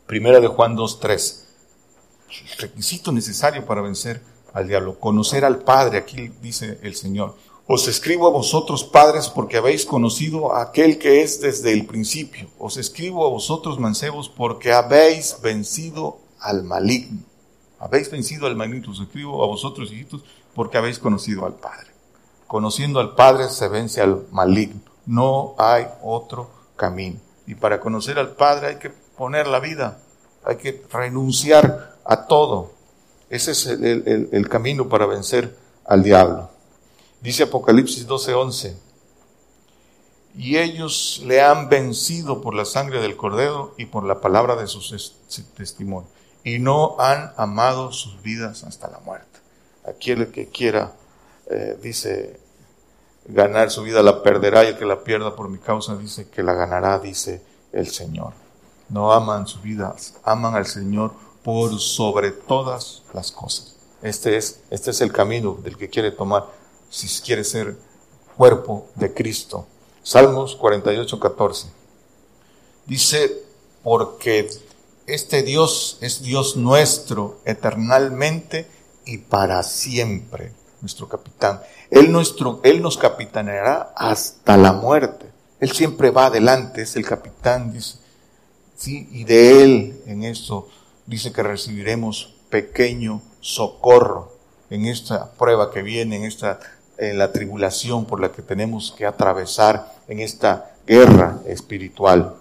Primera 0.07 0.41
de 0.41 0.47
Juan 0.47 0.77
2.3. 0.77 1.43
El 2.29 2.59
requisito 2.59 3.13
necesario 3.13 3.67
para 3.67 3.83
vencer 3.83 4.23
al 4.53 4.69
diablo, 4.69 4.99
conocer 4.99 5.45
al 5.45 5.59
Padre, 5.59 5.99
aquí 5.99 6.29
dice 6.41 6.79
el 6.83 6.95
Señor. 6.95 7.35
Os 7.69 7.89
escribo 7.89 8.29
a 8.29 8.31
vosotros, 8.31 8.85
padres, 8.85 9.29
porque 9.29 9.57
habéis 9.57 9.85
conocido 9.85 10.55
a 10.55 10.63
aquel 10.63 10.99
que 10.99 11.23
es 11.23 11.41
desde 11.41 11.73
el 11.73 11.85
principio. 11.85 12.49
Os 12.61 12.77
escribo 12.77 13.27
a 13.27 13.31
vosotros, 13.31 13.81
mancebos, 13.81 14.29
porque 14.29 14.73
habéis 14.73 15.41
vencido 15.43 16.19
al 16.39 16.63
maligno. 16.63 17.19
Habéis 17.81 18.09
vencido 18.09 18.47
al 18.47 18.55
maligno. 18.55 18.93
Os 18.93 19.01
escribo 19.01 19.43
a 19.43 19.49
vosotros, 19.49 19.91
hijitos, 19.91 20.23
porque 20.55 20.79
habéis 20.79 21.01
conocido 21.01 21.45
al 21.45 21.55
Padre. 21.55 21.89
Conociendo 22.47 23.01
al 23.01 23.17
Padre 23.17 23.49
se 23.49 23.67
vence 23.67 24.01
al 24.01 24.27
maligno. 24.31 24.81
No 25.05 25.57
hay 25.59 25.87
otro 26.05 26.49
camino. 26.77 27.19
Y 27.49 27.57
para 27.57 27.81
conocer 27.81 28.21
al 28.21 28.37
Padre 28.37 28.69
hay 28.69 28.77
que 28.77 28.91
poner 28.91 29.49
la 29.49 29.59
vida, 29.59 29.99
hay 30.45 30.57
que 30.57 30.85
renunciar 30.93 31.97
a 32.05 32.27
todo. 32.27 32.71
Ese 33.29 33.51
es 33.51 33.67
el, 33.67 34.29
el 34.31 34.49
camino 34.49 34.89
para 34.89 35.07
vencer 35.07 35.57
al 35.85 36.05
diablo. 36.05 36.56
Dice 37.27 37.43
Apocalipsis 37.43 38.07
12:11, 38.07 38.77
y 40.37 40.59
ellos 40.59 41.21
le 41.27 41.43
han 41.43 41.69
vencido 41.69 42.41
por 42.41 42.55
la 42.55 42.65
sangre 42.65 43.01
del 43.01 43.17
cordero 43.17 43.75
y 43.77 43.87
por 43.87 44.05
la 44.05 44.21
palabra 44.21 44.55
de 44.55 44.69
su 44.69 44.81
testimonio, 45.57 46.09
y 46.45 46.61
no 46.61 46.95
han 47.01 47.33
amado 47.37 47.91
sus 47.91 48.23
vidas 48.23 48.63
hasta 48.63 48.89
la 48.89 49.01
muerte. 49.01 49.41
Aquel 49.85 50.31
que 50.31 50.47
quiera, 50.47 50.93
eh, 51.51 51.77
dice, 51.83 52.39
ganar 53.25 53.73
su 53.73 53.83
vida 53.83 54.05
la 54.05 54.23
perderá 54.23 54.63
y 54.63 54.69
el 54.69 54.79
que 54.79 54.85
la 54.85 55.03
pierda 55.03 55.35
por 55.35 55.49
mi 55.49 55.59
causa 55.59 55.97
dice 55.97 56.29
que 56.29 56.45
la 56.45 56.53
ganará, 56.53 57.01
dice 57.01 57.43
el 57.73 57.89
Señor. 57.89 58.35
No 58.89 59.13
aman 59.13 59.49
su 59.49 59.59
vida, 59.59 59.97
aman 60.23 60.55
al 60.55 60.67
Señor 60.67 61.11
por 61.43 61.77
sobre 61.81 62.31
todas 62.31 63.03
las 63.13 63.33
cosas. 63.33 63.75
Este 64.01 64.37
es, 64.37 64.61
este 64.71 64.93
es 64.93 65.01
el 65.01 65.13
camino 65.13 65.59
del 65.61 65.77
que 65.77 65.91
quiere 65.91 66.13
tomar 66.13 66.47
si 66.97 67.21
quiere 67.21 67.45
ser 67.45 67.77
cuerpo 68.37 68.89
de 68.95 69.13
Cristo. 69.13 69.67
Salmos 70.03 70.57
48, 70.57 71.21
14. 71.21 71.69
Dice, 72.87 73.43
porque 73.83 74.49
este 75.07 75.43
Dios 75.43 75.99
es 76.01 76.23
Dios 76.23 76.57
nuestro 76.57 77.41
eternalmente 77.45 78.67
y 79.05 79.19
para 79.19 79.63
siempre, 79.63 80.53
nuestro 80.81 81.07
capitán. 81.07 81.61
Él, 81.91 82.11
nuestro, 82.11 82.61
él 82.65 82.81
nos 82.81 82.97
capitaneará 82.97 83.93
hasta 83.95 84.57
la 84.57 84.73
muerte. 84.73 85.27
Él 85.61 85.73
siempre 85.73 86.11
va 86.11 86.27
adelante, 86.27 86.83
es 86.83 86.97
el 86.97 87.05
capitán, 87.05 87.73
dice. 87.73 87.99
Sí, 88.77 89.09
y 89.11 89.25
de 89.25 89.63
Él 89.63 90.03
en 90.07 90.23
esto 90.23 90.69
dice 91.07 91.33
que 91.33 91.43
recibiremos 91.43 92.35
pequeño 92.51 93.23
socorro 93.41 94.37
en 94.71 94.87
esta 94.87 95.33
prueba 95.33 95.71
que 95.71 95.83
viene, 95.83 96.17
en 96.17 96.25
esta 96.25 96.59
en 96.99 97.19
la 97.19 97.33
tribulación 97.33 98.05
por 98.07 98.21
la 98.21 98.33
que 98.33 98.43
tenemos 98.43 98.95
que 98.97 99.07
atravesar 99.07 99.95
en 100.09 100.21
esta 100.21 100.73
guerra 100.87 101.41
espiritual. 101.47 102.37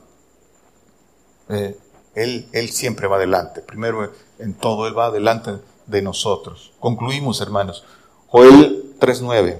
Eh, 1.49 1.77
él, 2.15 2.47
él 2.53 2.69
siempre 2.69 3.07
va 3.07 3.17
adelante. 3.17 3.61
Primero 3.61 4.11
en 4.39 4.53
todo, 4.53 4.87
Él 4.87 4.97
va 4.97 5.07
adelante 5.07 5.51
de 5.85 6.01
nosotros. 6.01 6.73
Concluimos, 6.79 7.41
hermanos. 7.41 7.83
Joel 8.27 8.95
3.9. 8.99 9.59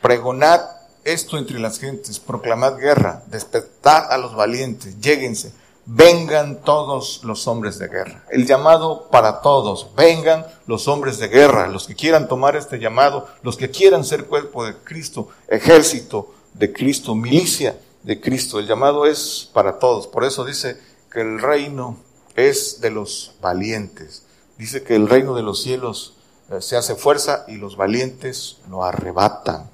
Pregonad 0.00 0.60
esto 1.04 1.38
entre 1.38 1.58
las 1.58 1.78
gentes, 1.78 2.18
proclamad 2.20 2.76
guerra, 2.76 3.22
despertad 3.26 4.12
a 4.12 4.18
los 4.18 4.34
valientes, 4.34 5.00
lléguense, 5.00 5.52
vengan 5.92 6.62
todos 6.62 7.24
los 7.24 7.48
hombres 7.48 7.78
de 7.80 7.88
guerra. 7.88 8.24
El 8.30 8.46
llamado 8.46 9.08
para 9.10 9.40
todos, 9.40 9.88
vengan 9.96 10.46
los 10.66 10.86
hombres 10.86 11.18
de 11.18 11.26
guerra, 11.26 11.66
los 11.66 11.88
que 11.88 11.96
quieran 11.96 12.28
tomar 12.28 12.54
este 12.54 12.78
llamado, 12.78 13.26
los 13.42 13.56
que 13.56 13.70
quieran 13.70 14.04
ser 14.04 14.26
cuerpo 14.26 14.64
de 14.64 14.76
Cristo, 14.76 15.28
ejército 15.48 16.32
de 16.54 16.72
Cristo, 16.72 17.16
milicia 17.16 17.76
de 18.04 18.20
Cristo. 18.20 18.60
El 18.60 18.68
llamado 18.68 19.04
es 19.04 19.50
para 19.52 19.80
todos. 19.80 20.06
Por 20.06 20.24
eso 20.24 20.44
dice 20.44 20.78
que 21.10 21.22
el 21.22 21.40
reino 21.40 21.96
es 22.36 22.80
de 22.80 22.90
los 22.90 23.34
valientes. 23.40 24.24
Dice 24.58 24.84
que 24.84 24.94
el 24.94 25.08
reino 25.08 25.34
de 25.34 25.42
los 25.42 25.60
cielos 25.60 26.14
eh, 26.50 26.60
se 26.60 26.76
hace 26.76 26.94
fuerza 26.94 27.44
y 27.48 27.56
los 27.56 27.76
valientes 27.76 28.58
lo 28.70 28.84
arrebatan. 28.84 29.68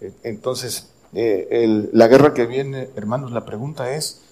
Eh, 0.00 0.12
entonces, 0.24 0.88
eh, 1.12 1.88
la 1.92 2.08
guerra 2.08 2.34
que 2.34 2.46
viene, 2.46 2.90
hermanos, 2.96 3.30
la 3.30 3.44
pregunta 3.44 3.94
es, 3.94 4.22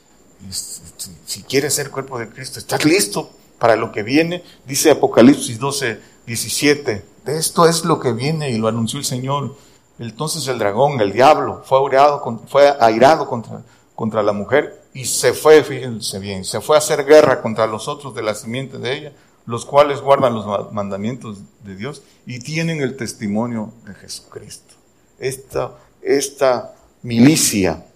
si 0.51 1.43
quieres 1.43 1.75
ser 1.75 1.91
cuerpo 1.91 2.19
de 2.19 2.29
Cristo, 2.29 2.59
¿estás 2.59 2.85
listo 2.85 3.31
para 3.59 3.77
lo 3.77 3.93
que 3.93 4.03
viene? 4.03 4.43
Dice 4.67 4.91
Apocalipsis 4.91 5.59
12, 5.59 6.01
17. 6.27 7.05
De 7.25 7.39
esto 7.39 7.67
es 7.67 7.85
lo 7.85 7.99
que 7.99 8.13
viene 8.13 8.51
y 8.51 8.59
lo 8.59 8.69
anunció 8.69 8.99
el 8.99 9.05
Señor. 9.05 9.57
Entonces 9.99 10.47
el 10.49 10.59
dragón, 10.59 11.01
el 11.01 11.13
diablo, 11.13 11.63
fue 11.65 11.79
airado, 11.81 12.43
fue 12.49 12.75
airado 12.81 13.27
contra, 13.27 13.63
contra 13.95 14.23
la 14.23 14.33
mujer 14.33 14.83
y 14.93 15.05
se 15.07 15.33
fue, 15.33 15.63
fíjense 15.65 16.19
bien, 16.19 16.45
se 16.45 16.61
fue 16.61 16.77
a 16.77 16.79
hacer 16.79 17.05
guerra 17.05 17.43
contra 17.43 17.67
los 17.67 17.89
otros 17.89 18.15
de 18.15 18.23
la 18.23 18.35
simiente 18.35 18.79
de 18.79 18.97
ella, 18.97 19.13
los 19.47 19.65
cuales 19.65 20.01
guardan 20.01 20.35
los 20.35 20.73
mandamientos 20.73 21.39
de 21.65 21.77
Dios 21.77 22.03
y 22.27 22.41
tienen 22.41 22.81
el 22.81 22.97
testimonio 22.97 23.73
de 23.87 23.95
Jesucristo. 23.95 24.75
Esta, 25.19 25.73
esta 26.03 26.75
milicia, 27.03 27.87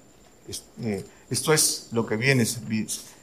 eh, 0.83 1.05
esto 1.31 1.53
es 1.53 1.89
lo 1.93 2.07
que 2.07 2.17
viene. 2.17 2.45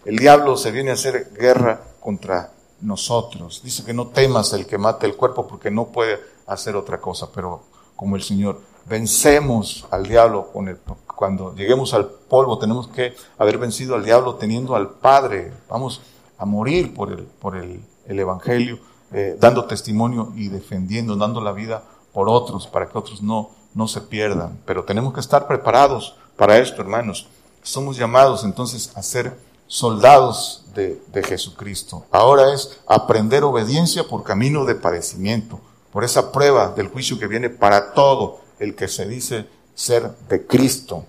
El 0.06 0.18
diablo 0.18 0.58
se 0.58 0.72
viene 0.72 0.92
a 0.92 0.94
hacer 0.94 1.32
guerra 1.38 1.82
contra 2.00 2.52
nosotros. 2.82 3.62
Dice 3.64 3.84
que 3.84 3.94
no 3.94 4.08
temas 4.08 4.54
el 4.54 4.66
que 4.66 4.78
mate 4.78 5.06
el 5.06 5.16
cuerpo 5.16 5.48
porque 5.48 5.70
no 5.70 5.88
puede 5.88 6.20
hacer 6.46 6.76
otra 6.76 7.00
cosa, 7.00 7.30
pero 7.34 7.64
como 7.96 8.16
el 8.16 8.24
Señor, 8.24 8.62
vencemos 8.86 9.86
al 9.92 10.08
diablo 10.08 10.52
con 10.54 10.70
el, 10.70 10.78
cuando 11.16 11.54
lleguemos 11.56 11.94
al 11.94 12.06
polvo 12.06 12.58
tenemos 12.58 12.88
que 12.88 13.16
haber 13.38 13.58
vencido 13.58 13.96
al 13.96 14.06
diablo 14.06 14.36
teniendo 14.36 14.76
al 14.76 14.92
Padre. 14.92 15.52
Vamos 15.68 16.02
a 16.38 16.46
morir 16.46 16.94
por 16.94 17.12
el, 17.12 17.24
por 17.24 17.58
el, 17.58 17.82
Evangelio, 18.08 18.80
eh, 19.12 19.36
dando 19.38 19.66
testimonio 19.66 20.32
y 20.36 20.48
defendiendo, 20.48 21.18
dando 21.18 21.42
la 21.42 21.52
vida 21.52 21.84
por 22.14 22.30
otros, 22.30 22.68
para 22.68 22.88
que 22.88 22.98
otros 22.98 23.22
no, 23.22 23.50
no 23.74 23.88
se 23.88 24.00
pierdan. 24.00 24.60
Pero 24.66 24.86
tenemos 24.86 25.14
que 25.14 25.20
estar 25.20 25.46
preparados 25.46 26.16
para 26.38 26.60
esto, 26.60 26.82
hermanos. 26.82 27.28
Somos 27.68 27.98
llamados 27.98 28.46
entonces 28.46 28.92
a 28.96 29.04
ser 29.04 29.38
soldados 29.68 30.64
de, 30.74 31.02
Jesucristo. 31.28 32.06
Ahora 32.12 32.54
es 32.54 32.80
aprender 32.88 33.44
obediencia 33.44 34.06
por 34.06 34.24
camino 34.24 34.64
de 34.64 34.76
padecimiento, 34.76 35.60
por 35.92 36.06
esa 36.06 36.32
prueba 36.32 36.70
del 36.70 36.88
juicio 36.88 37.20
que 37.20 37.28
viene 37.28 37.50
para 37.50 37.92
todo 37.94 38.40
el 38.60 38.74
que 38.74 38.88
se 38.88 39.06
dice 39.06 39.48
ser 39.76 40.16
de 40.30 40.48
Cristo. 40.48 41.04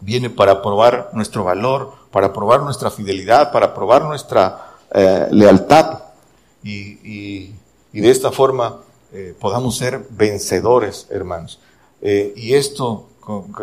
Viene 0.00 0.28
para 0.28 0.60
probar 0.60 1.08
nuestro 1.14 1.42
valor, 1.42 1.94
para 2.10 2.34
probar 2.34 2.60
nuestra 2.60 2.90
fidelidad, 2.90 3.50
para 3.50 3.72
probar 3.72 4.04
nuestra 4.04 4.76
eh, 4.92 5.26
lealtad 5.30 6.00
y, 6.62 7.54
de 7.92 8.10
esta 8.10 8.30
forma 8.30 8.80
eh, 9.14 9.34
podamos 9.40 9.78
ser 9.78 10.06
vencedores, 10.10 11.06
hermanos. 11.08 11.60
Eh, 12.02 12.34
y 12.36 12.54
esto, 12.54 13.08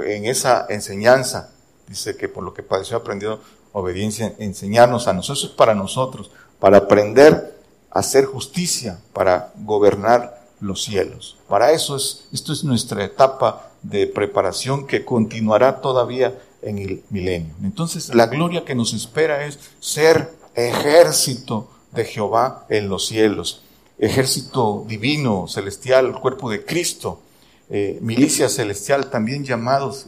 en 0.03 0.25
esa 0.25 0.65
enseñanza, 0.69 1.51
dice 1.87 2.15
que 2.17 2.27
por 2.27 2.43
lo 2.43 2.53
que 2.53 2.63
padeció 2.63 2.97
aprendió 2.97 3.39
obediencia, 3.71 4.33
enseñarnos 4.39 5.07
a 5.07 5.13
nosotros, 5.13 5.45
es 5.45 5.49
para 5.51 5.75
nosotros, 5.75 6.31
para 6.59 6.77
aprender 6.77 7.55
a 7.91 7.99
hacer 7.99 8.25
justicia, 8.25 8.99
para 9.13 9.53
gobernar 9.55 10.47
los 10.59 10.83
cielos. 10.83 11.37
Para 11.47 11.71
eso 11.71 11.95
es, 11.95 12.27
esto 12.33 12.53
es 12.53 12.63
nuestra 12.63 13.03
etapa 13.03 13.71
de 13.83 14.07
preparación 14.07 14.87
que 14.87 15.05
continuará 15.05 15.81
todavía 15.81 16.39
en 16.61 16.79
el 16.79 17.03
milenio. 17.09 17.53
Entonces, 17.63 18.13
la 18.13 18.25
gloria 18.25 18.65
que 18.65 18.75
nos 18.75 18.93
espera 18.93 19.45
es 19.45 19.59
ser 19.79 20.31
ejército 20.55 21.69
de 21.91 22.05
Jehová 22.05 22.65
en 22.69 22.89
los 22.89 23.07
cielos, 23.07 23.61
ejército 23.99 24.85
divino, 24.87 25.47
celestial, 25.47 26.19
cuerpo 26.19 26.49
de 26.49 26.65
Cristo, 26.65 27.21
eh, 27.69 27.99
milicia 28.01 28.49
celestial, 28.49 29.09
también 29.09 29.43
llamados 29.43 30.07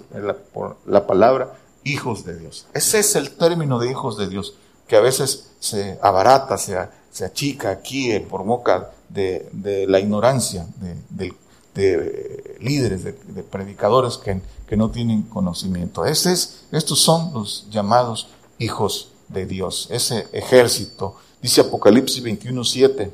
por 0.54 0.78
la 0.86 1.06
palabra 1.06 1.54
hijos 1.84 2.26
de 2.26 2.38
Dios. 2.38 2.68
Ese 2.74 3.00
es 3.00 3.16
el 3.16 3.32
término 3.32 3.80
de 3.80 3.92
hijos 3.92 4.18
de 4.18 4.28
Dios, 4.28 4.56
que 4.88 4.96
a 4.96 5.02
veces 5.02 5.52
se 5.60 6.00
abarata, 6.02 6.58
se, 6.58 6.78
se 7.12 7.26
achica 7.26 7.70
aquí 7.70 8.12
eh, 8.12 8.20
por 8.22 8.44
boca 8.44 8.92
de, 9.10 9.86
la 9.88 10.00
ignorancia 10.00 10.68
de, 11.10 11.34
líderes, 12.60 13.04
de, 13.04 13.14
predicadores 13.44 14.18
que, 14.18 14.42
que, 14.68 14.78
no 14.78 14.90
tienen 14.90 15.24
conocimiento. 15.24 16.06
Ese 16.06 16.34
es, 16.34 16.66
estos 16.72 17.00
son 17.00 17.34
los 17.34 17.68
llamados 17.70 18.28
hijos 18.58 19.12
de 19.30 19.46
Dios, 19.46 19.88
ese 19.92 20.28
ejército. 20.34 21.16
Dice 21.42 21.62
Apocalipsis 21.62 22.24
21.7, 22.24 23.12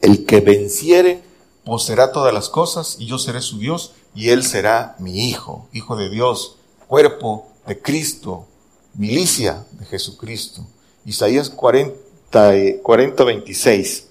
el 0.00 0.26
que 0.26 0.40
venciere 0.40 1.22
poseerá 1.64 2.12
todas 2.12 2.34
las 2.34 2.48
cosas 2.48 2.96
y 2.98 3.06
yo 3.06 3.18
seré 3.18 3.40
su 3.40 3.58
Dios 3.58 3.92
y 4.14 4.30
él 4.30 4.42
será 4.42 4.96
mi 4.98 5.28
hijo, 5.28 5.68
hijo 5.72 5.96
de 5.96 6.10
Dios, 6.10 6.56
cuerpo 6.86 7.48
de 7.66 7.80
Cristo, 7.80 8.46
milicia 8.94 9.64
de 9.72 9.84
Jesucristo. 9.86 10.62
Isaías 11.04 11.50
40, 11.50 12.52
40 12.82 13.24
26 13.24 14.08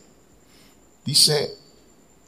dice, 1.05 1.57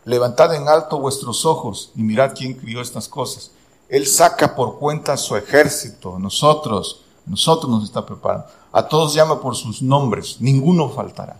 levantad 0.04 0.54
en 0.56 0.68
alto 0.68 1.00
vuestros 1.00 1.46
ojos 1.46 1.92
y 1.96 2.04
mirad 2.04 2.34
quién 2.36 2.54
crió 2.54 2.82
estas 2.82 3.08
cosas. 3.08 3.52
Él 3.90 4.08
saca 4.08 4.56
por 4.56 4.80
cuenta 4.80 5.18
su 5.18 5.36
ejército, 5.36 6.18
nosotros, 6.20 7.04
nosotros 7.26 7.72
nos 7.72 7.84
está 7.84 8.06
preparando. 8.06 8.48
A 8.72 8.88
todos 8.88 9.14
llama 9.14 9.42
por 9.42 9.56
sus 9.56 9.82
nombres, 9.82 10.38
ninguno 10.40 10.90
faltará. 10.90 11.38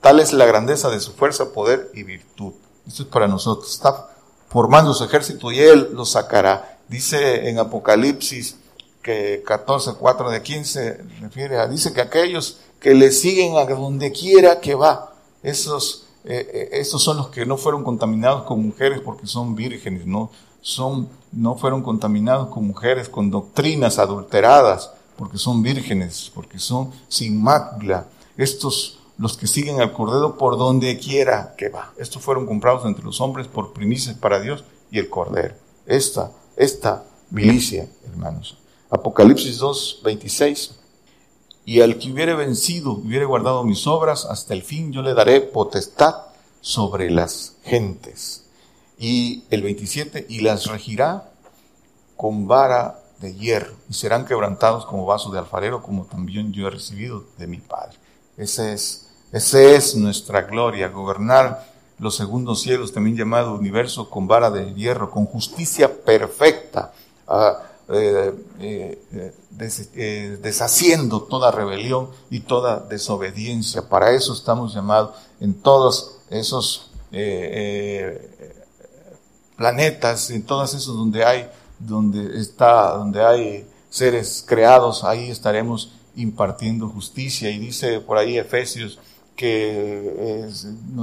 Tal 0.00 0.18
es 0.18 0.32
la 0.32 0.46
grandeza 0.46 0.90
de 0.90 1.00
su 1.00 1.12
fuerza, 1.12 1.52
poder 1.52 1.90
y 1.94 2.02
virtud. 2.02 2.54
Esto 2.86 3.04
es 3.04 3.08
para 3.08 3.28
nosotros. 3.28 3.72
Está 3.72 4.08
formando 4.48 4.92
su 4.94 5.04
ejército 5.04 5.52
y 5.52 5.60
Él 5.60 5.90
lo 5.92 6.04
sacará. 6.04 6.71
Dice 6.92 7.48
en 7.48 7.58
Apocalipsis 7.58 8.58
que 9.00 9.42
14, 9.46 9.92
4 9.98 10.30
de 10.30 10.42
15 10.42 11.00
refiere 11.22 11.56
a, 11.56 11.66
dice 11.66 11.94
que 11.94 12.02
aquellos 12.02 12.58
que 12.78 12.92
le 12.94 13.10
siguen 13.10 13.56
a 13.56 13.64
donde 13.64 14.12
quiera 14.12 14.60
que 14.60 14.74
va, 14.74 15.14
esos, 15.42 16.04
eh, 16.24 16.50
eh, 16.52 16.68
esos 16.72 17.02
son 17.02 17.16
los 17.16 17.28
que 17.28 17.46
no 17.46 17.56
fueron 17.56 17.82
contaminados 17.82 18.42
con 18.42 18.62
mujeres 18.62 19.00
porque 19.00 19.26
son 19.26 19.56
vírgenes, 19.56 20.04
no, 20.04 20.30
son, 20.60 21.08
no 21.32 21.56
fueron 21.56 21.82
contaminados 21.82 22.48
con 22.48 22.66
mujeres 22.66 23.08
con 23.08 23.30
doctrinas 23.30 23.98
adulteradas 23.98 24.92
porque 25.16 25.38
son 25.38 25.62
vírgenes, 25.62 26.30
porque 26.34 26.58
son 26.58 26.92
sin 27.08 27.42
mácula. 27.42 28.06
Estos 28.36 28.98
los 29.16 29.38
que 29.38 29.46
siguen 29.46 29.80
al 29.80 29.92
Cordero 29.92 30.36
por 30.36 30.58
donde 30.58 30.98
quiera 30.98 31.54
que 31.56 31.70
va. 31.70 31.92
Estos 31.96 32.20
fueron 32.20 32.44
comprados 32.44 32.84
entre 32.84 33.04
los 33.04 33.20
hombres 33.22 33.46
por 33.46 33.72
primicias 33.72 34.16
para 34.16 34.40
Dios 34.40 34.64
y 34.90 34.98
el 34.98 35.08
Cordero. 35.08 35.54
Esta, 35.86 36.32
esta 36.62 37.04
milicia, 37.30 37.88
hermanos. 38.08 38.58
Apocalipsis 38.90 39.58
2, 39.58 40.00
26. 40.04 40.76
Y 41.64 41.80
al 41.80 41.98
que 41.98 42.12
hubiere 42.12 42.34
vencido, 42.34 42.92
hubiere 42.92 43.24
guardado 43.24 43.64
mis 43.64 43.86
obras, 43.86 44.24
hasta 44.24 44.54
el 44.54 44.62
fin 44.62 44.92
yo 44.92 45.02
le 45.02 45.14
daré 45.14 45.40
potestad 45.40 46.16
sobre 46.60 47.10
las 47.10 47.56
gentes. 47.64 48.44
Y 48.98 49.44
el 49.50 49.62
27, 49.62 50.26
y 50.28 50.40
las 50.40 50.66
regirá 50.66 51.30
con 52.16 52.46
vara 52.46 53.00
de 53.20 53.34
hierro, 53.34 53.74
y 53.88 53.94
serán 53.94 54.26
quebrantados 54.26 54.84
como 54.84 55.06
vaso 55.06 55.30
de 55.30 55.38
alfarero, 55.38 55.82
como 55.82 56.04
también 56.04 56.52
yo 56.52 56.66
he 56.66 56.70
recibido 56.70 57.24
de 57.38 57.46
mi 57.46 57.58
Padre. 57.58 57.96
Ese 58.36 58.72
es, 58.72 59.08
ese 59.32 59.76
es 59.76 59.96
nuestra 59.96 60.42
gloria, 60.42 60.88
gobernar 60.88 61.71
los 62.02 62.16
segundos 62.16 62.60
cielos, 62.60 62.92
también 62.92 63.16
llamado 63.16 63.54
universo, 63.54 64.10
con 64.10 64.26
vara 64.26 64.50
de 64.50 64.74
hierro, 64.74 65.08
con 65.08 65.24
justicia 65.24 66.02
perfecta, 66.02 66.92
ah, 67.28 67.62
eh, 67.88 68.34
eh, 68.58 69.32
eh, 69.94 70.38
deshaciendo 70.42 71.22
toda 71.22 71.52
rebelión 71.52 72.08
y 72.28 72.40
toda 72.40 72.80
desobediencia. 72.80 73.88
Para 73.88 74.10
eso 74.10 74.32
estamos 74.32 74.74
llamados 74.74 75.16
en 75.38 75.54
todos 75.54 76.16
esos 76.28 76.90
planetas, 79.56 80.30
en 80.30 80.42
todos 80.42 80.74
esos 80.74 80.96
donde 80.96 81.24
hay, 81.24 81.48
donde 81.78 82.40
está, 82.40 82.94
donde 82.96 83.24
hay 83.24 83.66
seres 83.90 84.44
creados, 84.44 85.04
ahí 85.04 85.30
estaremos 85.30 85.92
impartiendo 86.16 86.88
justicia. 86.88 87.48
Y 87.50 87.60
dice 87.60 88.00
por 88.00 88.18
ahí 88.18 88.38
Efesios 88.38 88.98
que 89.42 90.48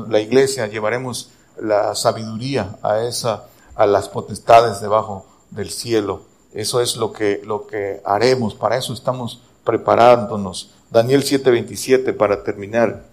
la 0.08 0.22
iglesia 0.22 0.68
llevaremos 0.68 1.30
la 1.62 1.94
sabiduría 1.94 2.78
a 2.82 3.02
esa, 3.04 3.48
a 3.76 3.86
las 3.86 4.08
potestades 4.08 4.80
debajo 4.80 5.26
del 5.52 5.72
cielo. 5.72 6.24
Eso 6.54 6.80
es 6.80 6.96
lo 6.96 7.12
que, 7.12 7.42
lo 7.44 7.68
que 7.68 8.00
haremos. 8.06 8.56
Para 8.56 8.78
eso 8.78 8.94
estamos 8.94 9.42
preparándonos. 9.66 10.74
Daniel 10.90 11.24
7:27 11.24 12.16
para 12.16 12.46
terminar. 12.46 13.04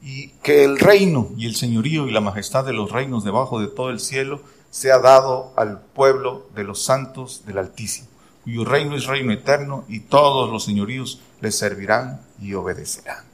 Y 0.00 0.28
que 0.44 0.62
el 0.62 0.78
reino 0.78 1.30
y 1.36 1.46
el 1.46 1.56
señorío 1.56 2.06
y 2.06 2.12
la 2.12 2.20
majestad 2.20 2.64
de 2.64 2.72
los 2.72 2.92
reinos 2.92 3.24
debajo 3.24 3.58
de 3.58 3.66
todo 3.66 3.90
el 3.90 3.98
cielo 3.98 4.42
sea 4.70 5.00
dado 5.00 5.52
al 5.56 5.80
pueblo 5.80 6.46
de 6.54 6.62
los 6.62 6.84
santos 6.84 7.42
del 7.46 7.58
Altísimo 7.58 8.06
cuyo 8.44 8.64
reino 8.64 8.96
es 8.96 9.06
reino 9.06 9.32
eterno 9.32 9.84
y 9.88 10.00
todos 10.00 10.50
los 10.50 10.64
señoríos 10.64 11.20
le 11.40 11.52
servirán 11.52 12.20
y 12.40 12.54
obedecerán. 12.54 13.24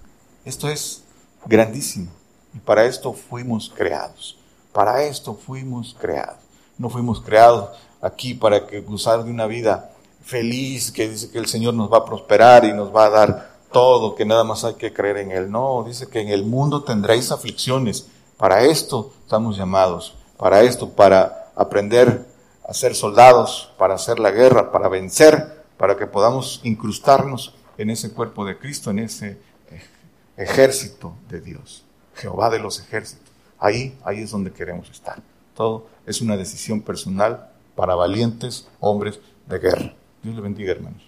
Esto 0.45 0.69
es 0.69 1.05
grandísimo 1.49 2.11
y 2.55 2.59
para 2.59 2.85
esto 2.85 3.13
fuimos 3.13 3.73
creados. 3.75 4.37
Para 4.73 5.03
esto 5.03 5.35
fuimos 5.35 5.97
creados. 5.99 6.37
No 6.77 6.91
fuimos 6.91 7.21
creados 7.21 7.71
aquí 8.01 8.35
para 8.35 8.67
que 8.67 8.81
gozar 8.81 9.25
de 9.25 9.31
una 9.31 9.47
vida 9.47 9.91
feliz, 10.23 10.93
que 10.93 11.09
dice 11.09 11.31
que 11.31 11.39
el 11.39 11.47
Señor 11.47 11.75
nos 11.75 11.93
va 11.93 11.99
a 11.99 12.05
prosperar 12.05 12.65
y 12.65 12.73
nos 12.73 12.95
va 12.95 13.07
a 13.07 13.11
dar 13.11 13.59
todo, 13.73 14.15
que 14.15 14.25
nada 14.25 14.45
más 14.45 14.65
hay 14.65 14.75
que 14.75 14.93
creer 14.93 15.19
en 15.19 15.33
Él. 15.33 15.51
No, 15.51 15.85
dice 15.87 16.09
que 16.09 16.21
en 16.21 16.29
el 16.29 16.45
mundo 16.45 16.85
tendréis 16.85 17.33
aflicciones. 17.33 18.07
Para 18.37 18.63
esto 18.63 19.13
estamos 19.25 19.57
llamados, 19.57 20.15
para 20.37 20.63
esto, 20.63 20.91
para 20.91 21.51
aprender 21.57 22.27
a 22.67 22.75
ser 22.75 22.95
soldados, 22.95 23.73
para 23.79 23.95
hacer 23.95 24.19
la 24.19 24.31
guerra, 24.31 24.71
para 24.71 24.89
vencer, 24.89 25.65
para 25.77 25.97
que 25.97 26.07
podamos 26.07 26.61
incrustarnos 26.63 27.55
en 27.79 27.91
ese 27.91 28.13
cuerpo 28.13 28.45
de 28.45 28.59
Cristo, 28.59 28.91
en 28.91 29.01
ese 29.01 29.39
ejército 30.39 31.15
de 31.29 31.41
Dios, 31.41 31.85
Jehová 32.15 32.49
de 32.49 32.61
los 32.61 32.81
ejércitos. 32.81 33.29
Ahí, 33.59 33.99
ahí 34.05 34.21
es 34.23 34.31
donde 34.31 34.53
queremos 34.53 34.89
estar. 34.89 35.21
Todo 35.55 35.89
es 36.07 36.21
una 36.21 36.37
decisión 36.37 36.81
personal 36.81 37.51
para 37.75 37.97
valientes 37.97 38.69
hombres 38.81 39.21
de 39.47 39.59
guerra. 39.59 39.95
Dios 40.23 40.37
le 40.37 40.41
bendiga, 40.41 40.73
hermanos. 40.73 41.08